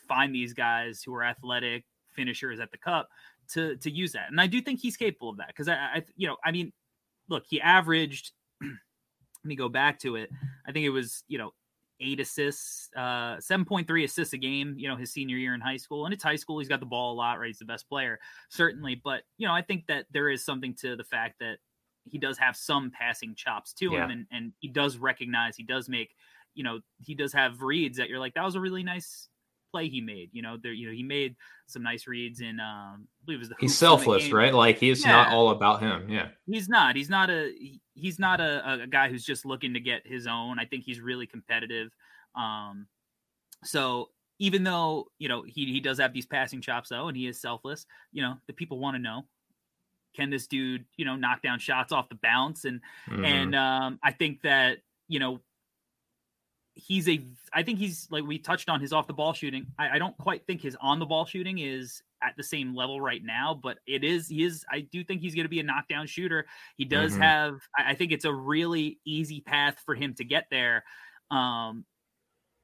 find 0.08 0.34
these 0.34 0.53
guys 0.53 1.01
who 1.03 1.13
are 1.15 1.23
athletic 1.23 1.84
finishers 2.15 2.60
at 2.60 2.71
the 2.71 2.77
cup 2.77 3.10
to 3.49 3.75
to 3.77 3.91
use 3.91 4.12
that 4.13 4.29
and 4.29 4.39
I 4.39 4.47
do 4.47 4.62
think 4.62 4.79
he's 4.79 4.97
capable 4.97 5.29
of 5.29 5.38
that 5.38 5.47
because 5.47 5.67
I, 5.67 5.75
I 5.75 6.03
you 6.15 6.27
know 6.27 6.38
I 6.43 6.51
mean 6.51 6.73
look 7.29 7.43
he 7.47 7.60
averaged 7.62 8.31
let 9.45 9.49
me 9.49 9.55
go 9.55 9.69
back 9.69 9.99
to 9.99 10.15
it. 10.15 10.31
I 10.67 10.71
think 10.71 10.86
it 10.86 10.89
was, 10.89 11.23
you 11.27 11.38
know, 11.38 11.53
eight 12.01 12.19
assists, 12.19 12.89
uh, 12.97 13.38
7.3 13.38 14.03
assists 14.03 14.34
a 14.34 14.38
game, 14.38 14.73
you 14.75 14.89
know, 14.89 14.95
his 14.95 15.13
senior 15.13 15.38
year 15.38 15.53
in 15.53 15.62
high 15.62 15.77
school. 15.77 16.05
And 16.05 16.13
it's 16.13 16.23
high 16.23 16.36
school. 16.36 16.58
He's 16.58 16.67
got 16.67 16.79
the 16.79 16.88
ball 16.88 17.13
a 17.13 17.15
lot, 17.15 17.39
right? 17.39 17.47
He's 17.47 17.60
the 17.60 17.65
best 17.65 17.88
player, 17.88 18.19
certainly. 18.49 18.99
But, 19.01 19.21
you 19.38 19.47
know, 19.47 19.53
I 19.53 19.62
think 19.62 19.86
that 19.88 20.08
there 20.12 20.29
is 20.29 20.43
something 20.43 20.73
to 20.81 20.95
the 20.95 21.03
fact 21.03 21.36
that 21.39 21.58
he 22.05 22.17
does 22.17 22.39
have 22.39 22.55
some 22.55 22.91
passing 22.91 23.36
chops 23.36 23.71
to 23.73 23.91
yeah. 23.91 24.05
him 24.05 24.10
and, 24.10 24.25
and 24.31 24.53
he 24.60 24.67
does 24.67 24.97
recognize, 24.97 25.55
he 25.55 25.63
does 25.63 25.88
make, 25.88 26.15
you 26.55 26.63
know, 26.63 26.79
he 26.97 27.13
does 27.13 27.31
have 27.34 27.62
reads 27.62 27.97
that 27.97 28.10
you're 28.10 28.19
like, 28.19 28.34
that 28.34 28.43
was 28.43 28.55
a 28.55 28.60
really 28.60 28.84
nice 28.84 29.29
play 29.75 29.89
he 29.89 29.99
made. 29.99 30.29
You 30.31 30.41
know, 30.41 30.57
there, 30.61 30.71
you 30.71 30.88
know, 30.88 30.93
he 30.93 31.03
made 31.03 31.35
some 31.67 31.83
nice 31.83 32.07
reads 32.07 32.39
in, 32.39 32.59
um, 32.61 33.07
I 33.21 33.25
believe 33.25 33.39
it 33.39 33.39
was 33.39 33.49
the 33.49 33.55
he's 33.59 33.77
selfless, 33.77 34.31
right? 34.31 34.53
Like 34.53 34.77
he's 34.77 35.03
yeah. 35.03 35.11
not 35.11 35.33
all 35.33 35.49
about 35.49 35.81
him. 35.81 36.09
Yeah, 36.09 36.29
he's 36.45 36.69
not. 36.69 36.95
He's 36.95 37.09
not 37.09 37.29
a. 37.29 37.51
He's 37.93 38.17
not 38.17 38.39
a, 38.39 38.83
a 38.83 38.88
guy 38.88 39.09
who's 39.09 39.25
just 39.25 39.45
looking 39.45 39.73
to 39.73 39.79
get 39.81 40.05
his 40.05 40.27
own. 40.27 40.59
I 40.59 40.65
think 40.65 40.83
he's 40.85 41.01
really 41.01 41.27
competitive. 41.27 41.89
Um, 42.35 42.88
so 43.63 44.09
even 44.39 44.63
though 44.63 45.07
you 45.19 45.27
know 45.27 45.43
he 45.43 45.65
he 45.65 45.81
does 45.81 45.99
have 45.99 46.13
these 46.13 46.25
passing 46.25 46.61
chops 46.61 46.89
though, 46.89 47.09
and 47.09 47.17
he 47.17 47.27
is 47.27 47.41
selfless, 47.41 47.85
you 48.13 48.21
know, 48.21 48.35
the 48.47 48.53
people 48.53 48.79
want 48.79 48.95
to 48.95 49.01
know 49.01 49.25
can 50.15 50.29
this 50.29 50.47
dude 50.47 50.85
you 50.95 51.03
know 51.03 51.17
knock 51.17 51.41
down 51.41 51.59
shots 51.59 51.91
off 51.91 52.07
the 52.07 52.17
bounce 52.23 52.63
and 52.63 52.79
mm-hmm. 53.09 53.25
and 53.25 53.53
um, 53.53 53.99
I 54.01 54.13
think 54.13 54.41
that 54.43 54.77
you 55.09 55.19
know 55.19 55.41
he's 56.75 57.07
a 57.07 57.25
I 57.53 57.63
think 57.63 57.79
he's 57.79 58.07
like 58.11 58.25
we 58.25 58.38
touched 58.38 58.69
on 58.69 58.81
his 58.81 58.93
off 58.93 59.07
the 59.07 59.13
ball 59.13 59.33
shooting. 59.33 59.65
I, 59.79 59.91
I, 59.91 59.99
don't 59.99 60.15
quite 60.17 60.45
think 60.45 60.61
his 60.61 60.75
on 60.81 60.99
the 60.99 61.05
ball 61.05 61.25
shooting 61.25 61.59
is 61.59 62.03
at 62.21 62.33
the 62.38 62.43
same 62.43 62.75
level 62.75 62.99
right 62.99 63.21
now, 63.23 63.57
but 63.61 63.77
it 63.88 64.03
is 64.03 64.27
he 64.27 64.43
is 64.43 64.65
I 64.69 64.81
do 64.81 65.03
think 65.03 65.21
he's 65.21 65.33
gonna 65.35 65.49
be 65.49 65.61
a 65.61 65.63
knockdown 65.63 66.05
shooter. 66.05 66.45
He 66.75 66.83
does 66.83 67.13
mm-hmm. 67.13 67.21
have 67.21 67.59
I, 67.77 67.91
I, 67.91 67.95
think 67.95 68.11
it's 68.11 68.25
a 68.25 68.33
really 68.33 68.99
easy 69.05 69.39
path 69.39 69.81
for 69.85 69.95
him 69.95 70.13
to 70.15 70.25
get 70.25 70.47
there. 70.51 70.83
Um 71.31 71.85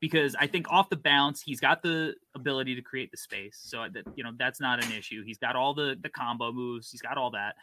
because 0.02 0.36
I 0.36 0.48
think 0.48 0.70
off 0.70 0.90
the 0.90 0.98
bounce, 0.98 1.42
he's 1.42 1.60
got 1.60 1.84
the 1.84 2.16
ability 2.36 2.76
to 2.76 2.82
create 2.82 3.12
the 3.12 3.18
space. 3.18 3.60
So 3.62 3.86
that 3.94 4.04
you 4.16 4.24
know, 4.24 4.32
that's 4.38 4.60
not 4.60 4.84
an 4.84 4.92
issue. 4.92 5.24
He's 5.26 5.38
got 5.38 5.56
all 5.56 5.74
the 5.74 5.96
the 6.02 6.10
combo 6.10 6.52
moves, 6.52 6.92
he's 6.92 7.02
got 7.02 7.18
all 7.18 7.32
that. 7.32 7.56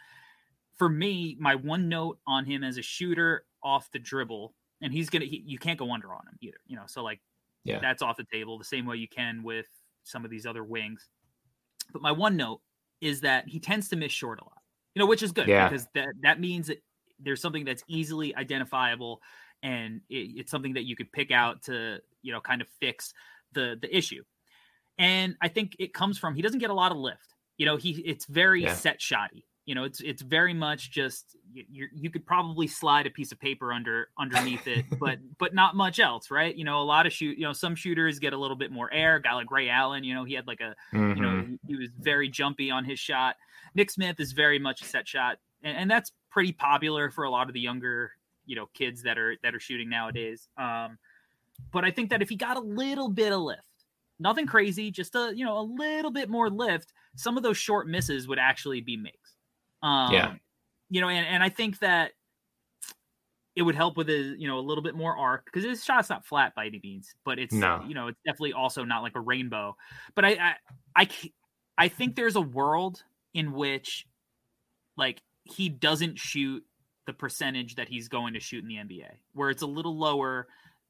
For 0.77 0.89
me, 0.89 1.37
my 1.39 1.55
one 1.55 1.89
note 1.89 2.17
on 2.25 2.45
him 2.45 2.63
as 2.63 2.77
a 2.77 2.81
shooter 2.81 3.43
off 3.61 3.91
the 3.91 3.99
dribble 3.99 4.53
and 4.81 4.93
he's 4.93 5.09
gonna 5.09 5.25
he, 5.25 5.43
you 5.45 5.57
can't 5.57 5.79
go 5.79 5.91
under 5.91 6.13
on 6.13 6.21
him 6.27 6.37
either 6.41 6.57
you 6.67 6.75
know 6.75 6.83
so 6.87 7.03
like 7.03 7.19
yeah 7.63 7.79
that's 7.79 8.01
off 8.01 8.17
the 8.17 8.25
table 8.31 8.57
the 8.57 8.63
same 8.63 8.85
way 8.85 8.95
you 8.95 9.07
can 9.07 9.43
with 9.43 9.67
some 10.03 10.23
of 10.25 10.31
these 10.31 10.45
other 10.45 10.63
wings 10.63 11.09
but 11.91 12.01
my 12.01 12.11
one 12.11 12.35
note 12.35 12.61
is 13.01 13.21
that 13.21 13.47
he 13.47 13.59
tends 13.59 13.89
to 13.89 13.95
miss 13.95 14.11
short 14.11 14.39
a 14.39 14.43
lot 14.43 14.61
you 14.95 14.99
know 14.99 15.05
which 15.05 15.23
is 15.23 15.31
good 15.31 15.47
yeah. 15.47 15.67
because 15.67 15.87
that 15.93 16.09
that 16.21 16.39
means 16.39 16.67
that 16.67 16.81
there's 17.19 17.41
something 17.41 17.65
that's 17.65 17.83
easily 17.87 18.35
identifiable 18.35 19.21
and 19.61 20.01
it, 20.09 20.31
it's 20.37 20.51
something 20.51 20.73
that 20.73 20.85
you 20.85 20.95
could 20.95 21.11
pick 21.11 21.31
out 21.31 21.61
to 21.63 21.99
you 22.21 22.31
know 22.31 22.39
kind 22.39 22.61
of 22.61 22.67
fix 22.79 23.13
the 23.53 23.77
the 23.81 23.95
issue 23.95 24.23
and 24.97 25.35
i 25.41 25.47
think 25.47 25.75
it 25.79 25.93
comes 25.93 26.17
from 26.17 26.35
he 26.35 26.41
doesn't 26.41 26.59
get 26.59 26.69
a 26.69 26.73
lot 26.73 26.91
of 26.91 26.97
lift 26.97 27.35
you 27.57 27.65
know 27.65 27.75
he 27.75 27.91
it's 28.05 28.25
very 28.25 28.63
yeah. 28.63 28.73
set 28.73 28.99
shotty 28.99 29.43
you 29.65 29.75
know 29.75 29.83
it's 29.83 30.01
it's 30.01 30.21
very 30.21 30.53
much 30.53 30.91
just 30.91 31.37
you 31.53 31.87
you 31.93 32.09
could 32.09 32.25
probably 32.25 32.67
slide 32.67 33.05
a 33.05 33.09
piece 33.09 33.31
of 33.31 33.39
paper 33.39 33.71
under 33.71 34.09
underneath 34.17 34.67
it 34.67 34.85
but 34.99 35.19
but 35.37 35.53
not 35.53 35.75
much 35.75 35.99
else 35.99 36.31
right 36.31 36.55
you 36.55 36.63
know 36.63 36.81
a 36.81 36.83
lot 36.83 37.05
of 37.05 37.13
shoot 37.13 37.37
you 37.37 37.43
know 37.43 37.53
some 37.53 37.75
shooters 37.75 38.19
get 38.19 38.33
a 38.33 38.37
little 38.37 38.55
bit 38.55 38.71
more 38.71 38.91
air 38.91 39.17
a 39.17 39.21
guy 39.21 39.33
like 39.33 39.51
ray 39.51 39.69
allen 39.69 40.03
you 40.03 40.13
know 40.13 40.23
he 40.23 40.33
had 40.33 40.47
like 40.47 40.61
a 40.61 40.75
mm-hmm. 40.95 41.15
you 41.15 41.21
know 41.21 41.29
mm-hmm. 41.29 41.51
he, 41.67 41.73
he, 41.73 41.75
was 41.75 41.89
very 41.99 42.29
jumpy 42.29 42.71
on 42.71 42.83
his 42.83 42.99
shot 42.99 43.35
nick 43.75 43.91
smith 43.91 44.19
is 44.19 44.31
very 44.31 44.59
much 44.59 44.81
a 44.81 44.85
set 44.85 45.07
shot 45.07 45.37
and, 45.63 45.77
and, 45.77 45.91
that's 45.91 46.13
pretty 46.31 46.51
popular 46.51 47.11
for 47.11 47.25
a 47.25 47.29
lot 47.29 47.47
of 47.47 47.53
the 47.53 47.59
younger 47.59 48.11
you 48.45 48.55
know 48.55 48.67
kids 48.73 49.03
that 49.03 49.17
are 49.17 49.35
that 49.43 49.53
are 49.53 49.59
shooting 49.59 49.89
nowadays 49.89 50.47
um 50.57 50.97
but 51.71 51.85
i 51.85 51.91
think 51.91 52.09
that 52.09 52.21
if 52.21 52.29
he 52.29 52.35
got 52.35 52.57
a 52.57 52.61
little 52.61 53.09
bit 53.09 53.31
of 53.31 53.41
lift 53.41 53.61
nothing 54.19 54.45
crazy 54.45 54.91
just 54.91 55.15
a 55.15 55.31
you 55.35 55.45
know 55.45 55.59
a 55.59 55.67
little 55.77 56.11
bit 56.11 56.29
more 56.29 56.49
lift 56.49 56.93
some 57.15 57.37
of 57.37 57.43
those 57.43 57.57
short 57.57 57.87
misses 57.87 58.27
would 58.27 58.39
actually 58.39 58.81
be 58.81 58.97
makes 58.97 59.17
um, 59.81 60.13
yeah. 60.13 60.33
You 60.89 61.01
know, 61.01 61.09
and, 61.09 61.25
and 61.25 61.43
I 61.43 61.49
think 61.49 61.79
that 61.79 62.11
it 63.55 63.63
would 63.63 63.75
help 63.75 63.97
with 63.97 64.09
a 64.09 64.35
you 64.37 64.47
know 64.47 64.57
a 64.57 64.61
little 64.61 64.83
bit 64.83 64.95
more 64.95 65.15
arc 65.17 65.45
because 65.45 65.63
his 65.63 65.83
shot's 65.83 66.09
not 66.09 66.25
flat 66.25 66.55
by 66.55 66.65
any 66.65 66.79
means, 66.81 67.13
but 67.25 67.39
it's 67.39 67.53
no. 67.53 67.83
you 67.87 67.93
know 67.93 68.07
it's 68.07 68.19
definitely 68.25 68.53
also 68.53 68.83
not 68.83 69.03
like 69.03 69.15
a 69.15 69.19
rainbow. 69.19 69.75
But 70.15 70.25
I 70.25 70.29
I 70.31 70.55
I, 70.95 71.09
I 71.77 71.87
think 71.89 72.15
there's 72.15 72.35
a 72.35 72.41
world 72.41 73.03
in 73.33 73.51
which 73.51 74.07
like 74.97 75.21
he 75.43 75.69
doesn't 75.69 76.17
shoot 76.17 76.63
the 77.05 77.13
percentage 77.13 77.75
that 77.75 77.89
he's 77.89 78.07
going 78.07 78.33
to 78.33 78.39
shoot 78.39 78.63
in 78.63 78.67
the 78.67 78.75
NBA, 78.75 79.09
where 79.33 79.49
it's 79.49 79.61
a 79.61 79.67
little 79.67 79.97
lower 79.97 80.47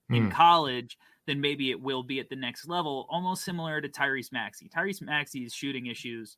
in 0.09 0.29
mm. 0.29 0.31
college 0.31 0.97
than 1.27 1.41
maybe 1.41 1.71
it 1.71 1.81
will 1.81 2.03
be 2.03 2.19
at 2.19 2.29
the 2.29 2.35
next 2.35 2.67
level, 2.67 3.07
almost 3.09 3.43
similar 3.43 3.79
to 3.79 3.87
Tyrese 3.87 4.31
Maxey. 4.31 4.69
Tyrese 4.69 5.01
Maxey's 5.01 5.53
shooting 5.53 5.85
issues 5.85 6.37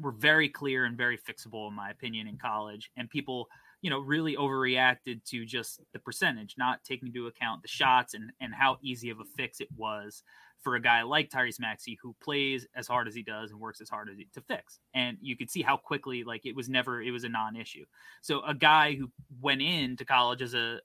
were 0.00 0.12
very 0.12 0.48
clear 0.48 0.84
and 0.84 0.96
very 0.96 1.18
fixable, 1.18 1.68
in 1.68 1.74
my 1.74 1.90
opinion, 1.90 2.26
in 2.26 2.36
college. 2.36 2.90
And 2.96 3.10
people, 3.10 3.48
you 3.82 3.90
know, 3.90 3.98
really 3.98 4.36
overreacted 4.36 5.24
to 5.26 5.44
just 5.44 5.80
the 5.92 5.98
percentage, 5.98 6.54
not 6.56 6.82
taking 6.84 7.08
into 7.08 7.26
account 7.26 7.62
the 7.62 7.68
shots 7.68 8.14
and, 8.14 8.30
and 8.40 8.54
how 8.54 8.78
easy 8.82 9.10
of 9.10 9.20
a 9.20 9.24
fix 9.36 9.60
it 9.60 9.68
was 9.76 10.22
for 10.60 10.76
a 10.76 10.80
guy 10.80 11.02
like 11.02 11.28
Tyrese 11.28 11.60
Maxey 11.60 11.98
who 12.00 12.14
plays 12.22 12.66
as 12.76 12.86
hard 12.86 13.08
as 13.08 13.14
he 13.14 13.22
does 13.22 13.50
and 13.50 13.60
works 13.60 13.80
as 13.80 13.88
hard 13.88 14.08
as 14.08 14.16
he 14.16 14.28
to 14.32 14.40
fix. 14.40 14.78
And 14.94 15.18
you 15.20 15.36
could 15.36 15.50
see 15.50 15.60
how 15.60 15.76
quickly, 15.76 16.24
like 16.24 16.46
it 16.46 16.54
was 16.54 16.68
never, 16.68 17.02
it 17.02 17.10
was 17.10 17.24
a 17.24 17.28
non-issue. 17.28 17.84
So 18.22 18.42
a 18.44 18.54
guy 18.54 18.94
who 18.94 19.10
went 19.40 19.60
into 19.60 20.04
college 20.04 20.40
as 20.40 20.54
a 20.54 20.80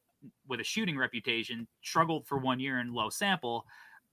with 0.48 0.60
a 0.60 0.64
shooting 0.64 0.98
reputation 0.98 1.68
struggled 1.84 2.28
for 2.28 2.40
one 2.40 2.60
year 2.60 2.80
in 2.80 2.92
low 2.92 3.10
sample, 3.10 3.66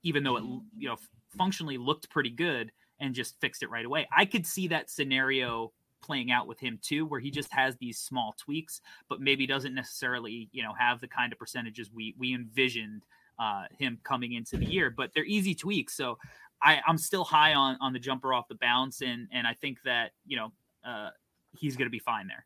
even 0.03 0.23
though 0.23 0.37
it 0.37 0.45
you 0.77 0.89
know 0.89 0.97
functionally 1.37 1.79
looked 1.79 2.11
pretty 2.11 2.31
good 2.31 2.71
and 3.05 3.15
just 3.15 3.39
fixed 3.41 3.63
it 3.63 3.71
right 3.71 3.85
away. 3.85 4.09
I 4.17 4.25
could 4.25 4.47
see 4.47 4.67
that 4.69 4.91
scenario 4.91 5.73
playing 6.03 6.31
out 6.31 6.47
with 6.47 6.59
him 6.59 6.79
too, 6.83 7.05
where 7.07 7.21
he 7.21 7.31
just 7.31 7.53
has 7.53 7.77
these 7.77 7.99
small 7.99 8.35
tweaks, 8.39 8.81
but 9.09 9.21
maybe 9.21 9.47
doesn't 9.47 9.75
necessarily, 9.75 10.49
you 10.53 10.63
know, 10.63 10.73
have 10.79 11.01
the 11.01 11.09
kind 11.09 11.33
of 11.33 11.39
percentages 11.39 11.91
we 11.93 12.15
we 12.19 12.35
envisioned 12.35 13.05
uh, 13.39 13.65
him 13.79 13.99
coming 14.05 14.33
into 14.33 14.57
the 14.57 14.65
year. 14.65 14.91
But 14.91 15.11
they're 15.15 15.25
easy 15.25 15.55
tweaks, 15.55 15.95
so 15.95 16.19
I, 16.63 16.81
I'm 16.87 16.99
still 16.99 17.25
high 17.25 17.53
on 17.55 17.77
on 17.81 17.93
the 17.93 17.99
jumper 17.99 18.33
off 18.33 18.49
the 18.49 18.57
bounce, 18.57 19.03
and 19.03 19.29
and 19.33 19.47
I 19.47 19.53
think 19.53 19.79
that 19.85 20.13
you 20.27 20.37
know 20.39 20.53
uh, 20.85 21.11
he's 21.53 21.77
going 21.77 21.87
to 21.87 21.91
be 21.91 21.99
fine 21.99 22.27
there. 22.27 22.45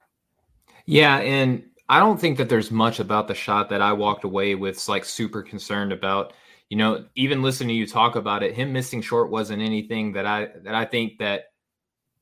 Yeah, 0.86 1.18
and 1.18 1.62
I 1.88 2.00
don't 2.00 2.20
think 2.20 2.36
that 2.38 2.48
there's 2.48 2.70
much 2.70 2.98
about 2.98 3.28
the 3.28 3.34
shot 3.34 3.68
that 3.70 3.80
I 3.80 3.92
walked 3.92 4.24
away 4.24 4.56
with 4.56 4.88
like 4.88 5.04
super 5.04 5.42
concerned 5.42 5.92
about 5.92 6.32
you 6.70 6.76
know, 6.76 7.06
even 7.14 7.42
listening 7.42 7.68
to 7.68 7.74
you 7.74 7.86
talk 7.86 8.16
about 8.16 8.42
it, 8.42 8.54
him 8.54 8.72
missing 8.72 9.00
short 9.00 9.30
wasn't 9.30 9.62
anything 9.62 10.12
that 10.12 10.26
I 10.26 10.48
that 10.64 10.74
I 10.74 10.84
think 10.84 11.18
that 11.18 11.46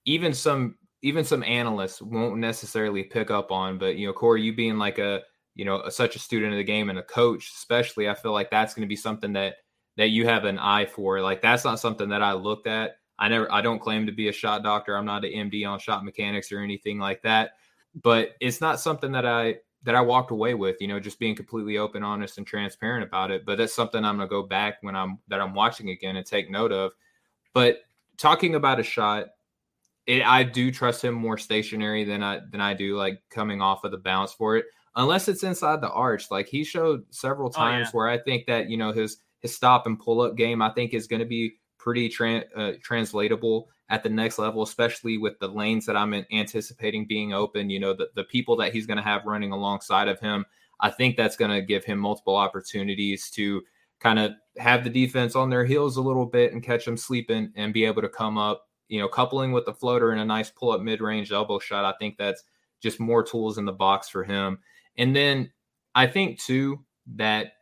even 0.05 0.33
some 0.33 0.77
even 1.03 1.25
some 1.25 1.43
analysts 1.43 2.01
won't 2.01 2.39
necessarily 2.39 3.03
pick 3.03 3.31
up 3.31 3.51
on. 3.51 3.79
But 3.79 3.97
you 3.97 4.07
know, 4.07 4.13
Corey, 4.13 4.43
you 4.43 4.55
being 4.55 4.79
like 4.79 4.99
a 4.99 5.23
you 5.55 5.65
know 5.65 5.81
a, 5.83 5.91
such 5.91 6.17
a 6.17 6.21
student 6.21 6.53
of 6.53 6.59
the 6.59 6.65
game 6.65 6.91
and 6.91 6.99
a 6.99 7.03
coach, 7.03 7.51
especially, 7.55 8.09
I 8.09 8.15
feel 8.15 8.33
like 8.33 8.51
that's 8.51 8.75
going 8.75 8.87
to 8.87 8.89
be 8.89 8.97
something 8.97 9.33
that 9.33 9.57
that 9.97 10.11
you 10.11 10.27
have 10.27 10.45
an 10.45 10.59
eye 10.59 10.87
for. 10.87 11.21
Like 11.21 11.43
that's 11.43 11.65
not 11.65 11.81
something 11.81 12.09
that 12.11 12.23
I 12.23 12.33
looked 12.33 12.69
at. 12.69 12.99
I 13.19 13.29
never 13.29 13.51
I 13.53 13.63
don't 13.63 13.81
claim 13.81 14.07
to 14.07 14.13
be 14.13 14.29
a 14.29 14.33
shot 14.33 14.63
doctor. 14.63 14.97
I'm 14.97 15.07
not 15.07 15.25
an 15.25 15.51
MD 15.51 15.67
on 15.67 15.81
shot 15.81 16.05
mechanics 16.05 16.53
or 16.53 16.61
anything 16.61 16.99
like 16.99 17.23
that. 17.23 17.53
But 18.01 18.33
it's 18.41 18.61
not 18.61 18.79
something 18.79 19.13
that 19.13 19.27
I 19.27 19.57
that 19.87 19.95
I 19.95 20.01
walked 20.01 20.33
away 20.33 20.55
with, 20.55 20.77
you 20.81 20.89
know, 20.89 20.99
just 20.99 21.21
being 21.21 21.37
completely 21.37 21.79
open, 21.79 22.03
honest, 22.03 22.39
and 22.39 22.47
transparent 22.47 23.05
about 23.05 23.31
it. 23.31 23.47
But 23.47 23.57
that's 23.57 23.73
something 23.73 24.05
I'm 24.05 24.17
gonna 24.17 24.29
go 24.29 24.43
back 24.43 24.79
when 24.83 24.97
I'm 24.97 25.19
that 25.29 25.41
I'm 25.41 25.55
watching 25.55 25.91
again 25.91 26.17
and 26.17 26.27
take 26.27 26.51
note 26.51 26.73
of. 26.73 26.91
But 27.55 27.79
talking 28.19 28.57
about 28.57 28.81
a 28.81 28.83
shot, 28.83 29.29
it, 30.07 30.27
I 30.27 30.43
do 30.43 30.73
trust 30.73 31.05
him 31.05 31.15
more 31.15 31.39
stationary 31.39 32.03
than 32.03 32.23
I 32.23 32.41
than 32.51 32.61
I 32.61 32.75
do 32.75 32.97
like 32.97 33.23
coming 33.31 33.63
off 33.63 33.85
of 33.85 33.93
the 33.93 33.99
bounce 33.99 34.33
for 34.33 34.57
it, 34.57 34.67
unless 34.97 35.29
it's 35.29 35.45
inside 35.45 35.81
the 35.81 35.91
arch. 35.91 36.33
Like 36.33 36.49
he 36.49 36.65
showed 36.65 37.05
several 37.11 37.49
times 37.49 37.87
oh, 37.87 37.89
yeah. 37.89 37.91
where 37.93 38.09
I 38.09 38.19
think 38.19 38.47
that 38.47 38.69
you 38.69 38.77
know 38.77 38.91
his 38.91 39.19
his 39.39 39.55
stop 39.55 39.87
and 39.87 40.01
pull 40.01 40.21
up 40.21 40.37
game 40.37 40.63
I 40.63 40.71
think 40.71 40.95
is 40.95 41.07
going 41.07 41.21
to 41.21 41.27
be 41.27 41.55
pretty 41.87 42.09
tra- 42.09 42.45
uh, 42.57 42.73
translatable 42.83 43.69
at 43.91 44.03
the 44.03 44.09
next 44.09 44.41
level, 44.41 44.65
especially 44.65 45.19
with 45.19 45.39
the 45.39 45.47
lanes 45.47 45.87
that 45.87 45.97
I'm 45.97 46.13
anticipating 46.33 47.07
being 47.07 47.33
open. 47.33 47.71
You 47.71 47.79
know, 47.79 47.93
the, 47.93 48.09
the 48.17 48.25
people 48.25 48.57
that 48.57 48.73
he's 48.73 48.87
going 48.87 48.97
to 48.97 49.05
have 49.05 49.25
running 49.25 49.53
alongside 49.53 50.09
of 50.09 50.19
him. 50.19 50.45
I 50.81 50.91
think 50.91 51.17
that's 51.17 51.37
going 51.37 51.53
to 51.53 51.63
give 51.63 51.85
him 51.85 52.01
multiple 52.01 52.35
opportunities 52.35 53.31
to 53.31 53.63
kind 54.01 54.19
of 54.19 54.33
have 54.59 54.83
the 54.83 54.91
defense 54.91 55.37
on 55.37 55.49
their 55.49 55.65
heels 55.65 55.97
a 55.97 56.03
little 56.03 56.27
bit 56.27 56.53
and 56.53 56.61
catch 56.61 56.85
them 56.85 56.97
sleeping 56.97 57.53
and 57.55 57.73
be 57.73 57.85
able 57.85 58.03
to 58.03 58.09
come 58.09 58.37
up, 58.37 58.67
you 58.89 58.99
know, 58.99 59.07
coupling 59.07 59.53
with 59.53 59.65
the 59.65 59.73
floater 59.73 60.11
and 60.11 60.21
a 60.21 60.25
nice 60.25 60.51
pull 60.51 60.73
up 60.73 60.81
mid 60.81 61.01
range 61.01 61.31
elbow 61.31 61.61
shot. 61.61 61.85
I 61.85 61.97
think 62.01 62.19
that's 62.19 62.43
just 62.83 62.99
more 62.99 63.23
tools 63.23 63.59
in 63.59 63.65
the 63.65 63.73
box 63.73 64.09
for 64.09 64.25
him. 64.25 64.59
And 64.99 65.15
then 65.15 65.53
I 65.95 66.09
think, 66.09 66.43
too, 66.43 66.85
that 67.15 67.53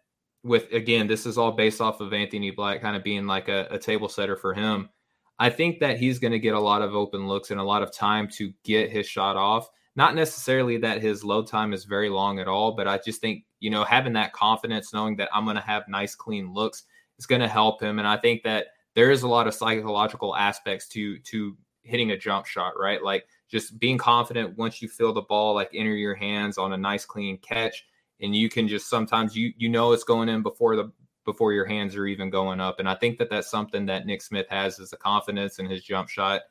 with 0.45 0.71
again, 0.73 1.07
this 1.07 1.27
is 1.27 1.39
all 1.39 1.53
based 1.53 1.81
off 1.81 2.01
of 2.01 2.13
Anthony 2.13 2.51
Black 2.51 2.81
kind 2.81 2.95
of 2.97 3.03
being 3.03 3.27
like 3.27 3.49
a, 3.49 3.67
a 3.71 3.79
table 3.79 4.09
setter 4.09 4.37
for 4.37 4.55
him. 4.55 4.91
I 5.39 5.51
think 5.51 5.81
that 5.81 5.99
he's 5.99 6.21
going 6.21 6.33
to 6.33 6.39
get 6.39 6.55
a 6.55 6.61
lot 6.61 6.83
of 6.83 6.95
open 6.95 7.27
looks 7.27 7.51
and 7.51 7.59
a 7.59 7.65
lot 7.65 7.83
of 7.83 7.93
time 7.93 8.29
to 8.35 8.53
get 8.63 8.91
his 8.91 9.07
shot 9.07 9.37
off. 9.37 9.69
Not 9.97 10.15
necessarily 10.15 10.77
that 10.79 11.03
his 11.03 11.25
load 11.25 11.49
time 11.49 11.73
is 11.73 11.85
very 11.85 12.09
long 12.09 12.39
at 12.39 12.49
all, 12.49 12.73
but 12.73 12.87
I 12.87 12.99
just 13.05 13.21
think, 13.21 13.45
you 13.59 13.71
know, 13.71 13.85
having 13.85 14.13
that 14.13 14.33
confidence, 14.33 14.93
knowing 14.93 15.17
that 15.17 15.31
I'm 15.33 15.45
going 15.45 15.57
to 15.57 15.63
have 15.63 15.89
nice, 15.89 16.15
clean 16.15 16.53
looks 16.53 16.85
is 17.19 17.27
going 17.27 17.41
to 17.41 17.49
help 17.49 17.83
him. 17.83 17.99
And 17.99 18.07
I 18.07 18.17
think 18.17 18.43
that 18.43 18.67
there 18.95 19.11
is 19.11 19.23
a 19.23 19.29
lot 19.29 19.47
of 19.47 19.55
psychological 19.55 20.37
aspects 20.37 20.89
to 20.89 21.19
to 21.21 21.57
hitting 21.83 22.11
a 22.13 22.19
jump 22.19 22.47
shot, 22.47 22.79
right? 22.79 23.03
Like 23.03 23.27
just 23.51 23.79
being 23.79 23.99
confident 23.99 24.57
once 24.57 24.81
you 24.81 24.89
feel 24.89 25.13
the 25.13 25.23
ball 25.23 25.55
like 25.55 25.71
enter 25.75 25.95
your 25.95 26.15
hands 26.15 26.59
on 26.59 26.73
a 26.73 26.77
nice 26.77 27.05
clean 27.05 27.39
catch 27.39 27.85
and 28.21 28.35
you 28.35 28.49
can 28.49 28.69
just 28.69 28.89
sometimes 28.89 29.37
you 29.37 29.53
you 29.57 29.69
know 29.69 29.93
it's 29.93 30.05
going 30.05 30.29
in 30.29 30.43
before 30.43 30.77
the 30.77 30.93
before 31.25 31.53
your 31.53 31.65
hands 31.65 31.97
are 31.97 32.07
even 32.07 32.31
going 32.31 32.61
up. 32.61 32.79
And 32.79 32.89
I 32.89 32.95
think 32.95 33.19
that 33.19 33.31
that's 33.31 33.51
something 33.51 33.87
that 33.87 34.07
Nick 34.07 34.23
Smith 34.23 34.47
has 34.51 34.79
is 34.79 34.91
the 34.91 34.97
confidence 34.97 35.59
in 35.59 35.67
his 35.67 35.83
jump 35.83 36.09
shot. 36.09 36.43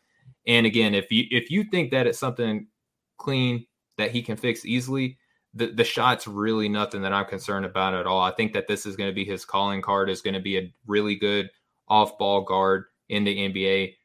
And 0.47 0.65
again, 0.65 0.93
if 0.93 1.11
you 1.11 1.25
if 1.31 1.49
you 1.51 1.63
think 1.63 1.91
that 1.91 2.07
it's 2.07 2.19
something 2.19 2.67
clean 3.17 3.65
that 3.97 4.11
he 4.11 4.21
can 4.21 4.37
fix 4.37 4.65
easily, 4.65 5.17
the 5.53 5.67
the 5.67 5.83
shot's 5.83 6.27
really 6.27 6.69
nothing 6.69 7.01
that 7.03 7.13
I'm 7.13 7.25
concerned 7.25 7.65
about 7.65 7.93
at 7.93 8.07
all. 8.07 8.21
I 8.21 8.31
think 8.31 8.53
that 8.53 8.67
this 8.67 8.85
is 8.85 8.95
going 8.95 9.09
to 9.09 9.15
be 9.15 9.25
his 9.25 9.45
calling 9.45 9.81
card 9.81 10.09
is 10.09 10.21
going 10.21 10.33
to 10.33 10.39
be 10.39 10.57
a 10.57 10.73
really 10.87 11.15
good 11.15 11.49
off 11.87 12.17
ball 12.17 12.41
guard 12.41 12.85
in 13.09 13.23
the 13.23 13.37
NBA 13.49 13.95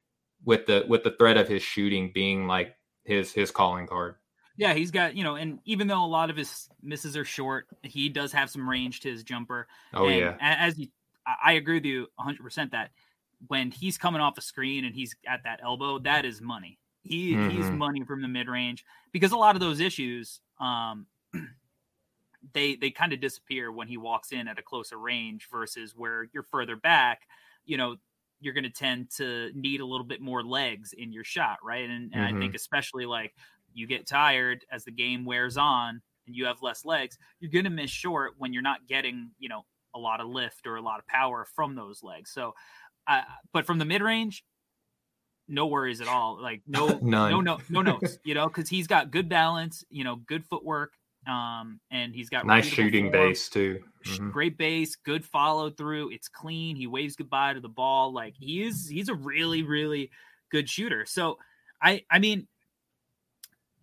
with 0.45 0.67
the 0.67 0.85
with 0.89 1.05
the 1.05 1.13
threat 1.13 1.37
of 1.37 1.49
his 1.49 1.63
shooting 1.63 2.13
being 2.15 2.47
like 2.47 2.77
his 3.05 3.33
his 3.33 3.51
calling 3.51 3.87
card. 3.87 4.17
Yeah, 4.59 4.75
he's 4.75 4.91
got, 4.91 5.15
you 5.15 5.23
know, 5.23 5.37
and 5.37 5.61
even 5.65 5.87
though 5.87 6.05
a 6.05 6.07
lot 6.07 6.31
of 6.31 6.37
his 6.37 6.69
misses 6.83 7.17
are 7.17 7.25
short, 7.25 7.69
he 7.83 8.09
does 8.09 8.33
have 8.33 8.51
some 8.51 8.69
range 8.69 9.01
to 9.01 9.11
his 9.11 9.23
jumper. 9.23 9.69
Oh, 9.95 10.09
and 10.09 10.19
yeah. 10.19 10.37
As 10.41 10.77
you, 10.77 10.89
I 11.25 11.53
agree 11.53 11.77
with 11.77 11.85
you 11.85 12.09
100% 12.19 12.73
that 12.73 12.91
when 13.47 13.71
he's 13.71 13.97
coming 13.97 14.21
off 14.21 14.37
a 14.37 14.41
screen 14.41 14.85
and 14.85 14.95
he's 14.97 15.15
at 15.27 15.45
that 15.45 15.61
elbow, 15.63 16.01
that 16.01 16.25
is 16.25 16.41
money. 16.41 16.81
He, 17.03 17.35
mm-hmm. 17.35 17.51
He's 17.51 17.71
money 17.71 18.03
from 18.05 18.21
the 18.21 18.29
mid 18.29 18.49
range 18.49 18.85
because 19.13 19.31
a 19.31 19.37
lot 19.37 19.55
of 19.55 19.61
those 19.61 19.79
issues, 19.79 20.41
um, 20.61 21.07
they 22.53 22.75
they 22.75 22.91
kind 22.91 23.13
of 23.13 23.21
disappear 23.21 23.71
when 23.71 23.87
he 23.87 23.97
walks 23.97 24.33
in 24.33 24.49
at 24.49 24.59
a 24.59 24.63
closer 24.63 24.99
range 24.99 25.47
versus 25.51 25.95
where 25.97 26.29
you're 26.35 26.43
further 26.43 26.77
back. 26.77 27.23
You 27.65 27.77
know, 27.77 27.97
you're 28.41 28.55
going 28.55 28.65
to 28.65 28.71
tend 28.71 29.11
to 29.17 29.51
need 29.55 29.81
a 29.81 29.87
little 29.87 30.07
bit 30.07 30.21
more 30.21 30.43
legs 30.43 30.93
in 30.93 31.13
your 31.13 31.25
shot, 31.25 31.59
right? 31.63 31.89
And, 31.89 32.13
and 32.13 32.15
mm-hmm. 32.15 32.37
I 32.37 32.41
think 32.41 32.55
especially 32.55 33.07
like 33.07 33.35
you 33.79 33.87
get 33.87 34.07
tired 34.07 34.65
as 34.73 34.85
the 34.85 34.91
game 34.91 35.25
wears 35.25 35.57
on 35.57 36.03
and 36.27 36.37
you 36.37 36.47
have 36.47 36.63
less 36.63 36.85
legs, 36.85 37.17
you're 37.41 37.51
going 37.51 37.65
to 37.65 37.71
miss 37.71 37.91
short 37.91 38.33
when 38.39 38.53
you're 38.53 38.63
not 38.63 38.87
getting, 38.89 39.31
you 39.39 39.49
know, 39.49 39.65
a 39.95 39.99
lot 39.99 40.21
of 40.21 40.29
lift 40.29 40.67
or 40.67 40.77
a 40.77 40.83
lot 40.83 40.99
of 40.99 41.07
power 41.07 41.47
from 41.55 41.75
those 41.75 42.03
legs. 42.03 42.31
So, 42.33 42.55
uh, 43.07 43.23
but 43.53 43.67
from 43.67 43.79
the 43.79 43.85
mid 43.85 44.03
range, 44.03 44.45
no 45.49 45.67
worries 45.67 46.01
at 46.01 46.09
all. 46.09 46.41
Like 46.41 46.63
no, 46.67 46.87
no, 47.03 47.41
no, 47.41 47.59
no 47.69 47.83
notes, 47.83 48.19
you 48.25 48.35
know, 48.35 48.49
because 48.49 48.69
he's 48.69 48.87
got 48.87 49.11
good 49.11 49.29
balance, 49.29 49.85
you 49.91 50.05
know, 50.05 50.17
good 50.17 50.45
footwork, 50.45 50.93
um, 51.27 51.81
and 51.91 52.15
he's 52.15 52.29
got 52.29 52.47
nice 52.47 52.67
shooting 52.67 53.11
form, 53.11 53.29
base 53.29 53.49
too. 53.49 53.81
Mm-hmm. 54.07 54.31
Great 54.31 54.59
base, 54.59 54.97
good 54.97 55.25
follow 55.25 55.71
through. 55.71 56.11
It's 56.11 56.29
clean. 56.29 56.77
He 56.77 56.87
waves 56.87 57.17
goodbye 57.17 57.55
to 57.55 57.61
the 57.61 57.69
ball. 57.69 58.13
Like 58.13 58.35
he 58.39 58.63
is, 58.63 58.89
he's 58.89 59.09
a 59.09 59.15
really, 59.15 59.63
really 59.63 60.11
good 60.51 60.69
shooter. 60.69 61.07
So, 61.07 61.39
I, 61.81 62.05
I 62.11 62.19
mean, 62.19 62.47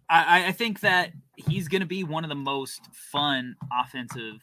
I, 0.09 0.47
I 0.47 0.51
think 0.51 0.81
that 0.81 1.11
he's 1.35 1.67
going 1.67 1.81
to 1.81 1.87
be 1.87 2.03
one 2.03 2.23
of 2.23 2.29
the 2.29 2.35
most 2.35 2.81
fun 2.93 3.55
offensive 3.73 4.41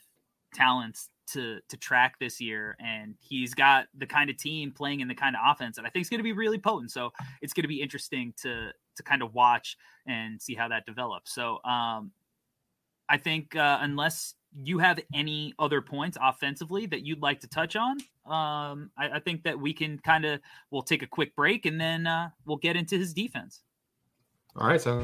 talents 0.54 1.08
to 1.32 1.60
to 1.68 1.76
track 1.76 2.18
this 2.18 2.40
year, 2.40 2.76
and 2.80 3.14
he's 3.20 3.54
got 3.54 3.86
the 3.96 4.06
kind 4.06 4.30
of 4.30 4.36
team 4.36 4.72
playing 4.72 5.00
in 5.00 5.08
the 5.08 5.14
kind 5.14 5.36
of 5.36 5.42
offense 5.44 5.76
that 5.76 5.84
I 5.84 5.88
think 5.88 6.02
is 6.02 6.10
going 6.10 6.18
to 6.18 6.24
be 6.24 6.32
really 6.32 6.58
potent. 6.58 6.90
So 6.90 7.12
it's 7.40 7.52
going 7.52 7.62
to 7.62 7.68
be 7.68 7.80
interesting 7.80 8.34
to 8.42 8.70
to 8.96 9.02
kind 9.02 9.22
of 9.22 9.34
watch 9.34 9.76
and 10.06 10.40
see 10.40 10.54
how 10.54 10.68
that 10.68 10.84
develops. 10.84 11.34
So 11.34 11.58
um, 11.64 12.12
I 13.08 13.16
think 13.16 13.56
uh, 13.56 13.78
unless 13.80 14.34
you 14.54 14.78
have 14.78 15.00
any 15.14 15.54
other 15.58 15.80
points 15.80 16.18
offensively 16.20 16.86
that 16.86 17.06
you'd 17.06 17.22
like 17.22 17.40
to 17.40 17.46
touch 17.46 17.74
on, 17.74 17.92
um, 18.26 18.90
I, 18.98 19.10
I 19.14 19.20
think 19.20 19.44
that 19.44 19.58
we 19.58 19.72
can 19.72 19.98
kind 19.98 20.24
of 20.24 20.40
we'll 20.70 20.82
take 20.82 21.02
a 21.02 21.06
quick 21.06 21.34
break 21.34 21.64
and 21.64 21.80
then 21.80 22.06
uh, 22.06 22.30
we'll 22.44 22.58
get 22.58 22.76
into 22.76 22.98
his 22.98 23.14
defense. 23.14 23.60
All 24.56 24.66
right, 24.66 24.80
so. 24.80 25.02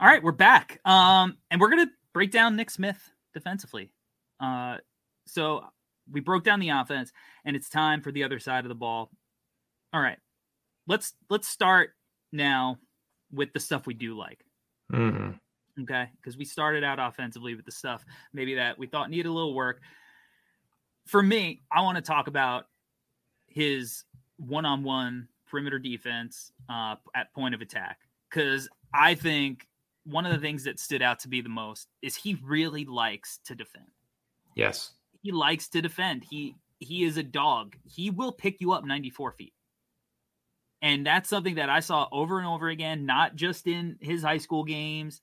All 0.00 0.06
right, 0.06 0.22
we're 0.22 0.32
back. 0.32 0.80
Um, 0.86 1.36
and 1.50 1.60
we're 1.60 1.68
gonna 1.68 1.90
break 2.14 2.30
down 2.30 2.56
Nick 2.56 2.70
Smith 2.70 3.10
defensively. 3.34 3.92
Uh, 4.40 4.78
so 5.26 5.62
we 6.10 6.20
broke 6.20 6.42
down 6.42 6.58
the 6.58 6.70
offense, 6.70 7.12
and 7.44 7.54
it's 7.54 7.68
time 7.68 8.00
for 8.00 8.10
the 8.10 8.24
other 8.24 8.38
side 8.38 8.64
of 8.64 8.70
the 8.70 8.74
ball. 8.74 9.10
All 9.92 10.00
right, 10.00 10.16
let's 10.86 11.12
let's 11.28 11.48
start 11.48 11.90
now 12.32 12.78
with 13.30 13.52
the 13.52 13.60
stuff 13.60 13.86
we 13.86 13.92
do 13.92 14.16
like. 14.16 14.42
Mm-hmm. 14.90 15.82
Okay, 15.82 16.08
because 16.16 16.34
we 16.34 16.46
started 16.46 16.82
out 16.82 16.98
offensively 16.98 17.54
with 17.54 17.66
the 17.66 17.72
stuff 17.72 18.02
maybe 18.32 18.54
that 18.54 18.78
we 18.78 18.86
thought 18.86 19.10
needed 19.10 19.28
a 19.28 19.32
little 19.32 19.54
work. 19.54 19.82
For 21.08 21.22
me, 21.22 21.60
I 21.70 21.82
want 21.82 21.96
to 21.96 22.02
talk 22.02 22.26
about 22.26 22.64
his 23.48 24.04
one-on-one 24.38 25.28
perimeter 25.46 25.78
defense 25.78 26.52
uh, 26.70 26.94
at 27.14 27.34
point 27.34 27.54
of 27.54 27.60
attack 27.60 27.98
because 28.30 28.66
I 28.94 29.14
think 29.14 29.66
one 30.10 30.26
of 30.26 30.32
the 30.32 30.38
things 30.38 30.64
that 30.64 30.80
stood 30.80 31.02
out 31.02 31.20
to 31.20 31.28
be 31.28 31.40
the 31.40 31.48
most 31.48 31.88
is 32.02 32.16
he 32.16 32.38
really 32.42 32.84
likes 32.84 33.38
to 33.44 33.54
defend. 33.54 33.86
Yes, 34.54 34.92
he 35.22 35.32
likes 35.32 35.68
to 35.68 35.82
defend. 35.82 36.24
He 36.28 36.56
he 36.78 37.04
is 37.04 37.16
a 37.16 37.22
dog. 37.22 37.76
He 37.84 38.10
will 38.10 38.32
pick 38.32 38.60
you 38.60 38.72
up 38.72 38.84
94 38.84 39.32
feet. 39.32 39.52
And 40.82 41.04
that's 41.04 41.28
something 41.28 41.56
that 41.56 41.68
I 41.68 41.80
saw 41.80 42.08
over 42.10 42.38
and 42.38 42.46
over 42.46 42.68
again, 42.68 43.04
not 43.04 43.36
just 43.36 43.66
in 43.66 43.98
his 44.00 44.22
high 44.22 44.38
school 44.38 44.64
games, 44.64 45.20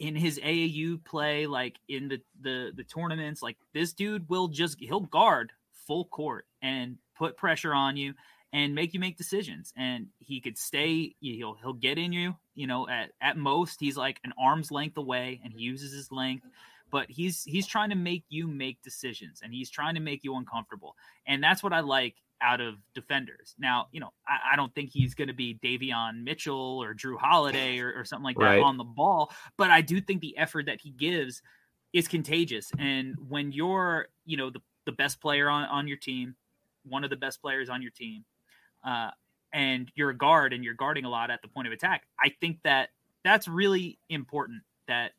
in 0.00 0.14
his 0.14 0.38
AAU 0.38 1.02
play, 1.02 1.46
like 1.46 1.78
in 1.88 2.08
the 2.08 2.20
the 2.40 2.72
the 2.76 2.84
tournaments. 2.84 3.42
Like 3.42 3.56
this 3.72 3.94
dude 3.94 4.28
will 4.28 4.48
just 4.48 4.78
he'll 4.78 5.00
guard 5.00 5.52
full 5.86 6.04
court 6.06 6.46
and 6.60 6.98
put 7.16 7.38
pressure 7.38 7.72
on 7.72 7.96
you 7.96 8.14
and 8.52 8.74
make 8.74 8.92
you 8.92 9.00
make 9.00 9.16
decisions. 9.16 9.72
And 9.76 10.08
he 10.18 10.40
could 10.40 10.58
stay, 10.58 11.14
he'll 11.20 11.54
he'll 11.54 11.72
get 11.72 11.96
in 11.96 12.12
you, 12.12 12.36
you 12.56 12.66
know, 12.66 12.88
at, 12.88 13.12
at 13.20 13.36
most 13.36 13.78
he's 13.78 13.96
like 13.96 14.18
an 14.24 14.32
arm's 14.38 14.72
length 14.72 14.96
away 14.96 15.40
and 15.44 15.52
he 15.52 15.60
uses 15.60 15.92
his 15.92 16.10
length 16.10 16.46
but 16.90 17.10
he's 17.10 17.42
he's 17.44 17.66
trying 17.66 17.90
to 17.90 17.96
make 17.96 18.24
you 18.28 18.46
make 18.46 18.80
decisions 18.82 19.40
and 19.42 19.52
he's 19.52 19.70
trying 19.70 19.94
to 19.94 20.00
make 20.00 20.22
you 20.24 20.36
uncomfortable. 20.36 20.94
And 21.26 21.42
that's 21.42 21.62
what 21.62 21.72
I 21.72 21.80
like 21.80 22.14
out 22.40 22.60
of 22.60 22.76
defenders. 22.94 23.54
Now, 23.58 23.88
you 23.92 24.00
know, 24.00 24.12
I, 24.26 24.52
I 24.52 24.56
don't 24.56 24.74
think 24.74 24.90
he's 24.90 25.14
going 25.14 25.28
to 25.28 25.34
be 25.34 25.58
Davion 25.62 26.22
Mitchell 26.22 26.82
or 26.82 26.94
Jrue 26.94 27.18
Holiday 27.18 27.78
or, 27.78 27.92
or 27.92 28.04
something 28.04 28.24
like 28.24 28.36
that 28.38 28.44
right. 28.44 28.62
on 28.62 28.76
the 28.76 28.84
ball, 28.84 29.32
but 29.56 29.70
I 29.70 29.80
do 29.80 30.00
think 30.00 30.20
the 30.20 30.36
effort 30.36 30.66
that 30.66 30.80
he 30.80 30.90
gives 30.90 31.42
is 31.92 32.08
contagious. 32.08 32.70
And 32.78 33.16
when 33.28 33.52
you're, 33.52 34.08
you 34.24 34.36
know, 34.36 34.50
the, 34.50 34.60
the 34.84 34.92
best 34.92 35.20
player 35.20 35.48
on, 35.48 35.64
on 35.64 35.88
your 35.88 35.96
team, 35.96 36.36
one 36.84 37.04
of 37.04 37.10
the 37.10 37.16
best 37.16 37.40
players 37.40 37.68
on 37.68 37.80
your 37.80 37.90
team, 37.90 38.24
uh, 38.84 39.10
and 39.52 39.90
you're 39.94 40.10
a 40.10 40.16
guard 40.16 40.52
and 40.52 40.64
you're 40.64 40.74
guarding 40.74 41.04
a 41.04 41.08
lot 41.08 41.30
at 41.30 41.42
the 41.42 41.48
point 41.48 41.66
of 41.66 41.72
attack, 41.72 42.04
I 42.20 42.30
think 42.40 42.58
that 42.64 42.90
that's 43.24 43.48
really 43.48 43.98
important 44.08 44.62
that 44.88 45.12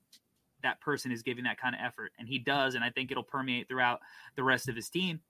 that 0.64 0.82
person 0.82 1.12
is 1.12 1.24
giving 1.24 1.44
that 1.44 1.60
kind 1.60 1.76
of 1.76 1.82
effort, 1.84 2.12
and 2.18 2.28
he 2.28 2.40
does, 2.40 2.76
and 2.76 2.84
I 2.84 2.90
think 2.90 3.12
it'll 3.12 3.24
permeate 3.24 3.68
throughout 3.68 4.00
the 4.36 4.44
rest 4.44 4.70
of 4.70 4.76
his 4.76 4.90
team. 4.90 5.22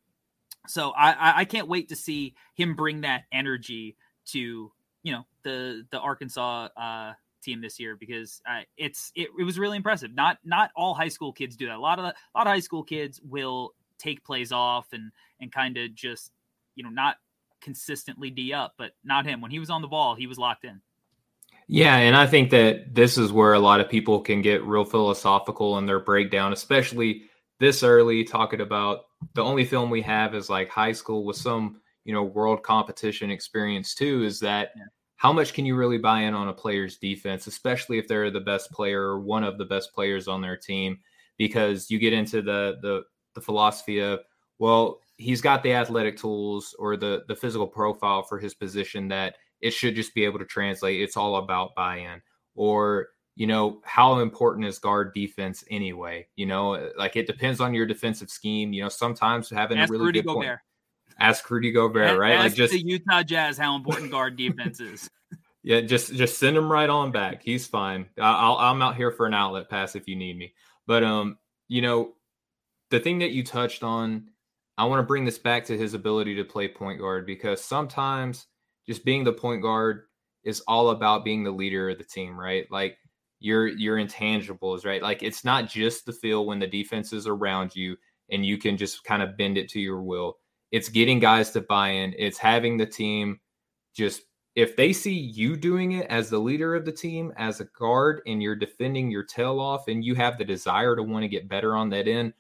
So 0.68 0.92
I, 0.92 1.40
I 1.40 1.46
can't 1.46 1.68
wait 1.68 1.90
to 1.90 1.96
see 1.96 2.36
him 2.56 2.76
bring 2.76 3.02
that 3.02 3.24
energy 3.32 3.96
to 4.28 4.72
you 5.04 5.12
know 5.12 5.26
the 5.44 5.86
the 5.92 6.00
Arkansas 6.00 6.68
uh, 6.76 7.14
team 7.42 7.62
this 7.62 7.80
year 7.80 7.96
because 7.96 8.42
uh, 8.50 8.62
it's 8.78 9.12
it, 9.16 9.30
it 9.40 9.44
was 9.44 9.58
really 9.58 9.78
impressive. 9.78 10.14
Not 10.14 10.38
not 10.44 10.72
all 10.76 10.94
high 10.94 11.08
school 11.08 11.32
kids 11.32 11.56
do 11.56 11.68
that. 11.68 11.78
A 11.78 11.80
lot 11.80 12.00
of 12.00 12.06
a 12.06 12.14
lot 12.36 12.48
of 12.48 12.48
high 12.48 12.60
school 12.60 12.84
kids 12.84 13.22
will 13.24 13.74
take 13.98 14.24
plays 14.24 14.52
off 14.52 14.88
and 14.92 15.12
and 15.40 15.52
kind 15.52 15.78
of 15.78 15.96
just 15.96 16.32
you 16.76 16.84
know 16.84 16.90
not 16.90 17.16
consistently 17.62 18.30
d 18.30 18.54
up, 18.54 18.74
but 18.78 18.92
not 19.04 19.26
him. 19.26 19.42
When 19.42 19.52
he 19.52 19.60
was 19.60 19.70
on 19.70 19.82
the 19.82 19.88
ball, 19.88 20.16
he 20.16 20.28
was 20.28 20.38
locked 20.38 20.66
in. 20.66 20.82
Yeah, 21.68 21.98
and 21.98 22.16
I 22.16 22.26
think 22.26 22.50
that 22.52 22.96
this 22.96 23.18
is 23.18 23.34
where 23.34 23.54
a 23.54 23.60
lot 23.60 23.82
of 23.82 23.90
people 23.90 24.22
can 24.22 24.42
get 24.42 24.64
real 24.64 24.86
philosophical 24.86 25.78
in 25.78 25.86
their 25.86 26.00
breakdown, 26.00 26.54
especially 26.54 27.24
this 27.60 27.84
early, 27.84 28.24
talking 28.24 28.62
about 28.62 29.06
the 29.34 29.44
only 29.44 29.66
film 29.66 29.90
we 29.90 30.02
have 30.04 30.34
is 30.34 30.50
like 30.50 30.70
high 30.70 30.94
school 30.94 31.26
with 31.26 31.36
some, 31.36 31.82
you 32.06 32.14
know, 32.14 32.24
world 32.24 32.64
competition 32.64 33.32
experience 33.32 33.96
too, 33.96 34.24
is 34.24 34.40
that 34.40 34.72
yeah. 34.78 34.84
how 35.18 35.34
much 35.34 35.54
can 35.54 35.66
you 35.66 35.76
really 35.76 35.98
buy 35.98 36.22
in 36.22 36.34
on 36.34 36.48
a 36.48 36.54
player's 36.54 36.98
defense, 36.98 37.48
especially 37.48 37.98
if 37.98 38.08
they're 38.08 38.32
the 38.32 38.40
best 38.40 38.72
player 38.72 39.02
or 39.02 39.20
one 39.20 39.44
of 39.44 39.58
the 39.58 39.66
best 39.66 39.94
players 39.94 40.30
on 40.30 40.42
their 40.42 40.56
team? 40.56 41.00
Because 41.38 41.92
you 41.92 42.00
get 42.00 42.14
into 42.14 42.42
the 42.42 42.78
the 42.82 43.04
the 43.36 43.42
philosophy 43.42 44.00
of, 44.00 44.22
well, 44.58 45.02
he's 45.18 45.42
got 45.42 45.64
the 45.64 45.74
athletic 45.74 46.18
tools 46.18 46.76
or 46.80 46.96
the 46.96 47.24
the 47.28 47.36
physical 47.36 47.68
profile 47.68 48.24
for 48.24 48.40
his 48.40 48.54
position 48.54 49.08
that 49.10 49.36
it 49.62 49.72
should 49.72 49.96
just 49.96 50.14
be 50.14 50.24
able 50.26 50.40
to 50.40 50.46
translate. 50.46 51.02
It's 51.02 51.18
all 51.18 51.38
about 51.38 51.76
buy 51.76 51.98
in. 51.98 52.22
Or, 52.56 53.10
you 53.36 53.48
know, 53.48 53.82
how 53.84 54.20
important 54.20 54.66
is 54.66 54.80
guard 54.80 55.14
defense 55.14 55.64
anyway? 55.70 56.28
You 56.36 56.46
know, 56.46 56.92
like 56.98 57.16
it 57.16 57.28
depends 57.28 57.60
on 57.60 57.74
your 57.74 57.86
defensive 57.86 58.30
scheme. 58.30 58.74
You 58.74 58.84
know, 58.84 58.90
sometimes 58.90 59.50
having 59.50 59.78
Ask 59.80 59.90
a 59.90 59.94
really 59.94 60.06
Rudy 60.06 60.22
good 60.22 60.28
Gobert. 60.28 60.46
point. 60.46 60.60
Ask 61.20 61.50
Rudy 61.50 61.72
Gobert, 61.72 62.20
right? 62.20 62.34
Ask 62.34 62.44
like 62.44 62.54
just 62.54 62.74
the 62.74 62.82
Utah 62.82 63.24
Jazz 63.24 63.58
how 63.58 63.76
important 63.76 64.12
guard 64.12 64.36
defense 64.36 64.80
is. 64.80 65.10
yeah, 65.64 65.82
just 65.82 66.14
just 66.14 66.38
send 66.38 66.56
him 66.56 66.72
right 66.72 66.90
on 66.90 67.12
back. 67.12 67.42
He's 67.44 67.68
fine. 67.68 68.08
I'll, 68.20 68.58
I'm 68.58 68.82
out 68.82 68.96
here 68.96 69.12
for 69.12 69.26
an 69.26 69.34
outlet 69.34 69.70
pass 69.70 69.96
if 69.96 70.08
you 70.08 70.16
need 70.16 70.38
me. 70.38 70.54
But 70.86 71.04
um, 71.04 71.38
you 71.68 71.82
know, 71.82 72.14
the 72.90 73.00
thing 73.00 73.20
that 73.20 73.32
you 73.32 73.44
touched 73.44 73.84
on, 73.84 74.30
I 74.78 74.86
want 74.86 75.00
to 75.00 75.08
bring 75.08 75.26
this 75.26 75.40
back 75.40 75.66
to 75.66 75.78
his 75.78 75.94
ability 75.94 76.36
to 76.36 76.44
play 76.44 76.68
point 76.68 77.00
guard 77.00 77.26
because 77.26 77.64
sometimes 77.64 78.48
just 78.86 79.04
being 79.04 79.24
the 79.24 79.34
point 79.34 79.62
guard 79.62 80.04
is 80.44 80.62
all 80.68 80.92
about 80.92 81.26
being 81.26 81.44
the 81.44 81.52
leader 81.52 81.90
of 81.90 81.98
the 81.98 82.04
team, 82.04 82.40
right? 82.40 82.66
Like 82.72 82.98
your 83.40 83.68
your 83.68 83.98
intangibles, 83.98 84.86
right? 84.86 85.02
Like 85.02 85.24
it's 85.24 85.44
not 85.44 85.70
just 85.70 86.06
the 86.06 86.14
feel 86.14 86.46
when 86.46 86.60
the 86.60 86.68
defense 86.68 87.14
is 87.14 87.28
around 87.28 87.76
you 87.76 87.98
and 88.30 88.46
you 88.46 88.58
can 88.58 88.78
just 88.78 89.04
kind 89.04 89.22
of 89.22 89.38
bend 89.38 89.58
it 89.58 89.70
to 89.70 89.80
your 89.80 90.02
will. 90.02 90.38
It's 90.72 90.90
getting 90.90 91.20
guys 91.20 91.52
to 91.52 91.62
buy 91.62 91.90
in. 91.90 92.14
It's 92.18 92.38
having 92.38 92.78
the 92.78 92.86
team 92.86 93.40
just 93.96 94.22
if 94.56 94.76
they 94.76 94.92
see 94.92 95.14
you 95.14 95.56
doing 95.56 95.92
it 95.94 96.08
as 96.08 96.32
the 96.32 96.40
leader 96.40 96.76
of 96.76 96.84
the 96.84 96.92
team, 96.92 97.32
as 97.38 97.62
a 97.62 97.66
guard, 97.78 98.22
and 98.26 98.42
you're 98.42 98.56
defending 98.56 99.12
your 99.12 99.24
tail 99.24 99.60
off, 99.60 99.88
and 99.88 100.04
you 100.04 100.16
have 100.16 100.40
the 100.40 100.44
desire 100.44 100.96
to 100.96 101.04
want 101.04 101.22
to 101.22 101.28
get 101.28 101.48
better 101.48 101.76
on 101.76 101.92
that 101.92 102.08
end, 102.08 102.34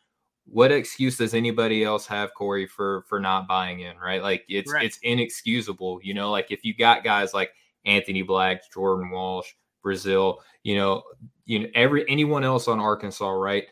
what 0.49 0.71
excuse 0.71 1.17
does 1.17 1.33
anybody 1.33 1.83
else 1.83 2.07
have, 2.07 2.33
Corey, 2.33 2.67
for 2.67 3.03
for 3.07 3.19
not 3.19 3.47
buying 3.47 3.81
in? 3.81 3.97
Right, 3.97 4.21
like 4.21 4.45
it's 4.47 4.71
right. 4.71 4.85
it's 4.85 4.97
inexcusable. 5.03 5.99
You 6.03 6.13
know, 6.13 6.31
like 6.31 6.51
if 6.51 6.63
you 6.63 6.73
got 6.73 7.03
guys 7.03 7.33
like 7.33 7.51
Anthony 7.85 8.21
Black, 8.21 8.61
Jordan 8.71 9.09
Walsh, 9.09 9.53
Brazile, 9.83 10.37
you 10.63 10.75
know, 10.75 11.03
you 11.45 11.59
know 11.59 11.67
every 11.75 12.09
anyone 12.09 12.43
else 12.43 12.67
on 12.67 12.79
Arkansas, 12.79 13.29
right? 13.29 13.65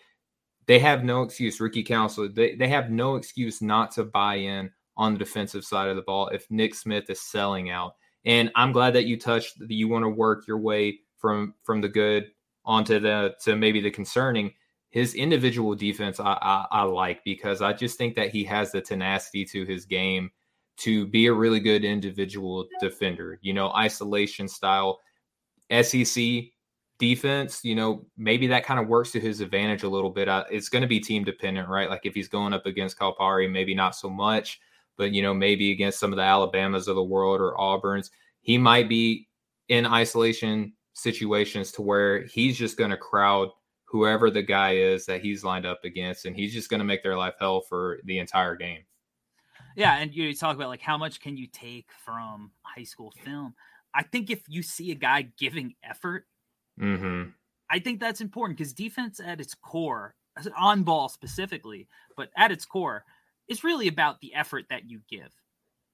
They 0.67 0.79
have 0.79 1.03
no 1.03 1.21
excuse. 1.21 1.59
Ricky 1.59 1.83
Council, 1.83 2.29
they 2.29 2.55
they 2.55 2.67
have 2.67 2.89
no 2.89 3.15
excuse 3.15 3.61
not 3.61 3.91
to 3.93 4.03
buy 4.03 4.35
in 4.35 4.71
on 4.97 5.13
the 5.13 5.19
defensive 5.19 5.63
side 5.63 5.89
of 5.89 5.95
the 5.95 6.01
ball 6.01 6.27
if 6.29 6.49
Nick 6.49 6.75
Smith 6.75 7.09
is 7.09 7.21
selling 7.21 7.69
out. 7.69 7.95
And 8.25 8.51
I'm 8.55 8.71
glad 8.71 8.93
that 8.95 9.05
you 9.05 9.19
touched 9.19 9.59
that 9.59 9.71
you 9.71 9.87
want 9.87 10.03
to 10.03 10.09
work 10.09 10.47
your 10.47 10.57
way 10.57 10.99
from 11.17 11.53
from 11.63 11.81
the 11.81 11.89
good 11.89 12.31
onto 12.65 12.99
the 12.99 13.35
to 13.43 13.55
maybe 13.55 13.79
the 13.79 13.91
concerning 13.91 14.53
his 14.95 15.13
individual 15.13 15.75
defense 15.75 16.21
I, 16.21 16.37
I, 16.41 16.65
I, 16.71 16.83
like 16.83 17.21
because 17.25 17.61
I 17.61 17.73
just 17.73 17.97
think 17.97 18.15
that 18.15 18.29
he 18.29 18.45
has 18.45 18.71
the 18.71 18.79
tenacity 18.79 19.43
to 19.43 19.65
his 19.65 19.85
game 19.85 20.31
to 20.77 21.05
be 21.07 21.25
a 21.25 21.33
really 21.33 21.59
good 21.59 21.83
individual 21.83 22.65
defender. 22.79 23.37
You 23.41 23.53
know, 23.53 23.71
isolation 23.73 24.47
style 24.47 25.01
SEC 25.81 26.45
defense. 26.97 27.59
You 27.65 27.75
know, 27.75 28.05
maybe 28.15 28.47
that 28.47 28.65
kind 28.65 28.79
of 28.79 28.87
works 28.87 29.11
to 29.11 29.19
his 29.19 29.41
advantage 29.41 29.83
a 29.83 29.89
little 29.89 30.11
bit. 30.11 30.29
I, 30.29 30.45
it's 30.49 30.69
going 30.69 30.81
to 30.81 30.87
be 30.87 31.01
team 31.01 31.25
dependent, 31.25 31.67
right? 31.67 31.89
Like 31.89 32.05
if 32.05 32.15
he's 32.15 32.29
going 32.29 32.53
up 32.53 32.65
against 32.65 32.97
Calipari, 32.97 33.51
maybe 33.51 33.75
not 33.75 33.97
so 33.97 34.09
much, 34.09 34.61
but 34.97 35.11
you 35.11 35.21
know, 35.21 35.33
maybe 35.33 35.73
against 35.73 35.99
some 35.99 36.13
of 36.13 36.15
the 36.15 36.23
Alabamas 36.23 36.87
of 36.87 36.95
the 36.95 37.03
world 37.03 37.41
or 37.41 37.57
Auburns, 37.57 38.11
he 38.43 38.57
might 38.57 38.87
be 38.87 39.27
in 39.67 39.85
isolation 39.85 40.71
situations 40.93 41.73
to 41.73 41.81
where 41.81 42.23
he's 42.27 42.57
just 42.57 42.77
going 42.77 42.91
to 42.91 42.97
crowd 42.97 43.49
whoever 43.95 44.29
the 44.29 44.43
guy 44.43 44.75
is 44.75 45.05
that 45.05 45.21
he's 45.21 45.45
lined 45.45 45.65
up 45.65 45.85
against, 45.85 46.25
and 46.25 46.35
he's 46.35 46.51
just 46.51 46.69
going 46.69 46.79
to 46.79 46.85
make 46.85 47.01
their 47.01 47.15
life 47.15 47.35
hell 47.39 47.61
for 47.61 47.99
the 48.03 48.19
entire 48.19 48.57
game. 48.57 48.81
Yeah, 49.77 49.97
and 49.97 50.13
you 50.13 50.33
talk 50.35 50.55
about 50.55 50.67
like 50.67 50.81
how 50.81 50.97
much 50.97 51.21
can 51.21 51.37
you 51.37 51.47
take 51.47 51.87
from 52.03 52.51
high 52.61 52.83
school 52.83 53.13
film? 53.23 53.55
I 53.93 54.03
think 54.03 54.29
if 54.29 54.41
you 54.49 54.63
see 54.63 54.91
a 54.91 54.95
guy 54.95 55.29
giving 55.37 55.75
effort, 55.81 56.25
mm-hmm. 56.79 57.29
I 57.69 57.79
think 57.79 58.01
that's 58.01 58.19
important 58.19 58.57
because 58.57 58.73
defense 58.73 59.21
at 59.25 59.39
its 59.39 59.53
core, 59.53 60.15
on 60.57 60.83
ball 60.83 61.07
specifically, 61.07 61.87
but 62.17 62.29
at 62.35 62.51
its 62.51 62.65
core, 62.65 63.05
it's 63.47 63.63
really 63.63 63.87
about 63.87 64.19
the 64.19 64.33
effort 64.35 64.65
that 64.69 64.89
you 64.89 64.99
give, 65.09 65.31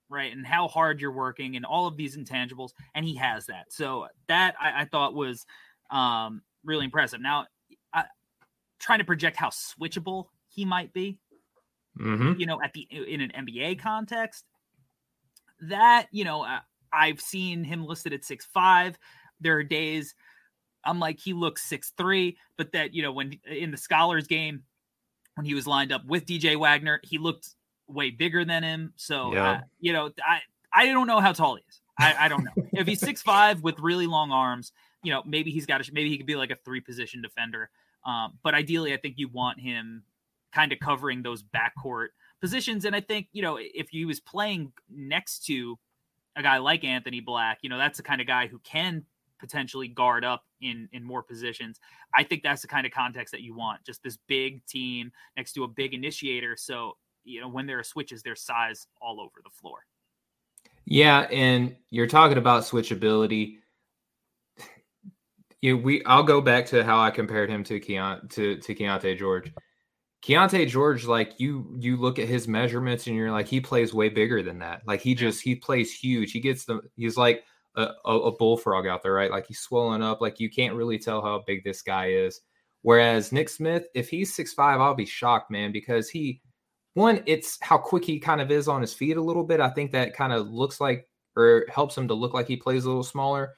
right? 0.09 0.31
And 0.31 0.45
how 0.45 0.67
hard 0.67 0.99
you're 0.99 1.11
working 1.11 1.55
and 1.55 1.65
all 1.65 1.85
of 1.85 1.97
these 1.97 2.17
intangibles. 2.17 2.71
And 2.95 3.05
he 3.05 3.15
has 3.17 3.45
that. 3.45 3.71
So 3.71 4.07
that 4.27 4.55
I, 4.59 4.81
I 4.81 4.85
thought 4.85 5.13
was 5.13 5.45
um, 5.91 6.41
really 6.63 6.85
impressive. 6.85 7.21
Now, 7.21 7.45
trying 8.81 8.99
to 8.99 9.05
project 9.05 9.37
how 9.37 9.49
switchable 9.49 10.27
he 10.49 10.65
might 10.65 10.91
be. 10.93 11.19
Mm-hmm. 11.99 12.39
You 12.39 12.45
know, 12.45 12.61
at 12.61 12.73
the 12.73 12.87
in 12.91 13.21
an 13.21 13.31
NBA 13.47 13.79
context, 13.79 14.45
that 15.61 16.07
you 16.11 16.23
know, 16.23 16.43
uh, 16.43 16.59
I've 16.91 17.21
seen 17.21 17.63
him 17.63 17.85
listed 17.85 18.13
at 18.13 18.25
six 18.25 18.45
five. 18.45 18.97
There 19.39 19.57
are 19.57 19.63
days 19.63 20.15
I'm 20.83 20.99
like 20.99 21.19
he 21.19 21.33
looks 21.33 21.63
six 21.63 21.93
three, 21.97 22.37
but 22.57 22.71
that 22.73 22.93
you 22.93 23.03
know 23.03 23.11
when 23.11 23.39
in 23.45 23.71
the 23.71 23.77
Scholars 23.77 24.27
game 24.27 24.63
when 25.35 25.45
he 25.45 25.53
was 25.53 25.67
lined 25.67 25.91
up 25.91 26.05
with 26.05 26.25
DJ 26.25 26.57
Wagner, 26.57 26.99
he 27.03 27.17
looked 27.17 27.49
way 27.87 28.09
bigger 28.09 28.45
than 28.45 28.63
him. 28.63 28.93
So 28.95 29.33
yeah. 29.33 29.51
uh, 29.51 29.59
you 29.79 29.93
know, 29.93 30.11
I 30.25 30.39
I 30.73 30.87
don't 30.87 31.07
know 31.07 31.19
how 31.19 31.33
tall 31.33 31.55
he 31.55 31.63
is. 31.67 31.81
I, 31.99 32.25
I 32.25 32.27
don't 32.27 32.43
know 32.43 32.51
if 32.73 32.87
he's 32.87 32.99
six 32.99 33.21
five 33.21 33.61
with 33.61 33.79
really 33.79 34.07
long 34.07 34.31
arms. 34.31 34.71
you 35.03 35.11
know, 35.11 35.21
maybe 35.25 35.51
he's 35.51 35.65
got 35.65 35.87
a, 35.87 35.93
maybe 35.93 36.09
he 36.09 36.17
could 36.17 36.25
be 36.25 36.35
like 36.35 36.51
a 36.51 36.57
three 36.63 36.81
position 36.81 37.21
defender. 37.21 37.69
Um, 38.05 38.37
but 38.43 38.53
ideally, 38.53 38.93
I 38.93 38.97
think 38.97 39.15
you 39.17 39.27
want 39.27 39.59
him 39.59 40.03
kind 40.53 40.71
of 40.71 40.79
covering 40.79 41.23
those 41.23 41.43
backcourt 41.43 42.07
positions. 42.39 42.85
And 42.85 42.95
I 42.95 43.01
think, 43.01 43.27
you 43.31 43.41
know, 43.41 43.57
if 43.59 43.89
he 43.89 44.05
was 44.05 44.19
playing 44.19 44.73
next 44.89 45.45
to 45.45 45.77
a 46.35 46.41
guy 46.43 46.57
like 46.57 46.83
Anthony 46.83 47.19
Black, 47.19 47.59
you 47.61 47.69
know, 47.69 47.77
that's 47.77 47.97
the 47.97 48.03
kind 48.03 48.21
of 48.21 48.27
guy 48.27 48.47
who 48.47 48.59
can 48.59 49.05
potentially 49.39 49.87
guard 49.87 50.23
up 50.23 50.43
in 50.61 50.87
in 50.93 51.03
more 51.03 51.23
positions. 51.23 51.79
I 52.15 52.23
think 52.23 52.43
that's 52.43 52.61
the 52.61 52.67
kind 52.67 52.85
of 52.85 52.91
context 52.91 53.31
that 53.31 53.41
you 53.41 53.55
want. 53.55 53.83
Just 53.83 54.03
this 54.03 54.17
big 54.27 54.65
team 54.65 55.11
next 55.35 55.53
to 55.53 55.63
a 55.63 55.67
big 55.67 55.93
initiator. 55.93 56.55
So, 56.57 56.97
you 57.23 57.41
know, 57.41 57.49
when 57.49 57.65
there 57.65 57.79
are 57.79 57.83
switches, 57.83 58.23
there's 58.23 58.41
size 58.41 58.87
all 59.01 59.19
over 59.19 59.41
the 59.43 59.49
floor. 59.49 59.85
Yeah, 60.85 61.21
and 61.31 61.75
you're 61.89 62.07
talking 62.07 62.37
about 62.37 62.63
switchability. 62.63 63.59
You 65.61 65.77
we 65.77 66.03
I'll 66.05 66.23
go 66.23 66.41
back 66.41 66.65
to 66.67 66.83
how 66.83 66.99
I 66.99 67.11
compared 67.11 67.49
him 67.49 67.63
to 67.65 67.79
Keon 67.79 68.27
to 68.29 68.57
to 68.57 68.75
Keyonte 68.75 69.17
George. 69.17 69.53
Keyonte 70.21 70.67
George, 70.67 71.05
like 71.05 71.39
you, 71.39 71.75
you 71.79 71.97
look 71.97 72.19
at 72.19 72.27
his 72.27 72.47
measurements 72.47 73.07
and 73.07 73.15
you're 73.15 73.31
like, 73.31 73.47
he 73.47 73.59
plays 73.59 73.91
way 73.91 74.07
bigger 74.07 74.43
than 74.43 74.59
that. 74.59 74.81
Like 74.85 75.01
he 75.01 75.15
just 75.15 75.41
he 75.41 75.55
plays 75.55 75.93
huge. 75.93 76.31
He 76.31 76.39
gets 76.39 76.65
the 76.65 76.81
he's 76.95 77.17
like 77.17 77.43
a, 77.75 77.89
a, 78.05 78.15
a 78.19 78.31
bullfrog 78.31 78.85
out 78.85 79.01
there, 79.01 79.13
right? 79.13 79.31
Like 79.31 79.47
he's 79.47 79.59
swollen 79.59 80.01
up. 80.03 80.21
Like 80.21 80.39
you 80.39 80.49
can't 80.49 80.75
really 80.75 80.99
tell 80.99 81.21
how 81.21 81.43
big 81.47 81.63
this 81.63 81.81
guy 81.81 82.11
is. 82.11 82.41
Whereas 82.83 83.31
Nick 83.31 83.49
Smith, 83.49 83.85
if 83.95 84.09
he's 84.09 84.33
six 84.33 84.53
five, 84.53 84.79
I'll 84.79 84.95
be 84.95 85.05
shocked, 85.05 85.49
man, 85.49 85.71
because 85.71 86.09
he 86.09 86.41
one, 86.93 87.23
it's 87.25 87.57
how 87.61 87.77
quick 87.77 88.03
he 88.05 88.19
kind 88.19 88.41
of 88.41 88.51
is 88.51 88.67
on 88.67 88.81
his 88.81 88.93
feet 88.93 89.17
a 89.17 89.21
little 89.21 89.43
bit. 89.43 89.59
I 89.59 89.69
think 89.69 89.91
that 89.91 90.15
kind 90.15 90.33
of 90.33 90.49
looks 90.49 90.79
like 90.79 91.07
or 91.35 91.65
helps 91.73 91.97
him 91.97 92.07
to 92.09 92.13
look 92.13 92.33
like 92.33 92.47
he 92.47 92.57
plays 92.57 92.85
a 92.85 92.89
little 92.89 93.03
smaller. 93.03 93.55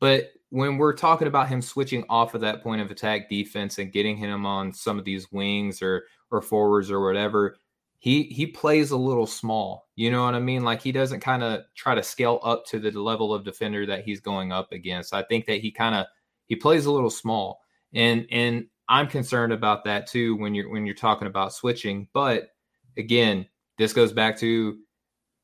But 0.00 0.30
when 0.50 0.78
we're 0.78 0.94
talking 0.94 1.28
about 1.28 1.48
him 1.48 1.60
switching 1.60 2.04
off 2.08 2.34
of 2.34 2.40
that 2.40 2.62
point 2.62 2.80
of 2.80 2.90
attack 2.90 3.28
defense 3.28 3.78
and 3.78 3.92
getting 3.92 4.16
him 4.16 4.46
on 4.46 4.72
some 4.72 4.98
of 4.98 5.04
these 5.04 5.30
wings 5.30 5.82
or 5.82 6.04
or 6.30 6.40
forwards 6.40 6.90
or 6.90 7.04
whatever, 7.04 7.56
he 7.98 8.24
he 8.24 8.46
plays 8.46 8.90
a 8.90 8.96
little 8.96 9.26
small. 9.26 9.88
You 9.96 10.10
know 10.10 10.24
what 10.24 10.34
I 10.34 10.40
mean? 10.40 10.64
Like 10.64 10.80
he 10.80 10.92
doesn't 10.92 11.20
kind 11.20 11.42
of 11.42 11.62
try 11.74 11.94
to 11.94 12.02
scale 12.02 12.40
up 12.42 12.64
to 12.66 12.78
the 12.78 12.90
level 12.92 13.34
of 13.34 13.44
defender 13.44 13.84
that 13.86 14.04
he's 14.04 14.20
going 14.20 14.52
up 14.52 14.72
against. 14.72 15.12
I 15.12 15.22
think 15.22 15.46
that 15.46 15.60
he 15.60 15.70
kind 15.70 15.94
of 15.94 16.06
he 16.46 16.56
plays 16.56 16.86
a 16.86 16.92
little 16.92 17.10
small. 17.10 17.60
And 17.94 18.26
and 18.30 18.66
I'm 18.88 19.06
concerned 19.06 19.52
about 19.52 19.84
that 19.84 20.06
too 20.06 20.36
when 20.36 20.54
you're 20.54 20.70
when 20.70 20.86
you're 20.86 20.94
talking 20.94 21.28
about 21.28 21.52
switching. 21.52 22.08
But 22.12 22.50
again, 22.96 23.46
this 23.76 23.92
goes 23.92 24.12
back 24.12 24.38
to 24.38 24.78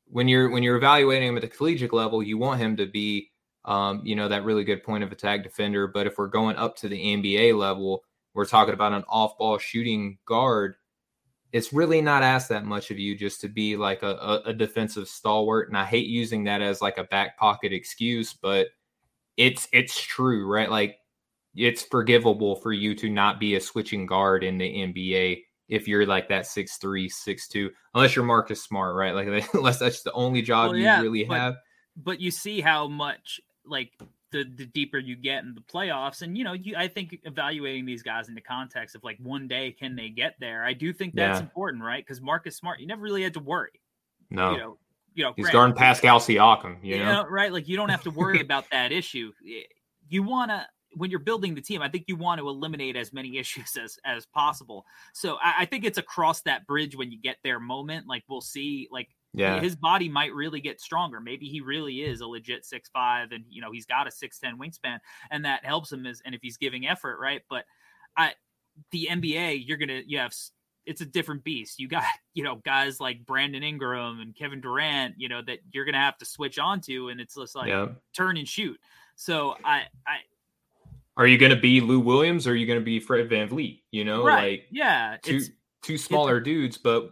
when 0.07 0.27
you're 0.27 0.49
when 0.49 0.63
you're 0.63 0.77
evaluating 0.77 1.29
him 1.29 1.35
at 1.35 1.41
the 1.41 1.47
collegiate 1.47 1.93
level, 1.93 2.23
you 2.23 2.37
want 2.37 2.59
him 2.59 2.77
to 2.77 2.85
be 2.85 3.31
um, 3.65 4.01
you 4.03 4.15
know, 4.15 4.29
that 4.29 4.45
really 4.45 4.63
good 4.63 4.83
point 4.83 5.03
of 5.03 5.11
attack 5.11 5.43
defender. 5.43 5.87
But 5.87 6.07
if 6.07 6.17
we're 6.17 6.27
going 6.27 6.55
up 6.55 6.75
to 6.77 6.87
the 6.87 6.99
NBA 6.99 7.57
level, 7.57 8.03
we're 8.33 8.45
talking 8.45 8.73
about 8.73 8.93
an 8.93 9.03
off 9.09 9.37
ball 9.37 9.57
shooting 9.57 10.17
guard. 10.25 10.75
It's 11.51 11.73
really 11.73 12.01
not 12.01 12.21
asked 12.21 12.49
that 12.49 12.65
much 12.65 12.91
of 12.91 12.99
you 12.99 13.15
just 13.15 13.41
to 13.41 13.47
be 13.47 13.77
like 13.77 14.03
a, 14.03 14.11
a, 14.11 14.41
a 14.47 14.53
defensive 14.53 15.07
stalwart. 15.07 15.69
And 15.69 15.77
I 15.77 15.85
hate 15.85 16.07
using 16.07 16.43
that 16.43 16.61
as 16.61 16.81
like 16.81 16.97
a 16.97 17.05
back 17.05 17.37
pocket 17.37 17.73
excuse, 17.73 18.33
but 18.33 18.67
it's 19.37 19.67
it's 19.71 19.99
true, 19.99 20.47
right? 20.47 20.69
Like 20.69 20.97
it's 21.55 21.83
forgivable 21.83 22.57
for 22.57 22.73
you 22.73 22.93
to 22.95 23.09
not 23.09 23.39
be 23.39 23.55
a 23.55 23.61
switching 23.61 24.05
guard 24.05 24.43
in 24.43 24.57
the 24.57 24.69
NBA 24.69 25.43
if 25.67 25.87
you're 25.87 26.05
like 26.05 26.27
that 26.29 26.45
six 26.45 26.77
three, 26.77 27.09
six 27.09 27.47
two, 27.47 27.71
unless 27.95 28.15
you're 28.15 28.25
Marcus 28.25 28.61
Smart, 28.61 28.95
right? 28.95 29.15
Like 29.15 29.47
unless 29.53 29.79
that's 29.79 30.03
the 30.03 30.11
only 30.11 30.41
job 30.41 30.71
well, 30.71 30.79
yeah, 30.79 30.97
you 30.97 31.03
really 31.03 31.23
but, 31.23 31.37
have. 31.37 31.55
But 31.95 32.19
you 32.19 32.31
see 32.31 32.61
how 32.61 32.87
much 32.87 33.39
like 33.67 33.91
the 34.31 34.43
the 34.55 34.65
deeper 34.65 34.97
you 34.97 35.15
get 35.15 35.43
in 35.43 35.53
the 35.53 35.61
playoffs 35.61 36.21
and 36.21 36.37
you 36.37 36.43
know 36.43 36.53
you 36.53 36.75
i 36.75 36.87
think 36.87 37.17
evaluating 37.23 37.85
these 37.85 38.03
guys 38.03 38.27
in 38.27 38.35
the 38.35 38.41
context 38.41 38.95
of 38.95 39.03
like 39.03 39.17
one 39.21 39.47
day 39.47 39.71
can 39.71 39.95
they 39.95 40.09
get 40.09 40.35
there 40.39 40.63
i 40.63 40.73
do 40.73 40.91
think 40.91 41.15
that's 41.15 41.39
yeah. 41.39 41.43
important 41.43 41.83
right 41.83 42.05
because 42.05 42.21
marcus 42.21 42.55
smart 42.55 42.79
you 42.79 42.87
never 42.87 43.01
really 43.01 43.23
had 43.23 43.33
to 43.33 43.39
worry 43.39 43.79
no 44.29 44.51
you 44.51 44.57
know 44.57 44.77
you 45.13 45.23
know 45.23 45.33
he's 45.35 45.49
guarding 45.49 45.75
pascal 45.75 46.19
siakam 46.19 46.77
you, 46.81 46.95
you 46.95 47.03
know? 47.03 47.23
know 47.23 47.29
right 47.29 47.53
like 47.53 47.67
you 47.67 47.77
don't 47.77 47.89
have 47.89 48.03
to 48.03 48.11
worry 48.11 48.41
about 48.41 48.65
that 48.71 48.91
issue 48.91 49.31
you 50.09 50.23
want 50.23 50.51
to 50.51 50.65
when 50.95 51.09
you're 51.11 51.19
building 51.19 51.53
the 51.53 51.61
team, 51.61 51.81
I 51.81 51.89
think 51.89 52.05
you 52.07 52.15
want 52.15 52.39
to 52.39 52.47
eliminate 52.47 52.95
as 52.95 53.13
many 53.13 53.37
issues 53.37 53.77
as 53.81 53.97
as 54.05 54.25
possible. 54.25 54.85
So 55.13 55.37
I, 55.43 55.55
I, 55.59 55.65
think 55.65 55.83
it's 55.83 55.97
across 55.97 56.41
that 56.43 56.65
bridge 56.65 56.95
when 56.95 57.11
you 57.11 57.19
get 57.19 57.37
there 57.43 57.59
moment. 57.59 58.07
Like 58.07 58.23
we'll 58.27 58.41
see, 58.41 58.87
like 58.91 59.09
yeah. 59.35 59.59
his 59.59 59.75
body 59.75 60.09
might 60.09 60.33
really 60.33 60.61
get 60.61 60.79
stronger. 60.79 61.19
Maybe 61.19 61.47
he 61.47 61.61
really 61.61 62.01
is 62.01 62.21
a 62.21 62.27
legit 62.27 62.65
six 62.65 62.89
five, 62.89 63.31
and 63.31 63.43
you 63.49 63.61
know 63.61 63.71
he's 63.71 63.85
got 63.85 64.07
a 64.07 64.11
six 64.11 64.39
ten 64.39 64.57
wingspan, 64.57 64.99
and 65.31 65.45
that 65.45 65.65
helps 65.65 65.91
him 65.91 66.05
as 66.05 66.21
and 66.25 66.33
if 66.33 66.41
he's 66.41 66.57
giving 66.57 66.87
effort, 66.87 67.19
right? 67.19 67.41
But 67.49 67.65
I, 68.17 68.33
the 68.91 69.07
NBA, 69.11 69.67
you're 69.67 69.77
gonna 69.77 70.01
you 70.05 70.19
have 70.19 70.33
it's 70.85 71.01
a 71.01 71.05
different 71.05 71.43
beast. 71.43 71.79
You 71.79 71.87
got 71.87 72.03
you 72.33 72.43
know 72.43 72.55
guys 72.63 72.99
like 72.99 73.25
Brandon 73.25 73.63
Ingram 73.63 74.19
and 74.19 74.35
Kevin 74.35 74.61
Durant, 74.61 75.15
you 75.17 75.29
know 75.29 75.41
that 75.41 75.59
you're 75.71 75.85
gonna 75.85 75.97
have 75.97 76.17
to 76.19 76.25
switch 76.25 76.59
onto, 76.59 77.09
and 77.09 77.19
it's 77.19 77.35
just 77.35 77.55
like 77.55 77.67
yeah. 77.67 77.87
turn 78.15 78.37
and 78.37 78.47
shoot. 78.47 78.79
So 79.15 79.55
I 79.63 79.83
I. 80.07 80.17
Are 81.17 81.25
you 81.25 81.37
going 81.37 81.51
to 81.51 81.55
be 81.55 81.79
Lou 81.79 82.01
Williams 82.01 82.45
or 82.45 82.51
are 82.51 82.55
you 82.55 82.67
going 82.67 82.79
to 82.79 82.83
be 82.83 82.99
Fred 82.99 83.29
VanVleet? 83.29 83.83
You 83.89 84.03
know, 84.03 84.25
right. 84.25 84.51
like 84.51 84.65
yeah, 84.69 85.15
two 85.23 85.39
two 85.81 85.97
smaller 85.97 86.41
dudes, 86.41 86.77
but 86.77 87.11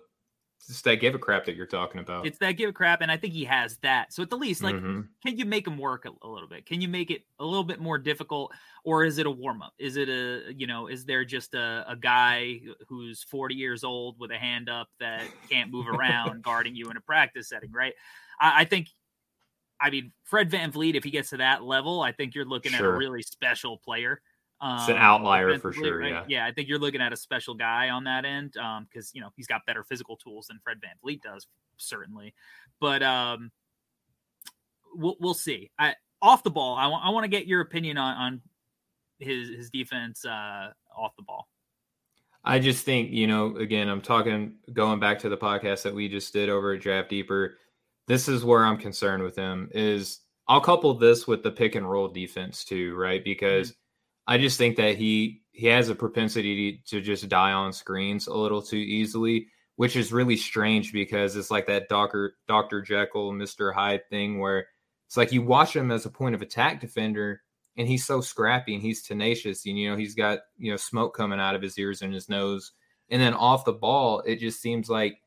it's 0.70 0.82
that 0.82 0.96
give 0.96 1.14
a 1.14 1.20
crap 1.20 1.46
that 1.46 1.56
you're 1.56 1.66
talking 1.66 2.00
about. 2.00 2.26
It's 2.26 2.38
that 2.40 2.54
give 2.54 2.70
a 2.70 2.74
crap, 2.74 3.02
and 3.02 3.12
I 3.12 3.18
think 3.18 3.34
he 3.34 3.44
has 3.46 3.78
that. 3.78 4.14
So 4.14 4.24
at 4.24 4.30
the 4.30 4.38
least, 4.38 4.64
like, 4.64 4.76
mm-hmm. 4.76 5.02
can 5.26 5.38
you 5.38 5.46
make 5.46 5.68
him 5.68 5.78
work 5.78 6.06
a, 6.06 6.12
a, 6.26 6.28
little 6.28 6.48
bit? 6.48 6.66
Can 6.66 6.80
you 6.80 6.88
make 6.88 7.12
it 7.12 7.24
a 7.40 7.46
little 7.46 7.64
bit 7.64 7.80
more 7.80 7.98
difficult, 7.98 8.54
or 8.84 9.04
is 9.04 9.18
it 9.18 9.26
a 9.26 9.32
warm 9.32 9.62
up? 9.62 9.74
Is 9.78 9.98
it 9.98 10.10
a 10.10 10.54
you 10.56 10.68
know, 10.68 10.88
is 10.88 11.06
there 11.06 11.26
just 11.26 11.54
a, 11.54 11.84
a 11.88 11.96
guy 11.96 12.62
who's 12.88 13.24
40 13.24 13.56
years 13.56 13.84
old 13.84 14.18
with 14.20 14.32
a 14.32 14.38
hand 14.38 14.70
up 14.70 14.88
that 15.00 15.24
can't 15.50 15.72
move 15.72 15.88
around 15.88 16.42
guarding 16.44 16.76
you 16.76 16.90
in 16.90 16.98
a 16.98 17.02
practice 17.02 17.50
setting? 17.50 17.72
Right. 17.72 17.94
I, 18.40 18.62
I 18.62 18.66
think. 18.66 18.90
I 19.82 19.90
mean, 19.90 20.14
Fred 20.24 20.50
VanVleet, 20.50 20.96
if 20.96 21.04
he 21.04 21.12
gets 21.12 21.32
to 21.32 21.38
that 21.38 21.62
level, 21.62 22.02
I 22.02 22.14
think 22.14 22.36
you're 22.36 22.46
looking 22.46 22.72
sure. 22.72 22.88
at 22.88 22.96
a 22.96 22.98
really 22.98 23.22
special 23.22 23.80
player. 23.80 24.22
Um, 24.64 24.80
it's 24.80 24.88
an 24.88 24.96
outlier 24.96 25.60
for 25.60 25.74
sure. 25.74 26.00
Right? 26.00 26.12
Yeah. 26.12 26.24
Yeah. 26.30 26.46
I 26.46 26.54
think 26.54 26.70
you're 26.70 26.80
looking 26.80 27.02
at 27.02 27.12
a 27.12 27.18
special 27.18 27.54
guy 27.54 27.90
on 27.90 28.06
that 28.06 28.24
end. 28.24 28.56
Um, 28.56 28.88
cause 28.94 29.12
you 29.14 29.20
know, 29.20 29.28
he's 29.36 29.46
got 29.46 29.66
better 29.68 29.84
physical 29.84 30.16
tools 30.16 30.48
than 30.48 30.58
Fred 30.64 30.78
VanVleet 30.78 31.22
does, 31.22 31.48
certainly. 31.76 32.34
But, 32.80 33.04
um, 33.04 33.52
we'll, 34.96 35.18
we'll 35.20 35.34
see. 35.34 35.70
I, 35.78 35.96
off 36.22 36.44
the 36.44 36.50
ball, 36.50 36.78
I 36.78 36.88
want, 36.88 37.06
I 37.06 37.10
want 37.10 37.26
to 37.26 37.28
get 37.28 37.46
your 37.46 37.60
opinion 37.60 37.98
on, 37.98 38.16
on 38.16 38.42
his, 39.20 39.50
his 39.50 39.70
defense, 39.70 40.24
uh, 40.24 40.70
off 40.98 41.14
the 41.18 41.24
ball. 41.24 41.50
I 42.46 42.60
just 42.60 42.86
think, 42.86 43.12
you 43.12 43.28
know, 43.28 43.58
again, 43.58 43.90
I'm 43.90 44.02
talking 44.02 44.56
going 44.72 45.02
back 45.02 45.20
to 45.20 45.30
the 45.30 45.38
podcast 45.38 45.84
that 45.84 45.94
we 45.94 46.08
just 46.08 46.32
did 46.32 46.48
over 46.48 46.72
at 46.72 46.82
Draft 46.82 47.10
Deeper. 47.10 47.58
This 48.08 48.30
is 48.30 48.46
where 48.46 48.64
I'm 48.64 48.78
concerned 48.78 49.24
with 49.24 49.36
him 49.36 49.70
is 49.74 50.22
I'll 50.48 50.62
couple 50.62 50.94
this 50.94 51.28
with 51.28 51.44
the 51.44 51.52
pick 51.52 51.76
and 51.76 51.90
roll 51.90 52.08
defense 52.08 52.64
too, 52.64 52.96
right? 52.96 53.22
Because 53.22 53.72
mm-hmm 53.72 53.78
I 54.28 54.38
just 54.38 54.58
think 54.58 54.78
that 54.78 54.96
he 54.96 55.42
he 55.52 55.68
has 55.68 55.90
a 55.90 55.96
propensity 55.96 56.82
to, 56.88 57.00
just 57.00 57.30
die 57.30 57.52
on 57.52 57.74
screens 57.74 58.28
a 58.28 58.34
little 58.34 58.62
too 58.62 58.78
easily, 58.78 59.48
which 59.76 59.96
is 59.96 60.12
really 60.12 60.36
strange 60.36 60.92
because 60.92 61.36
it's 61.36 61.52
like 61.52 61.68
that 61.68 61.90
Doctor 61.90 62.36
Doctor 62.48 62.82
Jekyll, 62.82 63.32
Mister 63.32 63.72
Hyde 63.72 64.02
thing 64.10 64.40
where 64.40 64.68
it's 65.08 65.18
like 65.18 65.32
you 65.32 65.42
watch 65.42 65.76
him 65.76 65.92
as 65.92 66.06
a 66.06 66.10
point 66.10 66.36
of 66.36 66.42
attack 66.42 66.82
defender 66.82 67.42
and 67.78 67.88
he's 67.88 68.06
so 68.06 68.22
scrappy 68.22 68.74
and 68.74 68.82
he's 68.82 69.04
tenacious 69.04 69.66
and 69.66 69.78
you 69.78 69.90
know 69.90 69.98
he's 69.98 70.16
got 70.16 70.40
you 70.58 70.72
know 70.72 70.78
smoke 70.78 71.16
coming 71.16 71.40
out 71.40 71.56
of 71.56 71.62
his 71.62 71.78
ears 71.78 72.02
and 72.02 72.14
his 72.14 72.30
nose. 72.30 72.72
And 73.10 73.22
then 73.22 73.34
off 73.34 73.66
the 73.66 73.74
ball 73.74 74.22
it 74.26 74.38
just 74.38 74.62
seems 74.62 74.90
like 74.90 75.18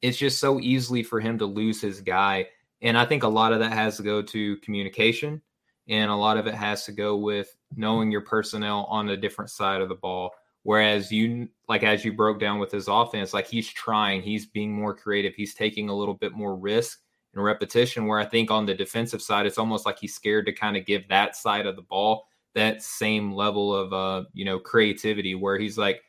it's 0.00 0.16
just 0.16 0.38
so 0.38 0.60
easily 0.60 1.02
for 1.02 1.20
him 1.20 1.38
to 1.38 1.46
lose 1.46 1.80
his 1.80 2.00
guy. 2.00 2.46
And 2.80 2.96
i 2.96 3.04
think 3.04 3.22
a 3.22 3.28
lot 3.28 3.52
of 3.52 3.58
that 3.58 3.72
has 3.72 3.98
to 3.98 4.02
go 4.02 4.22
to 4.22 4.56
communication 4.58 5.42
and 5.88 6.10
a 6.10 6.16
lot 6.16 6.38
of 6.38 6.46
it 6.46 6.54
has 6.54 6.86
to 6.86 6.92
go 6.92 7.16
with 7.16 7.54
knowing 7.76 8.10
your 8.10 8.20
personnel 8.22 8.84
on 8.88 9.08
a 9.08 9.16
different 9.16 9.50
side 9.50 9.80
of 9.80 9.88
the 9.88 9.94
ball. 9.94 10.30
Whereas 10.62 11.10
you, 11.10 11.48
like 11.68 11.82
as 11.82 12.04
you 12.04 12.12
broke 12.12 12.38
down 12.38 12.58
with 12.58 12.70
his 12.70 12.88
offense, 12.88 13.32
like 13.32 13.46
he's 13.46 13.68
trying, 13.68 14.20
he's 14.22 14.46
being 14.46 14.72
more 14.72 14.94
creative, 14.94 15.34
he's 15.34 15.54
taking 15.54 15.88
a 15.88 15.96
little 15.96 16.14
bit 16.14 16.32
more 16.32 16.54
risk 16.56 17.00
and 17.34 17.42
repetition. 17.42 18.06
Where 18.06 18.18
I 18.18 18.26
think 18.26 18.50
on 18.50 18.66
the 18.66 18.74
defensive 18.74 19.22
side, 19.22 19.46
it's 19.46 19.58
almost 19.58 19.86
like 19.86 19.98
he's 19.98 20.14
scared 20.14 20.46
to 20.46 20.52
kind 20.52 20.76
of 20.76 20.84
give 20.84 21.08
that 21.08 21.36
side 21.36 21.66
of 21.66 21.76
the 21.76 21.82
ball 21.82 22.26
that 22.54 22.82
same 22.82 23.32
level 23.32 23.74
of 23.74 23.92
uh, 23.92 24.24
you 24.34 24.44
know, 24.44 24.58
creativity. 24.58 25.34
Where 25.34 25.58
he's 25.58 25.78
like, 25.78 26.02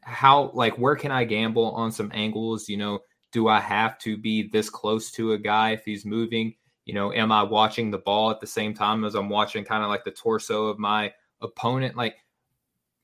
how, 0.00 0.50
like, 0.54 0.78
where 0.78 0.96
can 0.96 1.10
I 1.10 1.24
gamble 1.24 1.72
on 1.72 1.92
some 1.92 2.10
angles? 2.14 2.68
You 2.68 2.76
know, 2.78 3.00
do 3.32 3.48
I 3.48 3.60
have 3.60 3.98
to 3.98 4.16
be 4.16 4.48
this 4.48 4.70
close 4.70 5.10
to 5.12 5.32
a 5.32 5.38
guy 5.38 5.72
if 5.72 5.84
he's 5.84 6.06
moving? 6.06 6.54
You 6.86 6.94
know, 6.94 7.12
am 7.12 7.32
I 7.32 7.42
watching 7.42 7.90
the 7.90 7.98
ball 7.98 8.30
at 8.30 8.40
the 8.40 8.46
same 8.46 8.74
time 8.74 9.04
as 9.04 9.14
I'm 9.14 9.28
watching 9.28 9.64
kind 9.64 9.82
of 9.82 9.88
like 9.90 10.04
the 10.04 10.10
torso 10.10 10.66
of 10.66 10.78
my 10.78 11.12
opponent? 11.40 11.96
Like, 11.96 12.16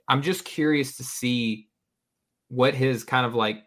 I'm 0.08 0.22
just 0.22 0.44
curious 0.44 0.96
to 0.98 1.04
see 1.04 1.68
what 2.48 2.74
his 2.74 3.04
kind 3.04 3.24
of 3.24 3.34
like 3.34 3.62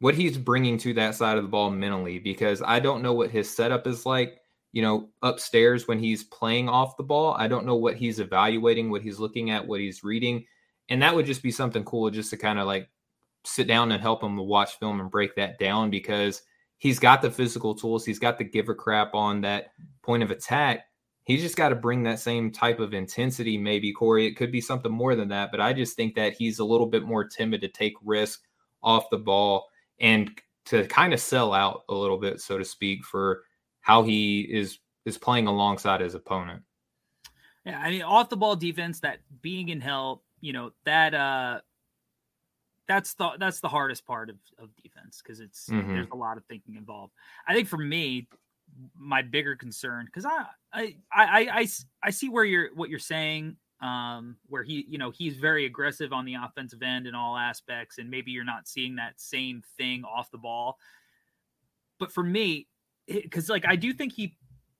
what 0.00 0.14
he's 0.14 0.38
bringing 0.38 0.78
to 0.78 0.94
that 0.94 1.14
side 1.14 1.36
of 1.38 1.44
the 1.44 1.48
ball 1.50 1.70
mentally 1.70 2.18
because 2.18 2.62
I 2.64 2.80
don't 2.80 3.02
know 3.02 3.12
what 3.14 3.30
his 3.30 3.50
setup 3.50 3.86
is 3.86 4.06
like. 4.06 4.40
you 4.76 4.82
know, 4.82 5.08
upstairs 5.22 5.88
when 5.88 5.98
he's 5.98 6.24
playing 6.24 6.68
off 6.68 6.98
the 6.98 7.02
ball. 7.02 7.34
I 7.38 7.48
don't 7.48 7.64
know 7.64 7.76
what 7.76 7.96
he's 7.96 8.20
evaluating, 8.20 8.90
what 8.90 9.00
he's 9.00 9.18
looking 9.18 9.50
at, 9.50 9.66
what 9.66 9.80
he's 9.80 10.04
reading. 10.04 10.44
And 10.90 11.00
that 11.00 11.14
would 11.14 11.24
just 11.24 11.42
be 11.42 11.50
something 11.50 11.82
cool 11.84 12.10
just 12.10 12.28
to 12.28 12.36
kind 12.36 12.58
of 12.58 12.66
like 12.66 12.90
sit 13.46 13.66
down 13.66 13.90
and 13.90 14.02
help 14.02 14.22
him 14.22 14.36
to 14.36 14.42
watch 14.42 14.78
film 14.78 15.00
and 15.00 15.10
break 15.10 15.34
that 15.36 15.58
down 15.58 15.88
because 15.88 16.42
he's 16.78 16.98
got 16.98 17.22
the 17.22 17.30
physical 17.30 17.74
tools. 17.74 18.04
He's 18.04 18.18
got 18.18 18.38
the 18.38 18.44
give 18.44 18.68
a 18.68 18.74
crap 18.74 19.14
on 19.14 19.40
that 19.42 19.68
point 20.02 20.22
of 20.22 20.30
attack. 20.30 20.86
He's 21.24 21.42
just 21.42 21.56
got 21.56 21.70
to 21.70 21.74
bring 21.74 22.04
that 22.04 22.20
same 22.20 22.52
type 22.52 22.78
of 22.78 22.94
intensity, 22.94 23.58
maybe, 23.58 23.92
Corey. 23.92 24.26
It 24.26 24.36
could 24.36 24.52
be 24.52 24.60
something 24.60 24.92
more 24.92 25.16
than 25.16 25.28
that, 25.28 25.50
but 25.50 25.60
I 25.60 25.72
just 25.72 25.96
think 25.96 26.14
that 26.14 26.34
he's 26.34 26.60
a 26.60 26.64
little 26.64 26.86
bit 26.86 27.02
more 27.02 27.24
timid 27.24 27.60
to 27.62 27.68
take 27.68 27.94
risk 28.04 28.42
off 28.82 29.10
the 29.10 29.18
ball 29.18 29.66
and 29.98 30.30
to 30.66 30.86
kind 30.86 31.12
of 31.12 31.20
sell 31.20 31.52
out 31.52 31.82
a 31.88 31.94
little 31.94 32.18
bit, 32.18 32.40
so 32.40 32.58
to 32.58 32.64
speak, 32.64 33.04
for 33.04 33.42
how 33.80 34.02
he 34.02 34.40
is 34.42 34.78
is 35.04 35.18
playing 35.18 35.46
alongside 35.46 36.00
his 36.00 36.14
opponent. 36.14 36.62
Yeah, 37.64 37.80
I 37.80 37.90
mean, 37.90 38.02
off 38.02 38.28
the 38.28 38.36
ball 38.36 38.54
defense, 38.54 39.00
that 39.00 39.18
being 39.42 39.68
in 39.68 39.80
hell, 39.80 40.22
you 40.40 40.52
know, 40.52 40.70
that 40.84 41.14
uh 41.14 41.60
that's 42.88 43.14
the 43.14 43.30
that's 43.38 43.60
the 43.60 43.68
hardest 43.68 44.06
part 44.06 44.30
of, 44.30 44.36
of 44.58 44.70
defense 44.82 45.20
because 45.22 45.40
it's 45.40 45.68
mm-hmm. 45.68 45.94
there's 45.94 46.06
a 46.12 46.16
lot 46.16 46.36
of 46.36 46.44
thinking 46.46 46.76
involved. 46.76 47.12
I 47.48 47.54
think 47.54 47.68
for 47.68 47.78
me, 47.78 48.28
my 48.96 49.22
bigger 49.22 49.56
concern 49.56 50.06
because 50.06 50.24
I, 50.24 50.46
I 50.72 50.94
I 51.12 51.48
I 51.60 51.68
I 52.02 52.10
see 52.10 52.28
where 52.28 52.44
you're 52.44 52.74
what 52.74 52.90
you're 52.90 52.98
saying 52.98 53.56
um 53.82 54.36
where 54.48 54.62
he 54.62 54.86
you 54.88 54.96
know 54.96 55.10
he's 55.10 55.36
very 55.36 55.66
aggressive 55.66 56.12
on 56.12 56.24
the 56.24 56.34
offensive 56.34 56.82
end 56.82 57.06
in 57.06 57.14
all 57.14 57.36
aspects 57.36 57.98
and 57.98 58.08
maybe 58.10 58.30
you're 58.30 58.42
not 58.42 58.66
seeing 58.66 58.96
that 58.96 59.20
same 59.20 59.62
thing 59.76 60.02
off 60.02 60.30
the 60.30 60.38
ball 60.38 60.78
but 61.98 62.10
for 62.10 62.22
me 62.22 62.66
because 63.06 63.48
like 63.48 63.64
I 63.66 63.76
do 63.76 63.92
think 63.92 64.12
he 64.12 64.36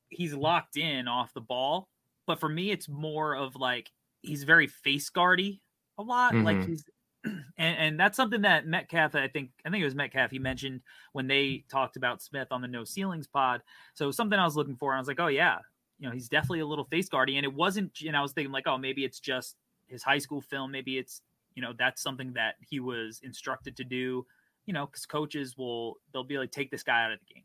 he's 0.09 0.35
locked 0.35 0.77
in 0.77 1.09
off 1.09 1.33
the 1.35 1.41
ball, 1.41 1.89
but 2.27 2.41
for 2.41 2.49
me 2.49 2.71
it's 2.71 2.89
more 2.89 3.35
of 3.35 3.57
like 3.57 3.91
he's 4.23 4.45
very 4.45 4.67
face 4.67 5.09
guardy 5.11 5.61
a 5.99 6.03
lot. 6.03 6.35
Mm-hmm. 6.35 6.45
Like 6.45 6.67
he's 6.67 6.85
and, 7.59 7.77
and, 7.79 8.01
that's 8.01 8.17
something 8.17 8.43
that 8.43 8.67
Metcalf, 8.67 9.15
I 9.15 9.29
think, 9.29 9.51
I 9.65 9.71
think 9.71 9.83
it 9.83 9.85
was 9.85 9.95
Metcalf. 9.95 10.31
He 10.31 10.39
mentioned 10.39 10.81
when 11.13 11.27
they 11.27 11.65
talked 11.71 11.97
about 11.97 12.23
Smith 12.23 12.49
on 12.51 12.61
the 12.61 12.69
No 12.69 12.85
Ceilings 12.85 13.27
pod. 13.27 13.63
So 13.95 14.11
something 14.11 14.39
I 14.39 14.45
was 14.45 14.57
looking 14.57 14.77
for, 14.77 14.95
I 14.95 14.99
was 14.99 15.09
like, 15.09 15.21
oh 15.21 15.29
yeah, 15.29 15.59
you 15.99 16.07
know, 16.07 16.13
he's 16.13 16.29
definitely 16.29 16.61
a 16.61 16.67
little 16.67 16.85
face 16.85 17.09
guardy. 17.09 17.37
And 17.37 17.45
it 17.45 17.53
wasn't, 17.53 18.01
you 18.01 18.13
know, 18.13 18.19
I 18.19 18.23
was 18.23 18.33
thinking 18.33 18.53
like, 18.53 18.67
oh, 18.67 18.79
maybe 18.79 19.05
it's 19.05 19.21
just 19.21 19.57
his 19.89 20.03
high 20.03 20.19
school 20.19 20.41
film. 20.41 20.71
Maybe 20.71 20.99
it's, 20.99 21.23
you 21.55 21.63
know, 21.63 21.73
that's 21.79 22.03
something 22.03 22.33
that 22.35 22.55
he 22.61 22.81
was 22.81 23.21
instructed 23.23 23.77
to 23.77 23.85
do. 23.85 24.27
You 24.67 24.73
know, 24.73 24.87
because 24.87 25.07
coaches 25.07 25.57
will 25.57 25.97
they'll 26.13 26.25
be 26.25 26.39
like, 26.39 26.51
take 26.51 26.71
this 26.71 26.83
guy 26.83 27.05
out 27.05 27.13
of 27.13 27.21
the 27.21 27.35
game 27.35 27.45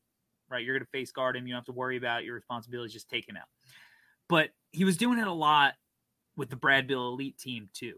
right? 0.51 0.63
You're 0.63 0.77
to 0.77 0.86
face 0.86 1.11
guard 1.11 1.36
him. 1.36 1.47
You 1.47 1.53
don't 1.53 1.59
have 1.59 1.65
to 1.65 1.71
worry 1.71 1.97
about 1.97 2.25
your 2.25 2.36
responsibilities. 2.36 2.93
Just 2.93 3.09
take 3.09 3.27
him 3.27 3.38
out. 3.38 3.47
But 4.27 4.49
he 4.71 4.84
was 4.84 4.97
doing 4.97 5.17
it 5.17 5.27
a 5.27 5.34
lot 5.34 5.73
with 6.36 6.49
the 6.49 6.55
Brad 6.55 6.88
Beal 6.88 7.07
elite 7.07 7.38
team 7.38 7.69
too. 7.73 7.95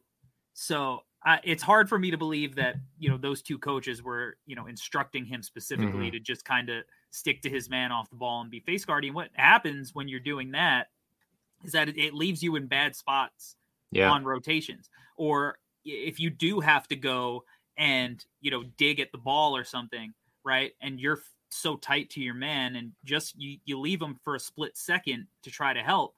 So 0.53 1.01
uh, 1.25 1.37
it's 1.43 1.63
hard 1.63 1.87
for 1.87 1.97
me 1.97 2.11
to 2.11 2.17
believe 2.17 2.55
that 2.55 2.75
you 2.99 3.09
know 3.09 3.17
those 3.17 3.41
two 3.41 3.57
coaches 3.57 4.03
were 4.03 4.37
you 4.45 4.55
know 4.55 4.67
instructing 4.67 5.25
him 5.25 5.41
specifically 5.41 6.07
mm-hmm. 6.07 6.11
to 6.11 6.19
just 6.19 6.43
kind 6.43 6.69
of 6.69 6.83
stick 7.11 7.41
to 7.41 7.49
his 7.49 7.69
man 7.69 7.91
off 7.91 8.09
the 8.09 8.15
ball 8.15 8.41
and 8.41 8.51
be 8.51 8.59
face 8.59 8.83
guarding. 8.83 9.13
What 9.13 9.29
happens 9.33 9.95
when 9.95 10.07
you're 10.07 10.19
doing 10.19 10.51
that 10.51 10.87
is 11.63 11.71
that 11.71 11.87
it, 11.87 11.97
it 11.97 12.13
leaves 12.13 12.43
you 12.43 12.55
in 12.55 12.67
bad 12.67 12.95
spots 12.95 13.55
yeah. 13.91 14.09
on 14.09 14.25
rotations, 14.25 14.89
or 15.15 15.57
if 15.85 16.19
you 16.19 16.29
do 16.29 16.59
have 16.59 16.87
to 16.89 16.95
go 16.95 17.43
and 17.77 18.23
you 18.41 18.51
know 18.51 18.63
dig 18.77 18.99
at 18.99 19.11
the 19.11 19.17
ball 19.17 19.55
or 19.55 19.63
something, 19.63 20.13
right? 20.43 20.73
And 20.81 20.99
you're 20.99 21.19
so 21.49 21.77
tight 21.77 22.09
to 22.09 22.19
your 22.19 22.33
man 22.33 22.75
and 22.75 22.91
just 23.05 23.39
you, 23.39 23.59
you 23.63 23.79
leave 23.79 24.01
him 24.01 24.19
for 24.23 24.35
a 24.35 24.39
split 24.39 24.75
second 24.75 25.27
to 25.43 25.51
try 25.51 25.71
to 25.71 25.81
help, 25.81 26.15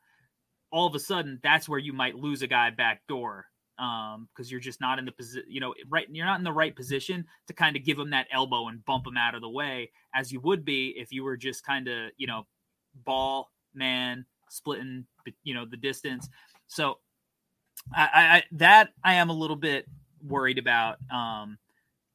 all 0.71 0.87
of 0.87 0.95
a 0.95 0.99
sudden 0.99 1.39
that's 1.43 1.69
where 1.69 1.77
you 1.77 1.93
might 1.93 2.15
lose 2.15 2.41
a 2.41 2.47
guy 2.47 2.71
back 2.71 3.01
door 3.07 3.45
um 3.77 4.27
because 4.33 4.49
you're 4.49 4.59
just 4.59 4.79
not 4.79 4.99
in 4.99 5.05
the 5.05 5.11
position 5.11 5.45
you 5.49 5.59
know 5.59 5.73
right 5.89 6.07
you're 6.11 6.25
not 6.25 6.37
in 6.37 6.43
the 6.43 6.51
right 6.51 6.75
position 6.75 7.25
to 7.47 7.53
kind 7.53 7.75
of 7.75 7.83
give 7.83 7.99
him 7.99 8.09
that 8.09 8.27
elbow 8.31 8.67
and 8.67 8.83
bump 8.85 9.05
him 9.05 9.17
out 9.17 9.35
of 9.35 9.41
the 9.41 9.49
way 9.49 9.91
as 10.13 10.31
you 10.31 10.39
would 10.39 10.63
be 10.63 10.93
if 10.97 11.11
you 11.11 11.23
were 11.23 11.35
just 11.35 11.65
kind 11.65 11.87
of 11.87 12.11
you 12.17 12.25
know 12.25 12.45
ball 13.03 13.51
man 13.73 14.25
splitting 14.49 15.05
you 15.43 15.53
know 15.53 15.65
the 15.65 15.77
distance 15.77 16.29
so 16.67 16.99
I, 17.93 18.07
I 18.13 18.43
that 18.53 18.89
i 19.03 19.15
am 19.15 19.29
a 19.29 19.33
little 19.33 19.57
bit 19.57 19.85
worried 20.23 20.57
about 20.57 20.97
um 21.11 21.57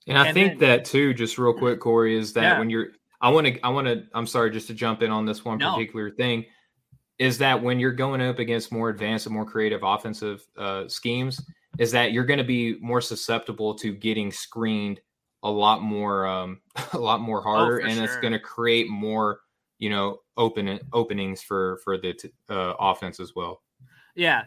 and 0.07 0.19
I 0.19 0.27
and 0.27 0.35
think 0.35 0.59
then, 0.59 0.71
that 0.71 0.85
too, 0.85 1.15
just 1.15 1.39
real 1.39 1.53
quick, 1.53 1.79
Corey, 1.79 2.17
is 2.17 2.33
that 2.33 2.43
yeah. 2.43 2.59
when 2.59 2.71
you're 2.71 2.89
I 3.21 3.29
want 3.29 3.47
to, 3.47 3.61
I 3.61 3.69
want 3.69 3.87
to, 3.87 4.05
I'm 4.15 4.27
sorry, 4.27 4.51
just 4.51 4.67
to 4.69 4.75
jump 4.75 5.03
in 5.03 5.11
on 5.11 5.27
this 5.27 5.45
one 5.45 5.59
no. 5.59 5.73
particular 5.73 6.11
thing 6.11 6.47
is 7.21 7.37
that 7.37 7.62
when 7.62 7.79
you're 7.79 7.93
going 7.93 8.23
up 8.23 8.39
against 8.39 8.73
more 8.73 8.89
advanced 8.89 9.27
and 9.27 9.35
more 9.35 9.45
creative 9.45 9.83
offensive 9.83 10.43
uh, 10.57 10.89
schemes, 10.89 11.41
is 11.79 11.93
that 11.93 12.12
you're 12.12 12.25
going 12.25 12.39
to 12.39 12.45
be 12.45 12.79
more 12.81 13.03
susceptible 13.03 13.75
to 13.75 13.93
getting 13.93 14.33
screened 14.33 15.01
a 15.43 15.51
lot 15.51 15.83
more, 15.83 16.27
um, 16.27 16.62
a 16.95 16.99
lot 16.99 17.21
more 17.21 17.41
oh, 17.41 17.43
harder, 17.43 17.83
oh, 17.83 17.85
and 17.85 17.95
sure. 17.95 18.05
it's 18.05 18.16
going 18.16 18.33
to 18.33 18.39
create 18.39 18.89
more, 18.89 19.41
you 19.79 19.91
know, 19.91 20.21
open 20.39 20.81
openings 20.95 21.43
for 21.43 21.79
for 21.85 21.99
the 21.99 22.14
uh, 22.49 22.75
offense 22.81 23.21
as 23.21 23.35
well. 23.37 23.61
Yeah, 24.14 24.45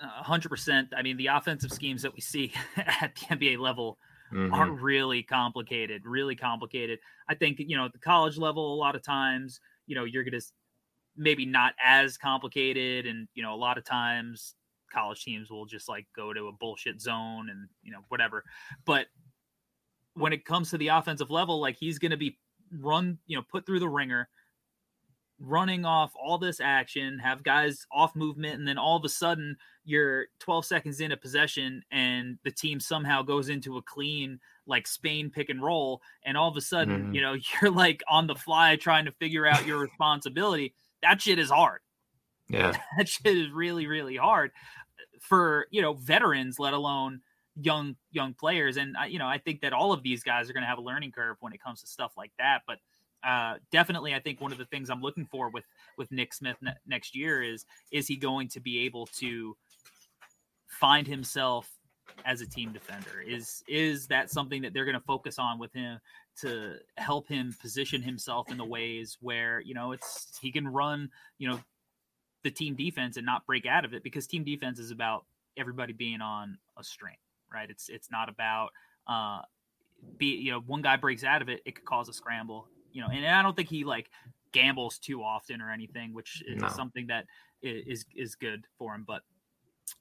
hundred 0.00 0.48
percent. 0.48 0.92
I 0.96 1.02
mean, 1.02 1.16
the 1.16 1.26
offensive 1.26 1.72
schemes 1.72 2.02
that 2.02 2.14
we 2.14 2.20
see 2.20 2.52
at 2.76 3.16
the 3.16 3.34
NBA 3.34 3.58
level 3.58 3.98
mm-hmm. 4.32 4.54
are 4.54 4.70
really 4.70 5.24
complicated, 5.24 6.06
really 6.06 6.36
complicated. 6.36 7.00
I 7.28 7.34
think, 7.34 7.58
you 7.58 7.76
know, 7.76 7.84
at 7.86 7.92
the 7.92 7.98
college 7.98 8.38
level, 8.38 8.74
a 8.74 8.76
lot 8.76 8.94
of 8.94 9.02
times, 9.02 9.60
you 9.86 9.96
know, 9.96 10.04
you're 10.04 10.24
going 10.24 10.38
to 10.38 10.46
maybe 11.16 11.46
not 11.46 11.74
as 11.82 12.16
complicated. 12.16 13.06
And, 13.06 13.28
you 13.34 13.42
know, 13.42 13.54
a 13.54 13.56
lot 13.56 13.78
of 13.78 13.84
times 13.84 14.54
college 14.92 15.24
teams 15.24 15.50
will 15.50 15.66
just 15.66 15.88
like 15.88 16.06
go 16.14 16.32
to 16.32 16.48
a 16.48 16.52
bullshit 16.52 17.00
zone 17.00 17.48
and, 17.50 17.68
you 17.82 17.92
know, 17.92 18.00
whatever. 18.08 18.44
But 18.84 19.06
when 20.14 20.32
it 20.32 20.44
comes 20.44 20.70
to 20.70 20.78
the 20.78 20.88
offensive 20.88 21.30
level, 21.30 21.60
like 21.60 21.76
he's 21.76 21.98
going 21.98 22.10
to 22.10 22.16
be 22.16 22.38
run, 22.78 23.18
you 23.26 23.36
know, 23.36 23.44
put 23.50 23.66
through 23.66 23.80
the 23.80 23.88
ringer 23.88 24.28
running 25.44 25.84
off 25.84 26.12
all 26.14 26.38
this 26.38 26.60
action, 26.60 27.18
have 27.18 27.42
guys 27.42 27.84
off 27.92 28.14
movement, 28.14 28.54
and 28.54 28.68
then 28.68 28.78
all 28.78 28.96
of 28.96 29.04
a 29.04 29.08
sudden 29.08 29.56
you're 29.84 30.26
12 30.38 30.64
seconds 30.64 31.00
in 31.00 31.10
a 31.10 31.16
possession 31.16 31.82
and 31.90 32.38
the 32.44 32.50
team 32.50 32.78
somehow 32.78 33.22
goes 33.22 33.48
into 33.48 33.76
a 33.76 33.82
clean 33.82 34.38
like 34.66 34.86
Spain 34.86 35.30
pick 35.30 35.48
and 35.48 35.62
roll, 35.62 36.00
and 36.24 36.36
all 36.36 36.48
of 36.48 36.56
a 36.56 36.60
sudden, 36.60 37.04
mm-hmm. 37.04 37.14
you 37.14 37.20
know, 37.20 37.34
you're 37.62 37.70
like 37.70 38.02
on 38.08 38.26
the 38.26 38.34
fly 38.34 38.76
trying 38.76 39.04
to 39.04 39.12
figure 39.12 39.46
out 39.46 39.66
your 39.66 39.78
responsibility. 39.80 40.74
That 41.02 41.20
shit 41.20 41.38
is 41.38 41.50
hard. 41.50 41.80
Yeah. 42.48 42.76
That 42.98 43.08
shit 43.08 43.36
is 43.36 43.50
really, 43.50 43.86
really 43.86 44.16
hard 44.16 44.50
for, 45.20 45.66
you 45.70 45.82
know, 45.82 45.94
veterans, 45.94 46.58
let 46.58 46.74
alone 46.74 47.20
young 47.60 47.94
young 48.10 48.32
players 48.32 48.78
and 48.78 48.96
you 49.10 49.18
know 49.18 49.26
i 49.26 49.36
think 49.36 49.60
that 49.60 49.74
all 49.74 49.92
of 49.92 50.02
these 50.02 50.22
guys 50.22 50.48
are 50.48 50.54
going 50.54 50.62
to 50.62 50.66
have 50.66 50.78
a 50.78 50.82
learning 50.82 51.12
curve 51.12 51.36
when 51.40 51.52
it 51.52 51.62
comes 51.62 51.82
to 51.82 51.86
stuff 51.86 52.10
like 52.16 52.32
that 52.38 52.62
but 52.66 52.78
uh, 53.24 53.54
definitely, 53.70 54.14
I 54.14 54.20
think 54.20 54.40
one 54.40 54.52
of 54.52 54.58
the 54.58 54.64
things 54.66 54.90
I'm 54.90 55.00
looking 55.00 55.26
for 55.26 55.50
with 55.50 55.64
with 55.96 56.10
Nick 56.10 56.34
Smith 56.34 56.56
ne- 56.60 56.74
next 56.86 57.14
year 57.14 57.42
is 57.42 57.64
is 57.90 58.08
he 58.08 58.16
going 58.16 58.48
to 58.48 58.60
be 58.60 58.80
able 58.80 59.06
to 59.18 59.56
find 60.66 61.06
himself 61.06 61.70
as 62.24 62.40
a 62.40 62.46
team 62.46 62.72
defender? 62.72 63.20
Is 63.24 63.62
is 63.68 64.08
that 64.08 64.30
something 64.30 64.62
that 64.62 64.74
they're 64.74 64.84
going 64.84 64.98
to 64.98 65.04
focus 65.04 65.38
on 65.38 65.58
with 65.58 65.72
him 65.72 66.00
to 66.40 66.76
help 66.96 67.28
him 67.28 67.54
position 67.60 68.02
himself 68.02 68.50
in 68.50 68.56
the 68.56 68.64
ways 68.64 69.18
where 69.20 69.60
you 69.60 69.74
know 69.74 69.92
it's 69.92 70.38
he 70.40 70.50
can 70.50 70.66
run 70.66 71.10
you 71.38 71.48
know 71.48 71.60
the 72.42 72.50
team 72.50 72.74
defense 72.74 73.16
and 73.16 73.26
not 73.26 73.46
break 73.46 73.66
out 73.66 73.84
of 73.84 73.94
it 73.94 74.02
because 74.02 74.26
team 74.26 74.42
defense 74.42 74.78
is 74.78 74.90
about 74.90 75.24
everybody 75.56 75.92
being 75.92 76.20
on 76.20 76.58
a 76.78 76.82
string, 76.82 77.16
right? 77.52 77.70
It's 77.70 77.88
it's 77.88 78.10
not 78.10 78.28
about 78.28 78.70
uh 79.06 79.42
be 80.16 80.36
you 80.36 80.50
know 80.50 80.60
one 80.60 80.82
guy 80.82 80.96
breaks 80.96 81.24
out 81.24 81.42
of 81.42 81.48
it, 81.48 81.62
it 81.64 81.74
could 81.76 81.84
cause 81.84 82.08
a 82.08 82.12
scramble 82.12 82.68
you 82.92 83.00
know, 83.00 83.08
and 83.08 83.26
I 83.26 83.42
don't 83.42 83.56
think 83.56 83.68
he 83.68 83.84
like 83.84 84.10
gambles 84.52 84.98
too 84.98 85.22
often 85.22 85.60
or 85.60 85.70
anything, 85.70 86.14
which 86.14 86.42
is 86.46 86.60
no. 86.60 86.68
something 86.68 87.06
that 87.08 87.26
is 87.62 88.04
is 88.14 88.34
good 88.34 88.66
for 88.78 88.94
him. 88.94 89.04
But 89.06 89.22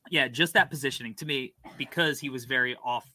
yeah, 0.09 0.27
just 0.27 0.53
that 0.53 0.69
positioning 0.69 1.15
to 1.15 1.25
me 1.25 1.53
because 1.77 2.19
he 2.19 2.29
was 2.29 2.45
very 2.45 2.75
off, 2.83 3.11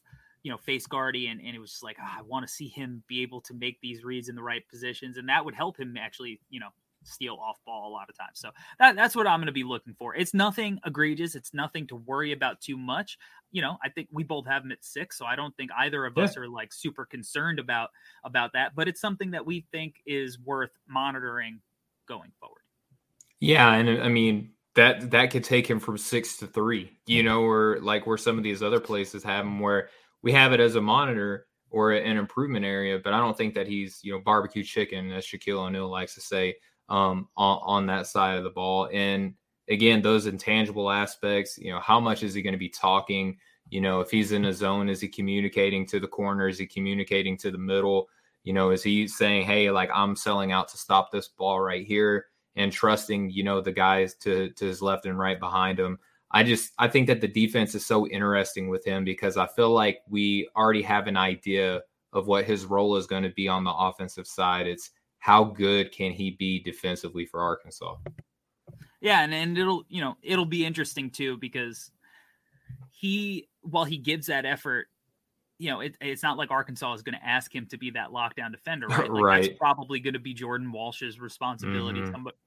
you 0.47 0.53
know, 0.53 0.57
face 0.57 0.87
guardy, 0.87 1.27
and, 1.27 1.41
and 1.41 1.53
it 1.53 1.59
was 1.59 1.71
just 1.71 1.83
like 1.83 1.97
oh, 1.99 2.19
I 2.19 2.21
want 2.21 2.47
to 2.47 2.53
see 2.53 2.69
him 2.69 3.03
be 3.05 3.21
able 3.21 3.41
to 3.41 3.53
make 3.53 3.81
these 3.81 4.05
reads 4.05 4.29
in 4.29 4.35
the 4.35 4.41
right 4.41 4.65
positions, 4.69 5.17
and 5.17 5.27
that 5.27 5.43
would 5.43 5.53
help 5.53 5.77
him 5.77 5.97
actually, 5.97 6.39
you 6.49 6.61
know, 6.61 6.69
steal 7.03 7.35
off 7.35 7.57
ball 7.65 7.89
a 7.89 7.91
lot 7.91 8.09
of 8.09 8.17
times. 8.17 8.39
So 8.39 8.51
that, 8.79 8.95
that's 8.95 9.13
what 9.13 9.27
I'm 9.27 9.39
going 9.39 9.47
to 9.47 9.51
be 9.51 9.65
looking 9.65 9.93
for. 9.99 10.15
It's 10.15 10.33
nothing 10.33 10.79
egregious. 10.85 11.35
It's 11.35 11.53
nothing 11.53 11.85
to 11.87 11.97
worry 11.97 12.31
about 12.31 12.61
too 12.61 12.77
much. 12.77 13.17
You 13.51 13.61
know, 13.61 13.75
I 13.83 13.89
think 13.89 14.07
we 14.09 14.23
both 14.23 14.47
have 14.47 14.63
him 14.63 14.71
at 14.71 14.85
six, 14.85 15.17
so 15.17 15.25
I 15.25 15.35
don't 15.35 15.53
think 15.57 15.69
either 15.77 16.05
of 16.05 16.13
yeah. 16.15 16.23
us 16.23 16.37
are 16.37 16.47
like 16.47 16.71
super 16.71 17.03
concerned 17.03 17.59
about 17.59 17.89
about 18.23 18.53
that. 18.53 18.73
But 18.73 18.87
it's 18.87 19.01
something 19.01 19.31
that 19.31 19.45
we 19.45 19.65
think 19.73 19.95
is 20.05 20.39
worth 20.39 20.71
monitoring 20.87 21.59
going 22.07 22.31
forward. 22.39 22.61
Yeah, 23.41 23.73
and 23.73 23.99
uh, 23.99 24.01
I 24.01 24.07
mean 24.07 24.51
that 24.75 25.11
that 25.11 25.31
could 25.31 25.43
take 25.43 25.69
him 25.69 25.81
from 25.81 25.97
six 25.97 26.37
to 26.37 26.47
three. 26.47 26.93
You 27.05 27.23
know, 27.23 27.41
or 27.41 27.79
like 27.81 28.07
where 28.07 28.17
some 28.17 28.37
of 28.37 28.45
these 28.45 28.63
other 28.63 28.79
places 28.79 29.23
have 29.23 29.43
him, 29.43 29.59
where 29.59 29.89
we 30.21 30.31
have 30.31 30.53
it 30.53 30.59
as 30.59 30.75
a 30.75 30.81
monitor 30.81 31.47
or 31.69 31.91
an 31.91 32.17
improvement 32.17 32.65
area, 32.65 32.99
but 33.03 33.13
I 33.13 33.19
don't 33.19 33.37
think 33.37 33.53
that 33.55 33.67
he's 33.67 33.99
you 34.03 34.13
know 34.13 34.19
barbecue 34.19 34.63
chicken, 34.63 35.11
as 35.11 35.25
Shaquille 35.25 35.59
O'Neal 35.59 35.89
likes 35.89 36.15
to 36.15 36.21
say 36.21 36.55
um, 36.89 37.27
on, 37.35 37.59
on 37.63 37.85
that 37.87 38.07
side 38.07 38.37
of 38.37 38.43
the 38.43 38.49
ball. 38.49 38.89
And 38.91 39.33
again, 39.69 40.01
those 40.01 40.25
intangible 40.25 40.89
aspects, 40.89 41.57
you 41.57 41.71
know, 41.71 41.79
how 41.79 41.99
much 41.99 42.23
is 42.23 42.33
he 42.33 42.41
going 42.41 42.53
to 42.53 42.59
be 42.59 42.69
talking? 42.69 43.37
You 43.69 43.81
know, 43.81 43.99
if 43.99 44.09
he's 44.09 44.31
in 44.31 44.45
a 44.45 44.53
zone, 44.53 44.89
is 44.89 45.01
he 45.01 45.07
communicating 45.07 45.85
to 45.87 45.99
the 45.99 46.07
corner? 46.07 46.47
Is 46.47 46.57
he 46.57 46.65
communicating 46.65 47.37
to 47.39 47.51
the 47.51 47.57
middle? 47.57 48.07
You 48.43 48.53
know, 48.53 48.69
is 48.69 48.81
he 48.81 49.07
saying, 49.07 49.45
hey, 49.45 49.69
like 49.71 49.89
I'm 49.93 50.15
selling 50.15 50.53
out 50.53 50.69
to 50.69 50.77
stop 50.77 51.11
this 51.11 51.27
ball 51.27 51.59
right 51.59 51.85
here 51.85 52.27
and 52.55 52.71
trusting, 52.71 53.29
you 53.29 53.43
know, 53.43 53.59
the 53.59 53.73
guys 53.73 54.15
to 54.15 54.51
to 54.51 54.65
his 54.65 54.81
left 54.81 55.05
and 55.05 55.19
right 55.19 55.39
behind 55.39 55.79
him? 55.79 55.99
I 56.31 56.43
just 56.43 56.73
I 56.77 56.87
think 56.87 57.07
that 57.07 57.21
the 57.21 57.27
defense 57.27 57.73
is 57.75 57.85
so 57.85 58.07
interesting 58.07 58.67
with 58.67 58.85
him 58.85 59.05
because 59.05 59.37
I 59.37 59.47
feel 59.47 59.71
like 59.71 59.99
we 60.09 60.49
already 60.55 60.81
have 60.81 61.07
an 61.07 61.17
idea 61.17 61.81
of 62.13 62.27
what 62.27 62.45
his 62.45 62.65
role 62.65 62.95
is 62.97 63.07
going 63.07 63.23
to 63.23 63.29
be 63.29 63.47
on 63.47 63.63
the 63.63 63.73
offensive 63.73 64.27
side. 64.27 64.67
It's 64.67 64.91
how 65.19 65.43
good 65.43 65.91
can 65.91 66.11
he 66.11 66.31
be 66.31 66.59
defensively 66.59 67.25
for 67.25 67.41
Arkansas? 67.41 67.95
Yeah, 68.99 69.21
and, 69.21 69.33
and 69.33 69.57
it'll 69.57 69.83
you 69.87 70.01
know 70.01 70.17
it'll 70.21 70.45
be 70.45 70.65
interesting 70.65 71.09
too 71.09 71.37
because 71.37 71.91
he 72.91 73.47
while 73.61 73.85
he 73.85 73.97
gives 73.97 74.27
that 74.27 74.45
effort, 74.45 74.87
you 75.59 75.69
know, 75.69 75.81
it, 75.81 75.95
it's 76.01 76.23
not 76.23 76.37
like 76.37 76.51
Arkansas 76.51 76.93
is 76.93 77.03
going 77.03 77.17
to 77.17 77.25
ask 77.25 77.53
him 77.53 77.65
to 77.67 77.77
be 77.77 77.91
that 77.91 78.09
lockdown 78.09 78.51
defender, 78.51 78.87
right? 78.87 79.09
Like 79.09 79.23
right. 79.23 79.41
That's 79.43 79.57
probably 79.57 79.99
going 79.99 80.13
to 80.13 80.19
be 80.19 80.33
Jordan 80.33 80.71
Walsh's 80.71 81.19
responsibility. 81.19 82.01
Mhm. 82.01 82.11
Somebody, 82.11 82.37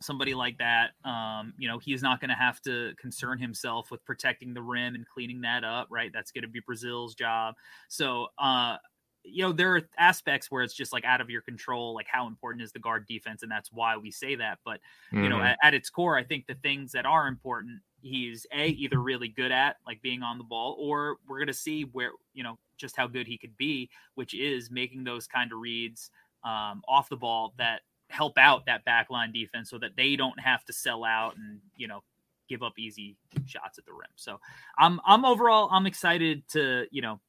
somebody 0.00 0.34
like 0.34 0.58
that, 0.58 0.92
um, 1.04 1.54
you 1.58 1.68
know, 1.68 1.78
he's 1.78 2.02
not 2.02 2.20
going 2.20 2.28
to 2.30 2.34
have 2.36 2.60
to 2.62 2.94
concern 2.98 3.38
himself 3.38 3.90
with 3.90 4.04
protecting 4.04 4.54
the 4.54 4.62
rim 4.62 4.94
and 4.94 5.06
cleaning 5.06 5.40
that 5.42 5.64
up, 5.64 5.88
right? 5.90 6.12
That's 6.12 6.32
going 6.32 6.42
to 6.42 6.48
be 6.48 6.60
Brazile's 6.60 7.14
job. 7.14 7.54
So, 7.88 8.28
uh, 8.38 8.78
you 9.24 9.42
know, 9.42 9.52
there 9.52 9.76
are 9.76 9.82
aspects 9.98 10.50
where 10.50 10.62
it's 10.62 10.74
just 10.74 10.92
like 10.92 11.04
out 11.04 11.20
of 11.20 11.28
your 11.28 11.42
control, 11.42 11.94
like 11.94 12.06
how 12.08 12.26
important 12.26 12.62
is 12.62 12.72
the 12.72 12.78
guard 12.78 13.06
defense, 13.06 13.42
and 13.42 13.50
that's 13.50 13.70
why 13.72 13.96
we 13.96 14.10
say 14.10 14.36
that. 14.36 14.58
But 14.64 14.80
you 15.18 15.28
know, 15.28 15.40
Mhm. 15.40 15.42
at, 15.42 15.58
at 15.62 15.74
its 15.74 15.90
core, 15.90 16.16
I 16.16 16.24
think 16.24 16.46
the 16.46 16.54
things 16.54 16.92
that 16.92 17.04
are 17.04 17.26
important, 17.26 17.82
he's 18.00 18.46
a 18.52 18.68
either 18.68 18.98
really 19.00 19.28
good 19.28 19.50
at, 19.50 19.76
like 19.86 20.00
being 20.00 20.22
on 20.22 20.38
the 20.38 20.44
ball, 20.44 20.76
or 20.78 21.18
we're 21.26 21.40
gonna 21.40 21.52
see 21.52 21.82
where 21.84 22.12
you 22.32 22.42
know 22.42 22.58
just 22.76 22.96
how 22.96 23.06
good 23.06 23.26
he 23.26 23.36
could 23.36 23.56
be, 23.56 23.90
which 24.14 24.34
is 24.34 24.70
making 24.70 25.04
those 25.04 25.26
kind 25.26 25.52
of 25.52 25.58
reads 25.58 26.10
um, 26.44 26.82
off 26.86 27.08
the 27.08 27.16
ball 27.16 27.54
that 27.58 27.82
help 28.08 28.38
out 28.38 28.66
that 28.66 28.84
backline 28.86 29.32
defense, 29.32 29.70
so 29.70 29.78
that 29.78 29.96
they 29.96 30.16
don't 30.16 30.40
have 30.40 30.64
to 30.66 30.72
sell 30.72 31.04
out 31.04 31.36
and 31.36 31.60
you 31.76 31.88
know 31.88 32.02
give 32.48 32.62
up 32.62 32.78
easy 32.78 33.16
shots 33.46 33.78
at 33.78 33.84
the 33.84 33.92
rim. 33.92 34.10
So 34.16 34.40
I'm 34.78 35.00
I'm 35.06 35.24
overall 35.24 35.68
I'm 35.70 35.86
excited 35.86 36.42
to 36.50 36.86
you 36.90 37.02
know 37.02 37.20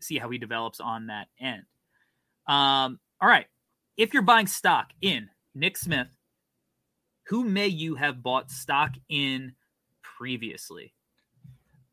see 0.00 0.18
how 0.18 0.28
he 0.28 0.38
develops 0.38 0.80
on 0.80 1.06
that 1.06 1.28
end. 1.40 1.64
Um, 2.46 3.00
all 3.20 3.28
right, 3.28 3.46
if 3.96 4.12
you're 4.12 4.22
buying 4.22 4.46
stock 4.46 4.90
in 5.00 5.30
Nick 5.54 5.76
Smith, 5.76 6.08
who 7.28 7.44
may 7.44 7.66
you 7.68 7.96
have 7.96 8.22
bought 8.22 8.50
stock 8.50 8.92
in 9.08 9.54
previously? 10.02 10.92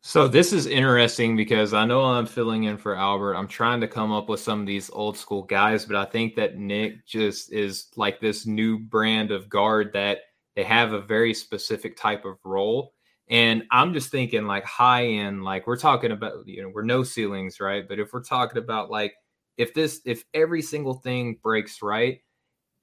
So 0.05 0.27
this 0.27 0.51
is 0.51 0.65
interesting 0.65 1.37
because 1.37 1.73
I 1.73 1.85
know 1.85 2.03
I'm 2.03 2.25
filling 2.25 2.65
in 2.65 2.75
for 2.77 2.93
Albert. 2.93 3.35
I'm 3.35 3.47
trying 3.47 3.79
to 3.79 3.87
come 3.87 4.11
up 4.11 4.27
with 4.27 4.41
some 4.41 4.59
of 4.59 4.67
these 4.67 4.89
old 4.91 5.17
school 5.17 5.43
guys, 5.43 5.85
but 5.85 5.95
I 5.95 6.03
think 6.03 6.35
that 6.35 6.57
Nick 6.57 7.05
just 7.05 7.53
is 7.53 7.87
like 7.95 8.19
this 8.19 8.45
new 8.45 8.77
brand 8.77 9.31
of 9.31 9.47
guard 9.47 9.91
that 9.93 10.17
they 10.57 10.63
have 10.63 10.91
a 10.91 10.99
very 10.99 11.33
specific 11.33 11.95
type 11.95 12.25
of 12.25 12.35
role. 12.43 12.93
And 13.29 13.63
I'm 13.71 13.93
just 13.93 14.11
thinking 14.11 14.45
like 14.45 14.65
high 14.65 15.05
end, 15.05 15.45
like 15.45 15.67
we're 15.67 15.77
talking 15.77 16.11
about, 16.11 16.45
you 16.45 16.61
know, 16.61 16.71
we're 16.75 16.83
no 16.83 17.03
ceilings, 17.03 17.61
right? 17.61 17.87
But 17.87 17.97
if 17.97 18.11
we're 18.11 18.23
talking 18.23 18.57
about 18.61 18.91
like 18.91 19.13
if 19.55 19.73
this 19.73 20.01
if 20.03 20.25
every 20.33 20.61
single 20.61 20.95
thing 20.95 21.39
breaks 21.41 21.81
right, 21.81 22.19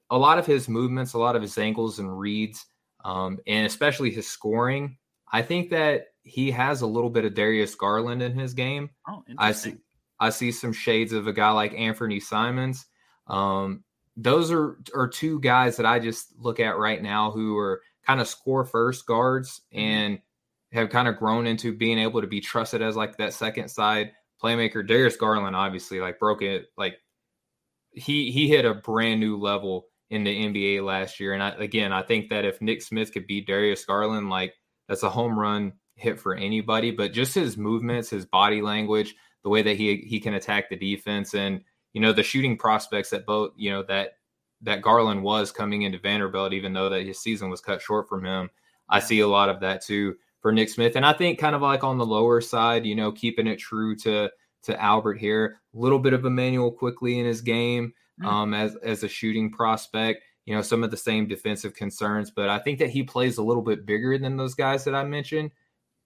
a 0.09 0.17
lot 0.17 0.39
of 0.39 0.47
his 0.47 0.67
movements, 0.67 1.13
a 1.13 1.19
lot 1.19 1.35
of 1.35 1.43
his 1.43 1.59
angles 1.59 1.99
and 1.99 2.17
reads, 2.17 2.65
um, 3.05 3.37
and 3.45 3.67
especially 3.67 4.09
his 4.09 4.27
scoring, 4.27 4.97
I 5.31 5.43
think 5.43 5.69
that 5.69 6.05
he 6.23 6.51
has 6.51 6.81
a 6.81 6.87
little 6.87 7.09
bit 7.09 7.25
of 7.25 7.33
Darius 7.33 7.75
Garland 7.75 8.21
in 8.21 8.37
his 8.37 8.53
game. 8.53 8.89
Oh, 9.07 9.23
I 9.37 9.51
see 9.51 9.75
I 10.19 10.29
see 10.29 10.51
some 10.51 10.73
shades 10.73 11.13
of 11.13 11.27
a 11.27 11.33
guy 11.33 11.51
like 11.51 11.73
Anthony 11.73 12.19
Simons. 12.19 12.85
Um, 13.27 13.83
those 14.15 14.51
are 14.51 14.77
are 14.93 15.07
two 15.07 15.39
guys 15.39 15.77
that 15.77 15.85
I 15.85 15.99
just 15.99 16.33
look 16.37 16.59
at 16.59 16.77
right 16.77 17.01
now 17.01 17.31
who 17.31 17.57
are 17.57 17.81
kind 18.05 18.21
of 18.21 18.27
score 18.27 18.65
first 18.65 19.05
guards 19.05 19.61
and 19.71 20.19
have 20.71 20.89
kind 20.89 21.07
of 21.07 21.17
grown 21.17 21.47
into 21.47 21.75
being 21.75 21.99
able 21.99 22.21
to 22.21 22.27
be 22.27 22.39
trusted 22.39 22.81
as 22.81 22.95
like 22.95 23.17
that 23.17 23.33
second 23.33 23.69
side 23.69 24.11
playmaker. 24.41 24.85
Darius 24.85 25.15
Garland 25.15 25.55
obviously 25.55 25.99
like 25.99 26.19
broke 26.19 26.41
it 26.41 26.67
like 26.77 26.97
he 27.91 28.31
he 28.31 28.47
hit 28.47 28.65
a 28.65 28.73
brand 28.73 29.19
new 29.19 29.37
level 29.37 29.87
in 30.09 30.23
the 30.23 30.45
NBA 30.45 30.83
last 30.83 31.19
year. 31.19 31.33
And 31.33 31.41
I, 31.41 31.49
again, 31.51 31.91
I 31.93 32.01
think 32.03 32.29
that 32.29 32.45
if 32.45 32.61
Nick 32.61 32.81
Smith 32.81 33.13
could 33.13 33.27
beat 33.27 33.47
Darius 33.47 33.85
Garland, 33.85 34.29
like 34.29 34.53
that's 34.87 35.03
a 35.03 35.09
home 35.09 35.39
run 35.39 35.73
hit 36.01 36.19
for 36.19 36.35
anybody. 36.35 36.91
But 36.91 37.13
just 37.13 37.33
his 37.33 37.57
movements, 37.57 38.09
his 38.09 38.25
body 38.25 38.61
language, 38.61 39.15
the 39.43 39.49
way 39.49 39.61
that 39.61 39.77
he 39.77 39.97
he 39.97 40.19
can 40.19 40.33
attack 40.33 40.69
the 40.69 40.75
defense, 40.75 41.33
and 41.33 41.61
you 41.93 42.01
know 42.01 42.13
the 42.13 42.23
shooting 42.23 42.57
prospects 42.57 43.11
that 43.11 43.25
both 43.25 43.51
you 43.55 43.71
know 43.71 43.83
that 43.83 44.17
that 44.61 44.81
Garland 44.81 45.23
was 45.23 45.51
coming 45.51 45.83
into 45.83 45.99
Vanderbilt, 45.99 46.53
even 46.53 46.73
though 46.73 46.89
that 46.89 47.05
his 47.05 47.19
season 47.19 47.49
was 47.49 47.61
cut 47.61 47.81
short 47.81 48.07
from 48.07 48.25
him. 48.25 48.49
I 48.89 48.99
see 48.99 49.21
a 49.21 49.27
lot 49.27 49.49
of 49.49 49.61
that 49.61 49.83
too 49.83 50.15
for 50.41 50.51
Nick 50.51 50.69
Smith, 50.69 50.95
and 50.95 51.05
I 51.05 51.13
think 51.13 51.39
kind 51.39 51.55
of 51.55 51.61
like 51.61 51.83
on 51.83 51.97
the 51.97 52.05
lower 52.05 52.41
side, 52.41 52.85
you 52.85 52.95
know, 52.95 53.11
keeping 53.11 53.47
it 53.47 53.57
true 53.57 53.95
to 53.97 54.29
to 54.63 54.81
Albert 54.81 55.15
here, 55.15 55.59
a 55.73 55.79
little 55.79 55.99
bit 55.99 56.13
of 56.13 56.25
Immanuel 56.25 56.71
Quickley 56.71 57.19
in 57.19 57.25
his 57.25 57.41
game 57.41 57.93
um, 58.23 58.53
as 58.53 58.75
as 58.77 59.03
a 59.03 59.07
shooting 59.07 59.51
prospect. 59.51 60.23
You 60.45 60.55
know, 60.55 60.61
some 60.61 60.83
of 60.83 60.91
the 60.91 60.97
same 60.97 61.27
defensive 61.27 61.75
concerns, 61.75 62.31
but 62.31 62.49
I 62.49 62.59
think 62.59 62.79
that 62.79 62.89
he 62.89 63.03
plays 63.03 63.37
a 63.37 63.43
little 63.43 63.61
bit 63.61 63.85
bigger 63.85 64.17
than 64.17 64.37
those 64.37 64.55
guys 64.55 64.83
that 64.85 64.95
I 64.95 65.03
mentioned, 65.03 65.51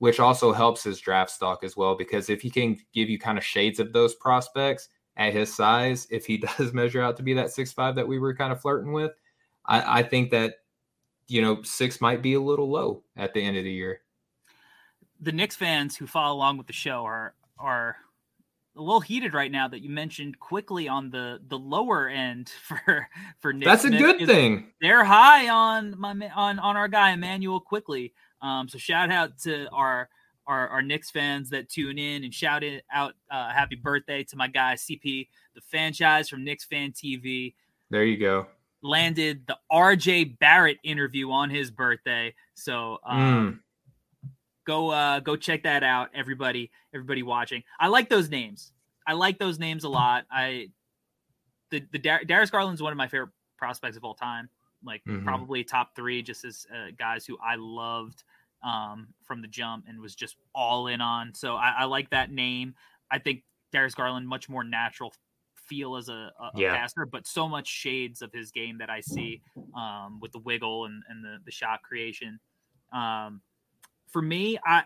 which 0.06 0.20
also 0.20 0.54
helps 0.54 0.84
his 0.84 1.00
draft 1.00 1.32
stock 1.32 1.64
as 1.64 1.76
well. 1.76 1.96
Because 1.96 2.30
if 2.30 2.40
he 2.40 2.52
can 2.52 2.78
give 2.94 3.10
you 3.10 3.18
kind 3.18 3.40
of 3.40 3.44
shades 3.44 3.80
of 3.80 3.92
those 3.92 4.14
prospects 4.14 4.88
at 5.18 5.34
his 5.34 5.52
size, 5.52 6.06
if 6.12 6.28
he 6.28 6.38
does 6.58 6.74
measure 6.74 7.02
out 7.02 7.18
to 7.18 7.24
be 7.24 7.34
that 7.34 7.50
six 7.50 7.74
five 7.74 7.96
that 7.96 8.08
we 8.08 8.20
were 8.20 8.36
kind 8.36 8.54
of 8.54 8.62
flirting 8.62 8.94
with, 8.94 9.14
I, 9.66 10.02
I 10.02 10.04
think 10.04 10.30
that 10.30 10.58
you 11.28 11.42
know 11.42 11.64
six 11.64 12.00
might 12.02 12.22
be 12.22 12.36
a 12.36 12.40
little 12.40 12.70
low 12.70 13.02
at 13.18 13.34
the 13.34 13.42
end 13.42 13.58
of 13.58 13.64
the 13.64 13.72
year. 13.72 14.02
the 15.20 15.32
Knicks 15.32 15.56
fans 15.56 15.98
who 15.98 16.06
follow 16.06 16.36
along 16.36 16.58
with 16.60 16.68
the 16.68 16.74
show 16.74 17.04
are 17.04 17.34
are 17.58 17.96
a 18.76 18.82
little 18.82 19.00
heated 19.00 19.34
right 19.34 19.52
now 19.52 19.68
that 19.70 19.82
you 19.82 19.90
mentioned 19.90 20.38
Quickley 20.40 20.88
on 20.88 21.10
the 21.10 21.40
the 21.48 21.58
lower 21.58 22.08
end 22.10 22.50
for 22.62 23.08
for 23.40 23.54
Nick. 23.54 23.66
That's 23.66 23.86
a 23.86 23.88
Smith, 23.88 24.02
good 24.02 24.28
thing. 24.28 24.68
They're 24.82 25.04
high 25.04 25.50
on 25.50 26.00
my 26.00 26.12
on 26.36 26.60
on 26.60 26.78
our 26.78 26.88
guy 26.88 27.12
Immanuel 27.14 27.60
Quickley. 27.60 28.14
Um, 28.46 28.68
so 28.70 28.78
shout 28.78 29.12
out 29.12 29.38
to 29.40 29.68
our 29.72 30.10
our 30.48 30.68
our 30.70 30.82
Knicks 30.84 31.10
fans 31.10 31.50
that 31.50 31.70
tune 31.70 31.98
in 31.98 32.24
and 32.24 32.34
shout 32.34 32.64
it 32.64 32.84
out 32.94 33.14
uh, 33.32 33.50
happy 33.52 33.76
birthday 33.76 34.24
to 34.26 34.36
my 34.38 34.48
guy 34.48 34.76
CP 34.76 35.28
the 35.56 35.62
franchise 35.62 36.30
from 36.30 36.44
Knicks 36.44 36.66
Fan 36.66 36.92
TV 36.92 37.56
There 37.90 38.04
you 38.06 38.18
go. 38.18 38.46
landed 38.84 39.48
the 39.48 39.58
RJ 39.72 40.38
Barrett 40.38 40.78
interview 40.84 41.32
on 41.32 41.50
his 41.50 41.72
birthday. 41.72 42.36
So 42.54 43.00
um, 43.04 43.20
Mm. 43.20 43.60
go 44.68 44.90
uh 44.92 45.20
go 45.22 45.36
check 45.36 45.64
that 45.64 45.84
out 45.84 46.10
everybody 46.14 46.72
everybody 46.94 47.22
watching 47.24 47.62
i 47.80 47.88
like 47.88 48.10
those 48.10 48.30
names 48.30 48.72
i 49.08 49.14
like 49.14 49.38
those 49.40 49.60
names 49.60 49.84
a 49.84 49.90
lot 49.90 50.26
i 50.32 50.68
the 51.72 51.84
the 51.92 52.00
Dar- 52.00 52.24
darius 52.26 52.50
garland's 52.50 52.82
one 52.82 52.92
of 52.92 52.98
my 52.98 53.08
favorite 53.08 53.30
prospects 53.58 53.96
of 53.98 54.04
all 54.04 54.16
time 54.16 54.50
like 54.84 55.04
Mhm. 55.06 55.24
probably 55.24 55.64
top 55.64 55.96
three 55.96 56.22
just 56.24 56.46
as 56.46 56.66
uh, 56.74 56.88
guys 56.98 57.26
who 57.28 57.38
i 57.44 57.56
loved 57.58 58.24
um 58.66 59.08
from 59.24 59.42
the 59.42 59.48
jump 59.48 59.86
and 59.88 60.02
was 60.02 60.16
just 60.16 60.36
all 60.54 60.88
in 60.88 61.00
on 61.00 61.34
so 61.34 61.56
i, 61.56 61.74
I 61.80 61.84
like 61.86 62.10
that 62.10 62.32
name 62.32 62.76
i 63.12 63.20
think 63.20 63.44
darius 63.72 63.96
garland 63.96 64.28
much 64.28 64.50
more 64.50 64.64
natural 64.64 65.14
feel 65.56 65.96
as 65.96 66.10
a, 66.10 66.32
a, 66.40 66.52
Yeah. 66.56 66.76
passer 66.76 67.06
but 67.06 67.26
so 67.26 67.48
much 67.48 67.68
shades 67.68 68.22
of 68.22 68.34
his 68.34 68.52
game 68.52 68.78
that 68.80 68.90
i 68.90 69.00
see 69.02 69.42
um 69.76 70.20
with 70.20 70.32
the 70.32 70.40
wiggle 70.40 70.86
and, 70.86 71.02
and 71.10 71.24
the, 71.24 71.38
the 71.46 71.52
shot 71.52 71.82
creation 71.84 72.40
um 72.92 73.42
for 74.12 74.22
me, 74.22 74.58
I 74.66 74.84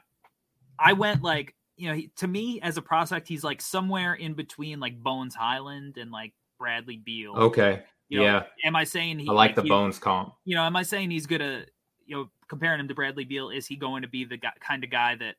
I 0.79 0.93
went 0.93 1.21
like 1.21 1.53
you 1.77 1.87
know 1.89 1.93
he, 1.93 2.09
to 2.15 2.27
me 2.27 2.59
as 2.61 2.77
a 2.77 2.81
prospect, 2.81 3.27
he's 3.27 3.43
like 3.43 3.61
somewhere 3.61 4.15
in 4.15 4.33
between 4.33 4.79
like 4.79 4.97
Bones 5.03 5.35
Hyland 5.35 5.97
and 5.97 6.09
like 6.09 6.33
Bradley 6.57 6.97
Beal. 6.97 7.35
Okay. 7.35 7.83
You 8.07 8.19
know, 8.19 8.23
yeah. 8.23 8.43
Am 8.65 8.75
I 8.75 8.85
saying 8.85 9.19
he 9.19 9.29
I 9.29 9.33
like 9.33 9.53
the 9.53 9.61
he- 9.61 9.69
bones 9.69 9.99
comp. 9.99 10.33
You 10.45 10.55
know, 10.55 10.63
am 10.63 10.75
I 10.75 10.81
saying 10.81 11.11
he's 11.11 11.27
gonna 11.27 11.65
you 12.09 12.15
know 12.15 12.29
comparing 12.47 12.79
him 12.79 12.87
to 12.87 12.95
Bradley 12.95 13.23
Beal? 13.23 13.49
Is 13.49 13.67
he 13.67 13.75
going 13.75 14.01
to 14.01 14.07
be 14.07 14.25
the 14.25 14.37
guy, 14.37 14.51
kind 14.59 14.83
of 14.83 14.89
guy 14.89 15.15
that 15.15 15.35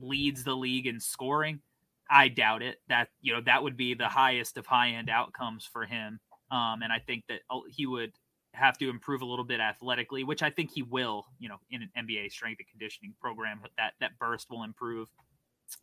leads 0.00 0.44
the 0.44 0.54
league 0.54 0.86
in 0.86 1.00
scoring? 1.00 1.60
I 2.08 2.28
doubt 2.28 2.62
it. 2.62 2.80
That 2.88 3.08
you 3.20 3.32
know 3.34 3.40
that 3.42 3.62
would 3.62 3.76
be 3.76 3.94
the 3.94 4.08
highest 4.08 4.56
of 4.56 4.64
high 4.64 4.90
end 4.90 5.10
outcomes 5.10 5.68
for 5.70 5.84
him. 5.84 6.20
Um, 6.50 6.82
and 6.82 6.92
I 6.92 7.00
think 7.00 7.24
that 7.28 7.40
uh, 7.50 7.60
he 7.68 7.84
would 7.84 8.12
have 8.54 8.78
to 8.78 8.88
improve 8.88 9.20
a 9.20 9.26
little 9.26 9.44
bit 9.44 9.60
athletically, 9.60 10.24
which 10.24 10.42
I 10.42 10.50
think 10.50 10.70
he 10.70 10.82
will. 10.82 11.26
You 11.38 11.48
know, 11.48 11.56
in 11.70 11.82
an 11.82 11.90
NBA 12.06 12.30
strength 12.30 12.60
and 12.60 12.68
conditioning 12.68 13.14
program, 13.20 13.60
that 13.76 13.94
that 14.00 14.18
burst 14.20 14.48
will 14.50 14.62
improve. 14.62 15.08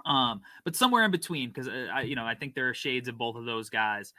Um, 0.05 0.41
but 0.63 0.75
somewhere 0.75 1.03
in 1.03 1.11
between, 1.11 1.49
because 1.49 1.67
uh, 1.67 1.87
I, 1.93 2.01
you 2.01 2.15
know, 2.15 2.25
I 2.25 2.35
think 2.35 2.55
there 2.55 2.69
are 2.69 2.73
shades 2.73 3.07
of 3.07 3.17
both 3.17 3.35
of 3.35 3.45
those 3.45 3.69
guys. 3.69 4.13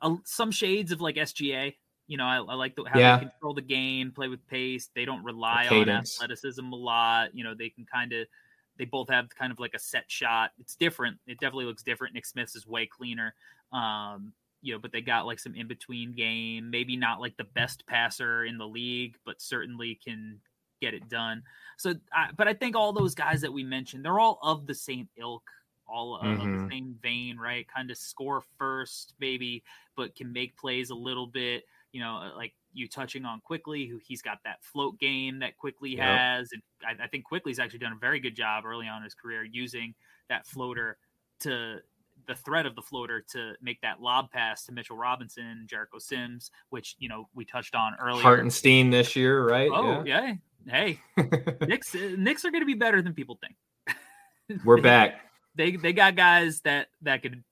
Uh, 0.00 0.16
some 0.24 0.50
shades 0.50 0.92
of 0.92 1.00
like 1.00 1.16
SGA, 1.16 1.74
You 2.06 2.16
know, 2.16 2.24
I, 2.24 2.36
I 2.36 2.54
like 2.54 2.76
the, 2.76 2.84
how 2.84 3.00
Yeah. 3.00 3.16
they 3.16 3.16
control 3.16 3.54
the 3.54 3.62
game, 3.62 4.12
play 4.12 4.28
with 4.28 4.46
pace. 4.46 4.90
They 4.94 5.04
don't 5.04 5.24
rely 5.24 5.68
on 5.68 5.88
athleticism 5.88 6.64
a 6.64 6.76
lot. 6.76 7.34
You 7.34 7.44
know, 7.44 7.54
they 7.54 7.68
can 7.70 7.84
kind 7.84 8.12
of 8.12 8.28
they 8.76 8.84
both 8.84 9.08
have 9.08 9.34
kind 9.34 9.50
of 9.50 9.58
like 9.58 9.74
a 9.74 9.78
set 9.78 10.10
shot. 10.10 10.52
It's 10.58 10.76
different. 10.76 11.18
It 11.26 11.40
definitely 11.40 11.64
looks 11.64 11.82
different. 11.82 12.14
Nick 12.14 12.26
Smith's 12.26 12.54
is 12.54 12.66
way 12.66 12.86
cleaner. 12.86 13.34
Um, 13.72 14.34
you 14.62 14.72
know, 14.72 14.78
but 14.78 14.92
they 14.92 15.00
got 15.00 15.26
like 15.26 15.38
some 15.38 15.54
in 15.54 15.66
between 15.66 16.12
game. 16.14 16.70
Maybe 16.70 16.96
not 16.96 17.20
like 17.20 17.36
the 17.36 17.44
best 17.44 17.86
passer 17.86 18.44
in 18.44 18.58
the 18.58 18.66
league, 18.68 19.16
but 19.24 19.40
certainly 19.40 19.94
can 19.94 20.40
get 20.80 20.92
it 20.94 21.08
done. 21.08 21.42
So, 21.78 21.94
I, 22.12 22.30
but 22.36 22.48
I 22.48 22.54
think 22.54 22.76
all 22.76 22.92
those 22.92 23.14
guys 23.14 23.40
that 23.40 23.52
we 23.52 23.64
mentioned, 23.64 24.04
they're 24.04 24.20
all 24.20 24.38
of 24.42 24.66
the 24.66 24.74
same 24.74 25.08
ilk, 25.16 25.50
all 25.88 26.16
of, 26.16 26.38
of 26.40 26.52
the 26.52 26.58
Mhm. 26.58 26.70
same 26.70 26.98
vein, 27.02 27.38
right? 27.38 27.66
Kind 27.68 27.90
of 27.90 27.96
score 27.96 28.42
first, 28.58 29.14
maybe, 29.18 29.62
but 29.96 30.14
can 30.14 30.32
make 30.32 30.56
plays 30.56 30.90
a 30.90 30.94
little 30.94 31.26
bit. 31.26 31.64
You 31.96 32.02
know, 32.02 32.16
uh, 32.16 32.36
like 32.36 32.52
you 32.74 32.86
touching 32.86 33.24
on 33.24 33.40
Quickley, 33.40 33.86
who 33.86 33.98
he's 34.06 34.20
got 34.20 34.36
that 34.44 34.62
float 34.62 34.98
game 34.98 35.38
that 35.38 35.56
Quickley 35.56 35.96
Yep. 35.96 36.06
has, 36.06 36.52
and 36.52 36.60
I, 36.86 37.04
I 37.04 37.06
think 37.06 37.24
Quickley's 37.24 37.58
actually 37.58 37.78
done 37.78 37.94
a 37.94 37.98
very 37.98 38.20
good 38.20 38.36
job 38.36 38.66
early 38.66 38.86
on 38.86 38.98
in 38.98 39.04
his 39.04 39.14
career 39.14 39.42
using 39.42 39.94
that 40.28 40.46
floater 40.46 40.98
to 41.40 41.78
the 42.26 42.34
threat 42.34 42.66
of 42.66 42.74
the 42.74 42.82
floater 42.82 43.24
to 43.32 43.54
make 43.62 43.80
that 43.80 44.02
lob 44.02 44.30
pass 44.30 44.66
to 44.66 44.72
Mitchell 44.72 44.98
Robinson, 44.98 45.64
Jericho 45.66 45.98
Sims, 45.98 46.50
which 46.68 46.96
you 46.98 47.08
know 47.08 47.30
we 47.34 47.46
touched 47.46 47.74
on 47.74 47.94
earlier. 47.98 48.22
Hartenstein 48.22 48.90
this 48.90 49.16
year, 49.16 49.48
right? 49.48 49.70
Oh 49.72 50.04
yeah, 50.04 50.34
hey, 50.68 51.00
Knicks 51.66 51.94
uh, 51.94 52.14
Knicks 52.18 52.44
are 52.44 52.50
going 52.50 52.60
to 52.60 52.66
be 52.66 52.74
better 52.74 53.00
than 53.00 53.14
people 53.14 53.38
think. 53.40 54.60
We're 54.66 54.82
back. 54.82 55.14
They 55.54 55.76
they 55.76 55.94
got 55.94 56.14
guys 56.14 56.60
that 56.60 56.88
that 57.00 57.22
could 57.22 57.42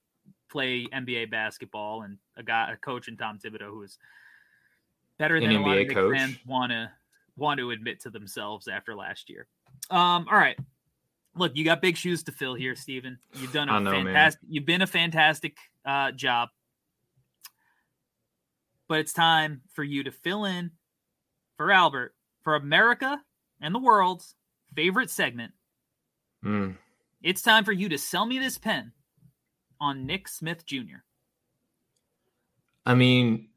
play 0.51 0.85
NBA 0.93 1.31
basketball, 1.31 2.03
and 2.03 2.19
a 2.37 2.43
guy, 2.43 2.71
a 2.71 2.77
coach 2.77 3.07
in 3.07 3.17
Tom 3.17 3.39
Thibodeau 3.43 3.71
who 3.71 3.81
is 3.81 3.97
better 5.17 5.35
An 5.35 5.43
than 5.43 5.55
a 5.55 5.61
lot 5.61 5.71
of 5.71 5.77
Knicks 5.77 5.93
coach. 5.93 6.17
fans 6.17 6.37
want 6.45 6.71
to 6.71 6.91
want 7.37 7.59
to 7.59 7.71
admit 7.71 7.99
to 8.01 8.09
themselves 8.09 8.67
after 8.67 8.95
last 8.95 9.29
year. 9.29 9.47
Um, 9.89 10.25
all 10.31 10.37
right. 10.37 10.57
Look, 11.35 11.55
you 11.55 11.65
got 11.65 11.81
big 11.81 11.97
shoes 11.97 12.23
to 12.23 12.31
fill 12.31 12.53
here, 12.53 12.75
Stephen. 12.75 13.17
You've 13.33 13.51
done 13.51 13.67
a 13.67 13.79
know, 13.79 13.91
man. 13.91 14.05
fantastic. 14.05 14.41
You've 14.47 14.65
been 14.65 14.81
a 14.81 14.87
fantastic 14.87 15.57
uh, 15.85 16.11
job, 16.11 16.49
but 18.87 18.99
it's 18.99 19.11
time 19.11 19.61
for 19.73 19.83
you 19.83 20.03
to 20.03 20.11
fill 20.11 20.45
in 20.45 20.71
for 21.57 21.71
Albert 21.71 22.15
for 22.41 22.55
America 22.55 23.19
and 23.59 23.75
the 23.75 23.79
world's 23.79 24.35
favorite 24.75 25.09
segment. 25.09 25.51
Mm. 26.43 26.77
It's 27.21 27.41
time 27.41 27.65
for 27.65 27.73
you 27.73 27.89
to 27.89 27.97
sell 27.97 28.25
me 28.25 28.39
this 28.39 28.57
pen 28.57 28.93
on 29.81 30.05
Nick 30.05 30.27
Smith 30.27 30.65
Jr. 30.65 31.01
I 32.85 32.93
mean, 32.93 33.49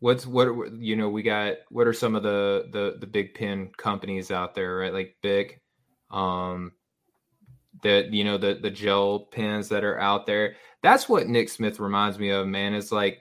what's 0.00 0.26
what 0.26 0.48
are- 0.48 0.66
you 0.76 0.96
know? 0.96 1.08
We 1.08 1.22
got 1.22 1.56
what 1.70 1.86
are 1.86 1.92
some 1.92 2.14
of 2.16 2.22
the 2.22 2.68
the 2.72 2.96
the 2.98 3.06
big 3.06 3.34
pin 3.34 3.70
companies 3.76 4.30
out 4.30 4.54
there, 4.54 4.76
right? 4.78 4.92
Like 4.92 5.16
big 5.22 5.60
um, 6.10 6.72
that 7.82 8.12
you 8.12 8.24
know 8.24 8.36
the 8.38 8.54
the 8.60 8.70
gel 8.70 9.20
pens 9.32 9.68
that 9.68 9.84
are 9.84 9.98
out 9.98 10.26
there. 10.26 10.56
That's 10.82 11.08
what 11.08 11.28
Nick 11.28 11.48
Smith 11.48 11.78
reminds 11.80 12.18
me 12.18 12.30
of, 12.30 12.46
man. 12.46 12.74
Is 12.74 12.90
like 12.92 13.18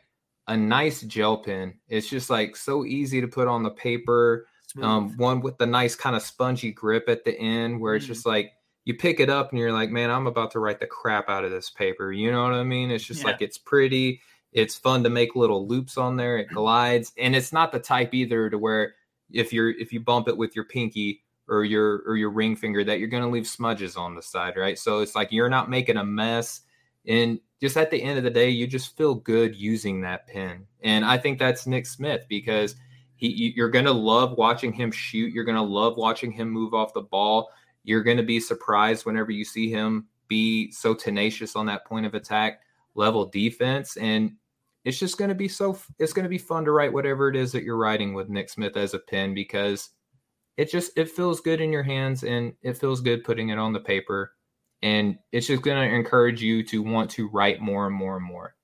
a 0.47 0.57
nice 0.57 1.01
gel 1.01 1.37
pen. 1.37 1.75
It's 1.87 2.09
just 2.09 2.29
like 2.29 2.55
so 2.55 2.83
easy 2.85 3.21
to 3.21 3.27
put 3.27 3.47
on 3.47 3.63
the 3.63 3.71
paper. 3.71 4.47
Um, 4.81 5.17
one 5.17 5.41
with 5.41 5.57
the 5.57 5.65
nice 5.65 5.95
kind 5.95 6.15
of 6.15 6.21
spongy 6.21 6.71
grip 6.71 7.09
at 7.09 7.25
the 7.25 7.35
end 7.39 7.81
where 7.81 7.95
it's 7.95 8.05
Mm. 8.05 8.09
just 8.09 8.25
like 8.27 8.51
you 8.85 8.93
pick 8.93 9.19
it 9.19 9.27
up 9.27 9.49
and 9.49 9.57
you're 9.59 9.73
like 9.73 9.89
man 9.89 10.11
i'm 10.11 10.27
about 10.27 10.51
to 10.51 10.59
write 10.59 10.79
the 10.79 10.85
crap 10.85 11.27
out 11.27 11.43
of 11.43 11.49
this 11.49 11.71
paper 11.71 12.11
you 12.11 12.31
know 12.31 12.43
what 12.43 12.53
i 12.53 12.61
mean 12.63 12.91
it's 12.91 13.03
just 13.03 13.21
Yeah. 13.21 13.31
like 13.31 13.41
it's 13.41 13.57
pretty 13.57 14.21
it's 14.51 14.75
fun 14.75 15.03
to 15.03 15.09
make 15.09 15.35
little 15.35 15.67
loops 15.67 15.97
on 15.97 16.15
there 16.15 16.37
it 16.37 16.49
glides 16.49 17.13
and 17.17 17.35
it's 17.35 17.53
not 17.53 17.71
the 17.71 17.79
type 17.79 18.13
either 18.13 18.49
to 18.49 18.57
where 18.57 18.95
if 19.31 19.53
you're 19.53 19.71
if 19.71 19.93
you 19.93 19.99
bump 19.99 20.27
it 20.27 20.37
with 20.37 20.55
your 20.55 20.65
pinky 20.65 21.21
or 21.47 21.63
your 21.63 22.03
or 22.07 22.15
your 22.15 22.29
ring 22.29 22.55
finger 22.55 22.83
that 22.83 22.99
you're 22.99 23.07
going 23.07 23.23
to 23.23 23.29
leave 23.29 23.47
smudges 23.47 23.95
on 23.95 24.15
the 24.15 24.21
side 24.21 24.55
right? 24.57 24.77
So 24.77 24.99
it's 24.99 25.15
like 25.15 25.31
you're 25.31 25.49
not 25.49 25.69
making 25.69 25.97
a 25.97 26.03
mess 26.03 26.61
and 27.07 27.39
just 27.61 27.77
at 27.77 27.91
the 27.91 28.01
end 28.01 28.17
of 28.17 28.23
the 28.23 28.29
day 28.29 28.49
you 28.49 28.67
just 28.67 28.95
feel 28.97 29.15
good 29.15 29.55
using 29.55 30.01
that 30.01 30.27
pen. 30.27 30.65
And 30.81 31.05
i 31.05 31.17
think 31.17 31.39
that's 31.39 31.67
nick 31.67 31.85
smith 31.85 32.25
because 32.29 32.75
he 33.15 33.27
you- 33.27 33.53
you're 33.55 33.69
going 33.69 33.85
to 33.85 33.91
love 33.91 34.37
watching 34.37 34.73
him 34.73 34.91
shoot 34.91 35.33
you're 35.33 35.43
going 35.43 35.55
to 35.55 35.61
love 35.61 35.97
watching 35.97 36.31
him 36.31 36.49
move 36.49 36.73
off 36.73 36.93
the 36.93 37.01
ball. 37.01 37.49
You're 37.83 38.03
going 38.03 38.17
to 38.17 38.23
be 38.23 38.39
surprised 38.39 39.05
whenever 39.05 39.31
you 39.31 39.45
see 39.45 39.69
him 39.71 40.07
be 40.27 40.69
so 40.71 40.93
tenacious 40.93 41.55
on 41.55 41.65
that 41.67 41.85
point 41.85 42.05
of 42.05 42.13
attack 42.13 42.61
level 42.95 43.25
defense 43.25 43.97
and 43.97 44.31
it's 44.85 44.99
just 44.99 45.17
going 45.17 45.29
to 45.29 45.35
be 45.35 45.47
so 45.47 45.77
it's 45.99 46.13
going 46.13 46.23
to 46.23 46.29
be 46.29 46.37
fun 46.37 46.65
to 46.65 46.71
write 46.71 46.91
whatever 46.91 47.29
it 47.29 47.35
is 47.35 47.51
that 47.51 47.63
you're 47.63 47.77
writing 47.77 48.13
with 48.13 48.29
Nick 48.29 48.49
Smith 48.49 48.77
as 48.77 48.93
a 48.93 48.99
pen 48.99 49.33
because 49.33 49.89
it 50.57 50.71
just 50.71 50.97
it 50.97 51.09
feels 51.09 51.41
good 51.41 51.61
in 51.61 51.71
your 51.71 51.83
hands 51.83 52.23
and 52.23 52.53
it 52.61 52.77
feels 52.77 53.01
good 53.01 53.23
putting 53.23 53.49
it 53.49 53.57
on 53.57 53.73
the 53.73 53.79
paper 53.79 54.33
and 54.81 55.17
it's 55.31 55.47
just 55.47 55.63
going 55.63 55.89
to 55.89 55.95
encourage 55.95 56.41
you 56.41 56.63
to 56.63 56.81
want 56.81 57.09
to 57.11 57.29
write 57.29 57.61
more 57.61 57.85
and 57.85 57.95
more 57.95 58.17
and 58.17 58.25
more 58.25 58.55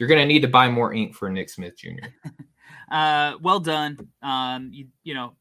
you're 0.00 0.08
going 0.08 0.20
to 0.20 0.26
need 0.26 0.40
to 0.40 0.48
buy 0.48 0.68
more 0.68 0.94
ink 0.94 1.14
for 1.14 1.30
Nick 1.30 1.50
Smith 1.50 1.76
Jr. 1.76 2.08
uh, 2.90 3.34
well 3.42 3.60
done. 3.60 3.98
Um, 4.22 4.70
you 4.72 4.86
you 5.04 5.12
know, 5.12 5.34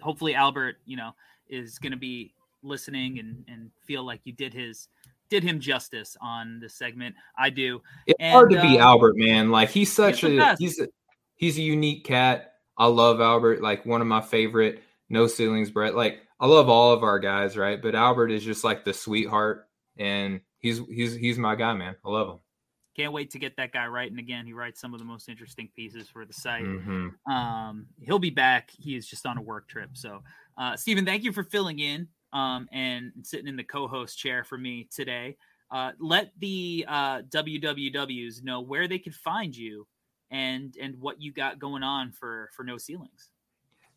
hopefully 0.00 0.34
Albert, 0.34 0.76
you 0.84 0.96
know, 0.96 1.12
is 1.48 1.78
going 1.78 1.92
to 1.92 1.98
be 1.98 2.34
listening 2.64 3.20
and 3.20 3.44
and 3.46 3.70
feel 3.80 4.04
like 4.04 4.20
you 4.24 4.32
did 4.32 4.52
his 4.52 4.88
did 5.32 5.42
him 5.42 5.60
justice 5.60 6.14
on 6.20 6.60
this 6.60 6.74
segment. 6.74 7.14
I 7.38 7.48
do. 7.48 7.80
It's 8.06 8.18
And, 8.20 8.34
hard 8.34 8.50
to 8.50 8.60
be 8.60 8.78
uh, 8.78 8.84
Albert, 8.84 9.16
man. 9.16 9.50
Like 9.50 9.70
he's 9.70 9.90
such 9.90 10.20
he's 10.20 10.38
a 10.38 10.56
he's 10.58 10.78
a 10.78 10.88
he's 11.36 11.56
a 11.56 11.62
unique 11.62 12.04
cat. 12.04 12.56
I 12.76 12.86
love 12.86 13.18
Albert, 13.18 13.62
like 13.62 13.86
one 13.86 14.02
of 14.02 14.06
my 14.06 14.20
favorite 14.20 14.82
no 15.08 15.26
ceilings, 15.26 15.70
Brett. 15.70 15.94
Like 15.94 16.20
I 16.38 16.46
love 16.46 16.68
all 16.68 16.92
of 16.92 17.02
our 17.02 17.18
guys, 17.18 17.56
right? 17.56 17.80
But 17.80 17.94
Albert 17.94 18.30
is 18.30 18.44
just 18.44 18.62
like 18.62 18.84
the 18.84 18.92
sweetheart, 18.92 19.68
and 19.96 20.42
he's 20.58 20.82
he's 20.90 21.14
he's 21.14 21.38
my 21.38 21.54
guy, 21.54 21.72
man. 21.72 21.96
I 22.04 22.10
love 22.10 22.28
him. 22.28 22.38
Can't 22.94 23.14
wait 23.14 23.30
to 23.30 23.38
get 23.38 23.56
that 23.56 23.72
guy 23.72 23.86
writing 23.86 24.18
again. 24.18 24.44
He 24.44 24.52
writes 24.52 24.82
some 24.82 24.92
of 24.92 25.00
the 25.00 25.06
most 25.06 25.30
interesting 25.30 25.70
pieces 25.74 26.10
for 26.10 26.26
the 26.26 26.34
site. 26.34 26.66
hmm 26.66 27.08
Um, 27.26 27.86
he'll 28.02 28.18
be 28.18 28.28
back. 28.28 28.70
He 28.70 28.96
is 28.96 29.06
just 29.06 29.24
on 29.24 29.38
a 29.38 29.42
work 29.42 29.66
trip. 29.66 29.90
So, 29.94 30.22
uh, 30.58 30.76
Stephen, 30.76 31.06
thank 31.06 31.24
you 31.24 31.32
for 31.32 31.42
filling 31.42 31.78
in 31.78 32.08
um, 32.32 32.68
and 32.72 33.12
sitting 33.22 33.48
in 33.48 33.56
the 33.56 33.64
co-host 33.64 34.18
chair 34.18 34.44
for 34.44 34.58
me 34.58 34.88
today. 34.94 35.36
Uh, 35.70 35.92
let 35.98 36.32
the 36.38 36.84
uh, 36.88 37.22
WWWs 37.22 38.42
know 38.42 38.60
where 38.60 38.86
they 38.86 38.98
can 38.98 39.12
find 39.12 39.56
you 39.56 39.86
and 40.30 40.76
and 40.80 40.98
what 41.00 41.20
you 41.20 41.32
got 41.32 41.58
going 41.58 41.82
on 41.82 42.12
for 42.12 42.50
for 42.54 42.64
No 42.64 42.76
Ceilings. 42.76 43.30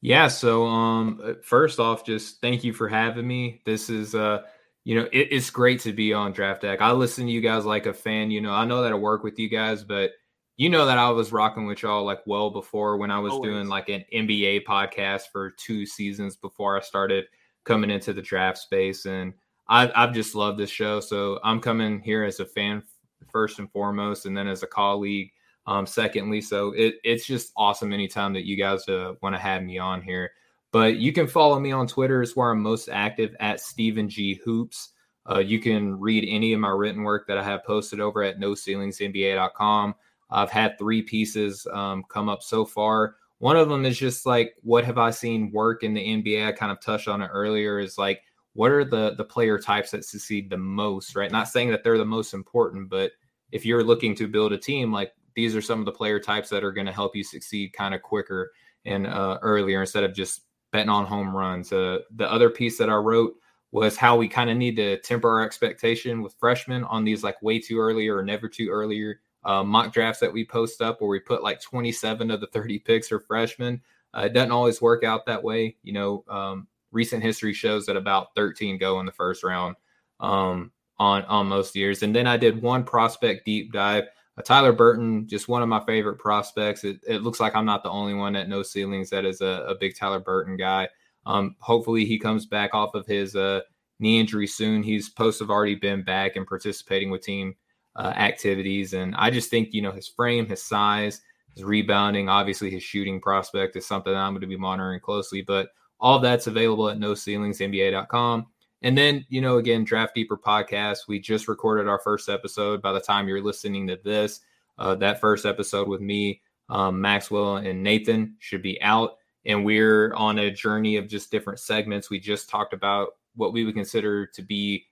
Yeah. 0.02 0.28
So, 0.28 0.68
um, 0.68 1.20
uh, 1.24 1.34
first 1.42 1.80
off, 1.80 2.06
just 2.06 2.40
thank 2.40 2.64
you 2.64 2.74
for 2.74 2.88
having 2.88 3.28
me. 3.28 3.62
This 3.66 3.90
is, 3.90 4.14
uh, 4.14 4.44
you 4.84 4.96
know, 4.96 5.08
it, 5.12 5.30
it's 5.32 5.50
great 5.50 5.80
to 5.82 5.94
be 5.94 6.14
on 6.14 6.32
Draft 6.32 6.62
Deck. 6.62 6.80
I 6.80 6.92
listen 6.92 7.26
to 7.26 7.32
you 7.32 7.42
guys 7.42 7.66
like 7.66 7.88
a 7.88 7.94
fan. 7.94 8.30
You 8.30 8.40
know, 8.42 8.54
I 8.54 8.66
know 8.66 8.84
that 8.84 8.92
I 8.92 8.96
work 8.96 9.24
with 9.24 9.40
you 9.40 9.50
guys, 9.50 9.84
but 9.84 10.12
you 10.58 10.70
know 10.70 10.86
that 10.86 10.98
I 10.98 11.10
was 11.10 11.32
rocking 11.32 11.66
with 11.66 11.82
y'all 11.82 12.06
like 12.06 12.22
well 12.26 12.50
before 12.50 12.98
when 12.98 13.12
I 13.12 13.20
was 13.20 13.34
Always. 13.34 13.52
doing 13.52 13.68
like 13.68 13.90
an 13.90 14.06
NBA 14.14 14.64
podcast 14.66 15.24
for 15.32 15.52
two 15.52 15.86
seasons 15.86 16.36
before 16.36 16.78
I 16.78 16.82
started 16.82 17.26
coming 17.66 17.89
into 17.89 18.13
the 18.13 18.22
draft 18.22 18.57
space, 18.57 19.05
and 19.05 19.34
I, 19.68 19.91
I've 19.95 20.13
just 20.13 20.36
loved 20.36 20.57
this 20.57 20.70
show. 20.70 20.99
So 20.99 21.39
I'm 21.43 21.59
coming 21.59 21.99
here 21.99 22.24
as 22.24 22.39
a 22.39 22.45
fan 22.45 22.84
first 23.30 23.59
and 23.59 23.70
foremost, 23.72 24.26
and 24.26 24.38
then 24.38 24.47
as 24.47 24.63
a 24.63 24.68
colleague 24.68 25.32
um, 25.68 25.86
secondly. 25.86 26.41
So 26.41 26.72
it, 26.72 26.95
it's 27.03 27.26
just 27.26 27.51
awesome 27.57 27.91
anytime 27.91 28.34
that 28.34 28.45
you 28.45 28.55
guys 28.55 28.88
uh, 28.88 29.13
want 29.22 29.36
to 29.36 29.41
have 29.41 29.63
me 29.63 29.78
on 29.78 30.01
here. 30.01 30.32
But 30.72 30.97
you 30.97 31.13
can 31.13 31.28
follow 31.28 31.59
me 31.59 31.72
on 31.72 31.88
Twitter, 31.88 32.22
is 32.22 32.36
where 32.36 32.51
I'm 32.51 32.61
most 32.61 32.89
active 32.89 33.36
at 33.39 33.61
Stephen 33.61 34.09
G 34.09 34.39
Hoops. 34.43 34.91
Uh, 35.30 35.39
you 35.39 35.59
can 35.59 35.99
read 35.99 36.28
any 36.30 36.53
of 36.53 36.59
my 36.59 36.70
written 36.70 37.03
work 37.03 37.28
that 37.28 37.38
I 37.38 37.43
have 37.43 37.63
posted 37.63 37.99
over 37.99 38.22
at 38.22 38.39
NoCeilingsNBA.com. 38.39 39.95
I've 40.30 40.51
had 40.51 40.78
three 40.78 41.01
pieces 41.01 41.66
um, 41.72 42.03
come 42.09 42.30
up 42.30 42.43
so 42.43 42.66
far. 42.66 43.16
One 43.40 43.58
of 43.58 43.70
them 43.70 43.86
is 43.86 43.98
just 43.98 44.26
like, 44.26 44.56
what 44.62 44.86
have 44.86 44.98
I 44.98 45.12
seen 45.12 45.52
work 45.52 45.84
in 45.84 45.94
the 45.94 46.02
NBA? 46.02 46.48
I 46.48 46.52
kind 46.52 46.72
of 46.72 46.80
touched 46.80 47.08
on 47.08 47.22
it 47.22 47.30
earlier. 47.32 47.80
Is 47.80 47.98
like, 47.98 48.22
what 48.54 48.72
are 48.72 48.86
the 48.86 49.16
the 49.16 49.26
player 49.26 49.60
types 49.60 49.92
that 49.92 50.06
succeed 50.06 50.50
the 50.50 50.58
most? 50.58 51.16
Right? 51.16 51.32
Not 51.32 51.50
saying 51.50 51.70
that 51.72 51.84
they're 51.84 51.98
the 51.98 52.06
most 52.06 52.34
important, 52.34 52.90
but 52.90 53.12
if 53.52 53.66
you're 53.66 53.84
looking 53.84 54.16
to 54.16 54.28
build 54.28 54.54
a 54.54 54.58
team, 54.58 54.92
like 54.92 55.12
these 55.36 55.56
are 55.56 55.62
some 55.62 55.80
of 55.80 55.86
the 55.86 55.92
player 55.92 56.20
types 56.20 56.50
that 56.50 56.64
are 56.64 56.72
going 56.72 56.88
to 56.88 56.94
help 56.94 57.16
you 57.16 57.24
succeed 57.24 57.74
kind 57.74 57.94
of 57.94 58.02
quicker 58.02 58.52
and 58.86 59.06
uh, 59.06 59.38
earlier 59.42 59.82
instead 59.82 60.04
of 60.04 60.14
just 60.14 60.42
betting 60.72 60.90
on 60.90 61.06
home 61.06 61.36
runs. 61.36 61.72
Uh, 61.72 62.00
the 62.16 62.32
other 62.32 62.50
piece 62.50 62.78
that 62.78 62.90
I 62.90 62.96
wrote 62.96 63.34
was 63.72 63.98
how 63.98 64.16
we 64.16 64.28
kind 64.28 64.50
of 64.50 64.58
need 64.58 64.78
to 64.78 64.98
temper 65.02 65.30
our 65.30 65.44
expectation 65.44 66.22
with 66.22 66.36
freshmen 66.40 66.86
on 66.86 67.04
these 67.04 67.24
like 67.24 67.42
way 67.42 67.60
too 67.60 67.80
early 67.80 68.08
or 68.08 68.24
never 68.24 68.48
too 68.48 68.70
earlier 68.70 69.20
uh, 69.46 69.64
mock 69.64 69.93
drafts 69.93 70.20
that 70.20 70.34
we 70.34 70.46
post 70.46 70.82
up 70.82 71.00
where 71.00 71.10
we 71.10 71.20
put 71.20 71.43
like 71.43 71.62
27 71.62 72.32
of 72.32 72.41
the 72.41 72.48
30 72.48 72.80
picks 72.80 73.12
are 73.12 73.20
freshmen. 73.20 73.82
Uh, 74.16 74.22
it 74.22 74.34
doesn't 74.34 74.52
always 74.52 74.82
work 74.82 75.04
out 75.04 75.26
that 75.26 75.43
way. 75.43 75.76
You 75.84 75.93
know, 75.93 76.24
um, 76.28 76.68
recent 76.91 77.24
history 77.24 77.54
shows 77.54 77.86
that 77.86 77.98
about 77.98 78.36
13 78.36 78.78
go 78.78 79.00
in 79.00 79.06
the 79.06 79.12
first 79.12 79.43
round 79.43 79.76
um, 80.20 80.72
on 80.98 81.24
on 81.26 81.48
most 81.48 81.76
years. 81.76 82.04
And 82.04 82.16
then 82.16 82.28
I 82.28 82.38
did 82.38 82.62
one 82.62 82.84
prospect 82.84 83.46
deep 83.46 83.72
dive 83.72 84.06
uh, 84.38 84.41
Tyler 84.41 84.74
Burton, 84.74 85.28
just 85.28 85.48
one 85.48 85.62
of 85.62 85.70
my 85.70 85.84
favorite 85.86 86.20
prospects. 86.20 86.84
It, 86.84 87.00
it, 87.08 87.22
looks 87.24 87.39
like 87.39 87.56
I'm 87.56 87.66
not 87.66 87.84
the 87.84 87.89
only 87.89 88.14
one 88.14 88.36
at 88.36 88.50
No 88.50 88.64
Ceilings 88.64 89.10
that 89.10 89.26
is 89.26 89.41
a, 89.41 89.66
a 89.68 89.76
big 89.76 89.96
Tyler 89.96 90.20
Burton 90.20 90.58
guy. 90.58 90.89
Um, 91.26 91.56
hopefully, 91.60 92.06
he 92.06 92.20
comes 92.20 92.46
back 92.46 92.74
off 92.74 92.96
of 92.96 93.06
his 93.06 93.36
uh, 93.36 93.62
knee 94.00 94.20
injury 94.20 94.48
soon. 94.48 94.84
He's 94.84 95.14
to 95.14 95.24
have 95.39 95.50
already 95.50 95.76
been 95.76 96.04
back 96.04 96.36
and 96.36 96.46
participating 96.46 97.10
with 97.10 97.22
team 97.22 97.56
uh, 97.96 98.14
activities. 98.16 98.93
And 98.93 99.16
I 99.16 99.30
just 99.30 99.50
think, 99.50 99.74
you 99.74 99.82
know, 99.82 99.91
his 99.91 100.08
frame, 100.08 100.46
his 100.48 100.64
size, 100.64 101.22
his 101.54 101.64
rebounding, 101.64 102.30
obviously 102.30 102.70
his 102.70 102.84
shooting 102.84 103.22
prospect 103.22 103.76
is 103.76 103.86
something 103.86 104.14
I'm 104.14 104.34
going 104.34 104.41
to 104.41 104.48
be 104.48 104.58
monitoring 104.58 105.00
closely. 105.00 105.41
But 105.41 105.70
all 106.00 106.20
that's 106.20 106.48
available 106.48 106.89
at 106.89 106.98
NoCeilingsNBA.com. 106.98 108.48
And 108.82 108.98
then, 108.98 109.26
you 109.30 109.41
know, 109.41 109.58
again, 109.58 109.84
Draft 109.84 110.14
Deeper 110.14 110.38
podcast. 110.38 111.08
We 111.08 111.20
just 111.20 111.48
recorded 111.48 111.88
our 111.88 112.00
first 112.00 112.30
episode. 112.30 112.82
By 112.82 112.91
the 112.91 113.00
time 113.00 113.28
you're 113.28 113.41
listening 113.41 113.88
to 113.88 113.98
this, 114.04 114.41
uh, 114.78 114.96
that 114.96 115.22
first 115.22 115.46
episode 115.46 115.88
with 115.88 116.02
me, 116.02 116.41
um, 116.70 117.00
Maxwell, 117.00 117.58
and 117.58 117.82
Nathan 117.82 118.36
should 118.39 118.62
be 118.62 118.82
out. 118.82 119.18
And 119.46 119.64
we're 119.64 120.14
on 120.14 120.39
a 120.39 120.52
journey 120.52 120.98
of 120.98 121.08
just 121.08 121.32
different 121.32 121.60
segments. 121.60 122.10
We 122.10 122.20
just 122.20 122.50
talked 122.50 122.74
about 122.74 123.10
what 123.36 123.54
we 123.54 123.64
would 123.64 123.76
consider 123.76 124.26
to 124.28 124.41
be 124.41 124.86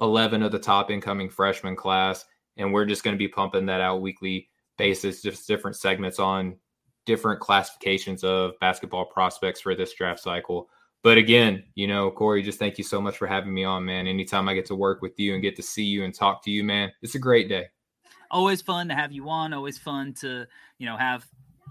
11 0.00 0.42
of 0.42 0.52
the 0.52 0.58
top 0.58 0.90
incoming 0.90 1.30
freshman 1.30 1.76
class. 1.76 2.24
And 2.56 2.72
we're 2.72 2.86
just 2.86 3.04
going 3.04 3.14
to 3.14 3.18
be 3.18 3.28
pumping 3.28 3.66
that 3.66 3.80
out 3.80 4.02
weekly 4.02 4.48
basis, 4.76 5.22
just 5.22 5.46
different 5.46 5.76
segments 5.76 6.18
on 6.18 6.56
different 7.06 7.40
classifications 7.40 8.22
of 8.22 8.52
basketball 8.60 9.06
prospects 9.06 9.60
for 9.60 9.74
this 9.74 9.94
draft 9.94 10.20
cycle. 10.20 10.68
But 11.02 11.16
again, 11.16 11.64
you 11.74 11.86
know, 11.86 12.10
Corey, 12.10 12.42
just 12.42 12.58
thank 12.58 12.76
you 12.76 12.84
so 12.84 13.00
much 13.00 13.16
for 13.16 13.26
having 13.26 13.54
me 13.54 13.64
on, 13.64 13.84
man. 13.84 14.06
Anytime 14.06 14.48
I 14.48 14.54
get 14.54 14.66
to 14.66 14.74
work 14.74 15.00
with 15.00 15.18
you 15.18 15.34
and 15.34 15.42
get 15.42 15.56
to 15.56 15.62
see 15.62 15.84
you 15.84 16.04
and 16.04 16.14
talk 16.14 16.42
to 16.44 16.50
you, 16.50 16.64
man, 16.64 16.92
it's 17.02 17.14
a 17.14 17.18
great 17.18 17.48
day. 17.48 17.66
Always 18.30 18.60
fun 18.60 18.88
to 18.88 18.94
have 18.94 19.12
you 19.12 19.28
on. 19.28 19.54
Always 19.54 19.78
fun 19.78 20.12
to, 20.20 20.46
you 20.78 20.86
know, 20.86 20.96
have 20.96 21.26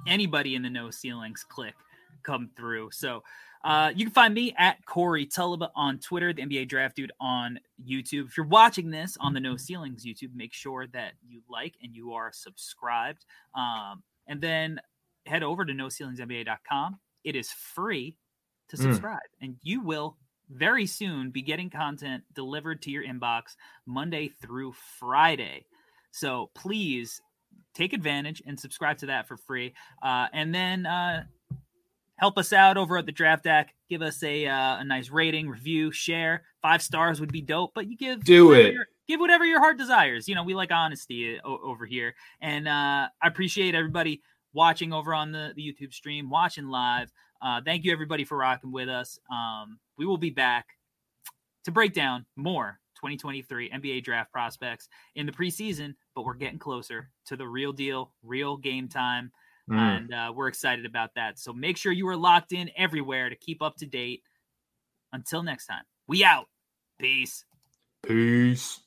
anybody 0.07 0.55
in 0.55 0.63
the 0.63 0.69
no 0.69 0.89
ceilings 0.89 1.43
click 1.43 1.75
come 2.23 2.49
through. 2.55 2.89
So 2.91 3.23
uh, 3.67 3.91
you 3.93 4.05
can 4.05 4.13
find 4.13 4.33
me 4.33 4.55
at 4.57 4.85
Corey 4.85 5.25
Tulaba 5.25 5.71
on 5.75 5.99
Twitter, 5.99 6.31
the 6.31 6.41
NBA 6.41 6.69
Draft 6.69 6.95
Dude 6.95 7.11
on 7.19 7.59
YouTube. 7.85 8.27
If 8.27 8.37
you're 8.37 8.45
watching 8.45 8.91
this 8.91 9.17
on 9.19 9.33
the 9.33 9.41
No 9.41 9.57
Ceilings 9.57 10.05
YouTube, 10.05 10.33
make 10.33 10.53
sure 10.53 10.87
that 10.93 11.15
you 11.27 11.41
like 11.49 11.73
and 11.83 11.93
you 11.93 12.13
are 12.13 12.31
subscribed. 12.31 13.25
Um, 13.53 14.03
and 14.25 14.39
then 14.39 14.79
head 15.25 15.43
over 15.43 15.65
to 15.65 15.73
NoCeilingsNBA.com. 15.73 16.97
It 17.25 17.35
is 17.35 17.51
free 17.51 18.15
to 18.69 18.77
hmm. 18.77 18.83
subscribe, 18.83 19.19
mm. 19.19 19.45
and 19.45 19.55
you 19.61 19.81
will 19.81 20.15
very 20.49 20.85
soon 20.85 21.29
be 21.29 21.41
getting 21.41 21.69
content 21.69 22.23
delivered 22.33 22.81
to 22.83 22.89
your 22.89 23.03
inbox 23.03 23.57
Monday 23.85 24.29
through 24.41 24.73
Friday. 24.97 25.65
So 26.11 26.51
please 26.55 27.21
take 27.73 27.91
advantage 27.91 28.41
and 28.45 28.57
subscribe 28.57 28.97
to 28.99 29.07
that 29.07 29.27
for 29.27 29.35
free. 29.35 29.73
Uh, 30.01 30.27
and 30.31 30.55
then 30.55 30.85
uh, 30.85 31.25
help 32.17 32.37
us 32.37 32.53
out 32.53 32.77
over 32.77 32.97
at 32.97 33.05
the 33.05 33.11
Draft 33.11 33.43
Deck. 33.43 33.73
Give 33.89 34.01
us 34.01 34.21
a 34.23 34.45
uh, 34.45 34.77
a 34.77 34.83
nice 34.83 35.09
rating, 35.09 35.49
review, 35.49 35.91
share. 35.91 36.43
Five 36.61 36.81
stars 36.81 37.19
would 37.19 37.31
be 37.31 37.41
dope, 37.41 37.71
but 37.73 37.87
you 37.87 37.97
give 37.97 38.23
do 38.23 38.53
it. 38.53 38.75
give 39.07 39.19
whatever 39.19 39.45
your 39.45 39.59
heart 39.59 39.77
desires. 39.77 40.27
You 40.27 40.35
know, 40.35 40.43
we 40.43 40.53
like 40.53 40.71
honesty 40.71 41.39
o- 41.43 41.59
over 41.63 41.85
here, 41.85 42.15
and 42.41 42.67
uh, 42.67 43.07
I 43.21 43.27
appreciate 43.27 43.75
everybody 43.75 44.21
watching 44.53 44.91
over 44.93 45.13
on 45.13 45.31
the, 45.31 45.53
the 45.55 45.61
YouTube 45.61 45.93
stream, 45.93 46.29
watching 46.29 46.67
live. 46.67 47.11
Uh, 47.41 47.61
thank 47.63 47.83
you 47.85 47.93
everybody 47.93 48.23
for 48.23 48.37
rocking 48.37 48.71
with 48.71 48.89
us. 48.89 49.19
Um, 49.31 49.79
we 49.97 50.05
will 50.05 50.17
be 50.17 50.31
back 50.31 50.65
to 51.65 51.71
break 51.71 51.93
down 51.93 52.25
more 52.35 52.79
2023 52.95 53.69
NBA 53.69 54.03
draft 54.03 54.31
prospects 54.31 54.89
in 55.15 55.25
the 55.25 55.31
preseason, 55.31 55.93
but 56.15 56.25
we're 56.25 56.33
getting 56.33 56.57
closer 56.57 57.09
to 57.27 57.35
the 57.35 57.47
real 57.47 57.71
deal, 57.71 58.11
real 58.23 58.57
game 58.57 58.87
time. 58.87 59.31
Mm. 59.69 59.77
And 59.77 60.13
uh, 60.13 60.33
we're 60.35 60.47
excited 60.47 60.85
about 60.85 61.11
that. 61.15 61.39
So 61.39 61.53
make 61.53 61.77
sure 61.77 61.91
you 61.91 62.07
are 62.07 62.15
locked 62.15 62.53
in 62.53 62.69
everywhere 62.77 63.29
to 63.29 63.35
keep 63.35 63.61
up 63.61 63.77
to 63.77 63.85
date. 63.85 64.23
Until 65.13 65.43
next 65.43 65.67
time, 65.67 65.83
we 66.07 66.23
out. 66.23 66.47
Peace. 66.99 67.45
Peace. 68.05 68.81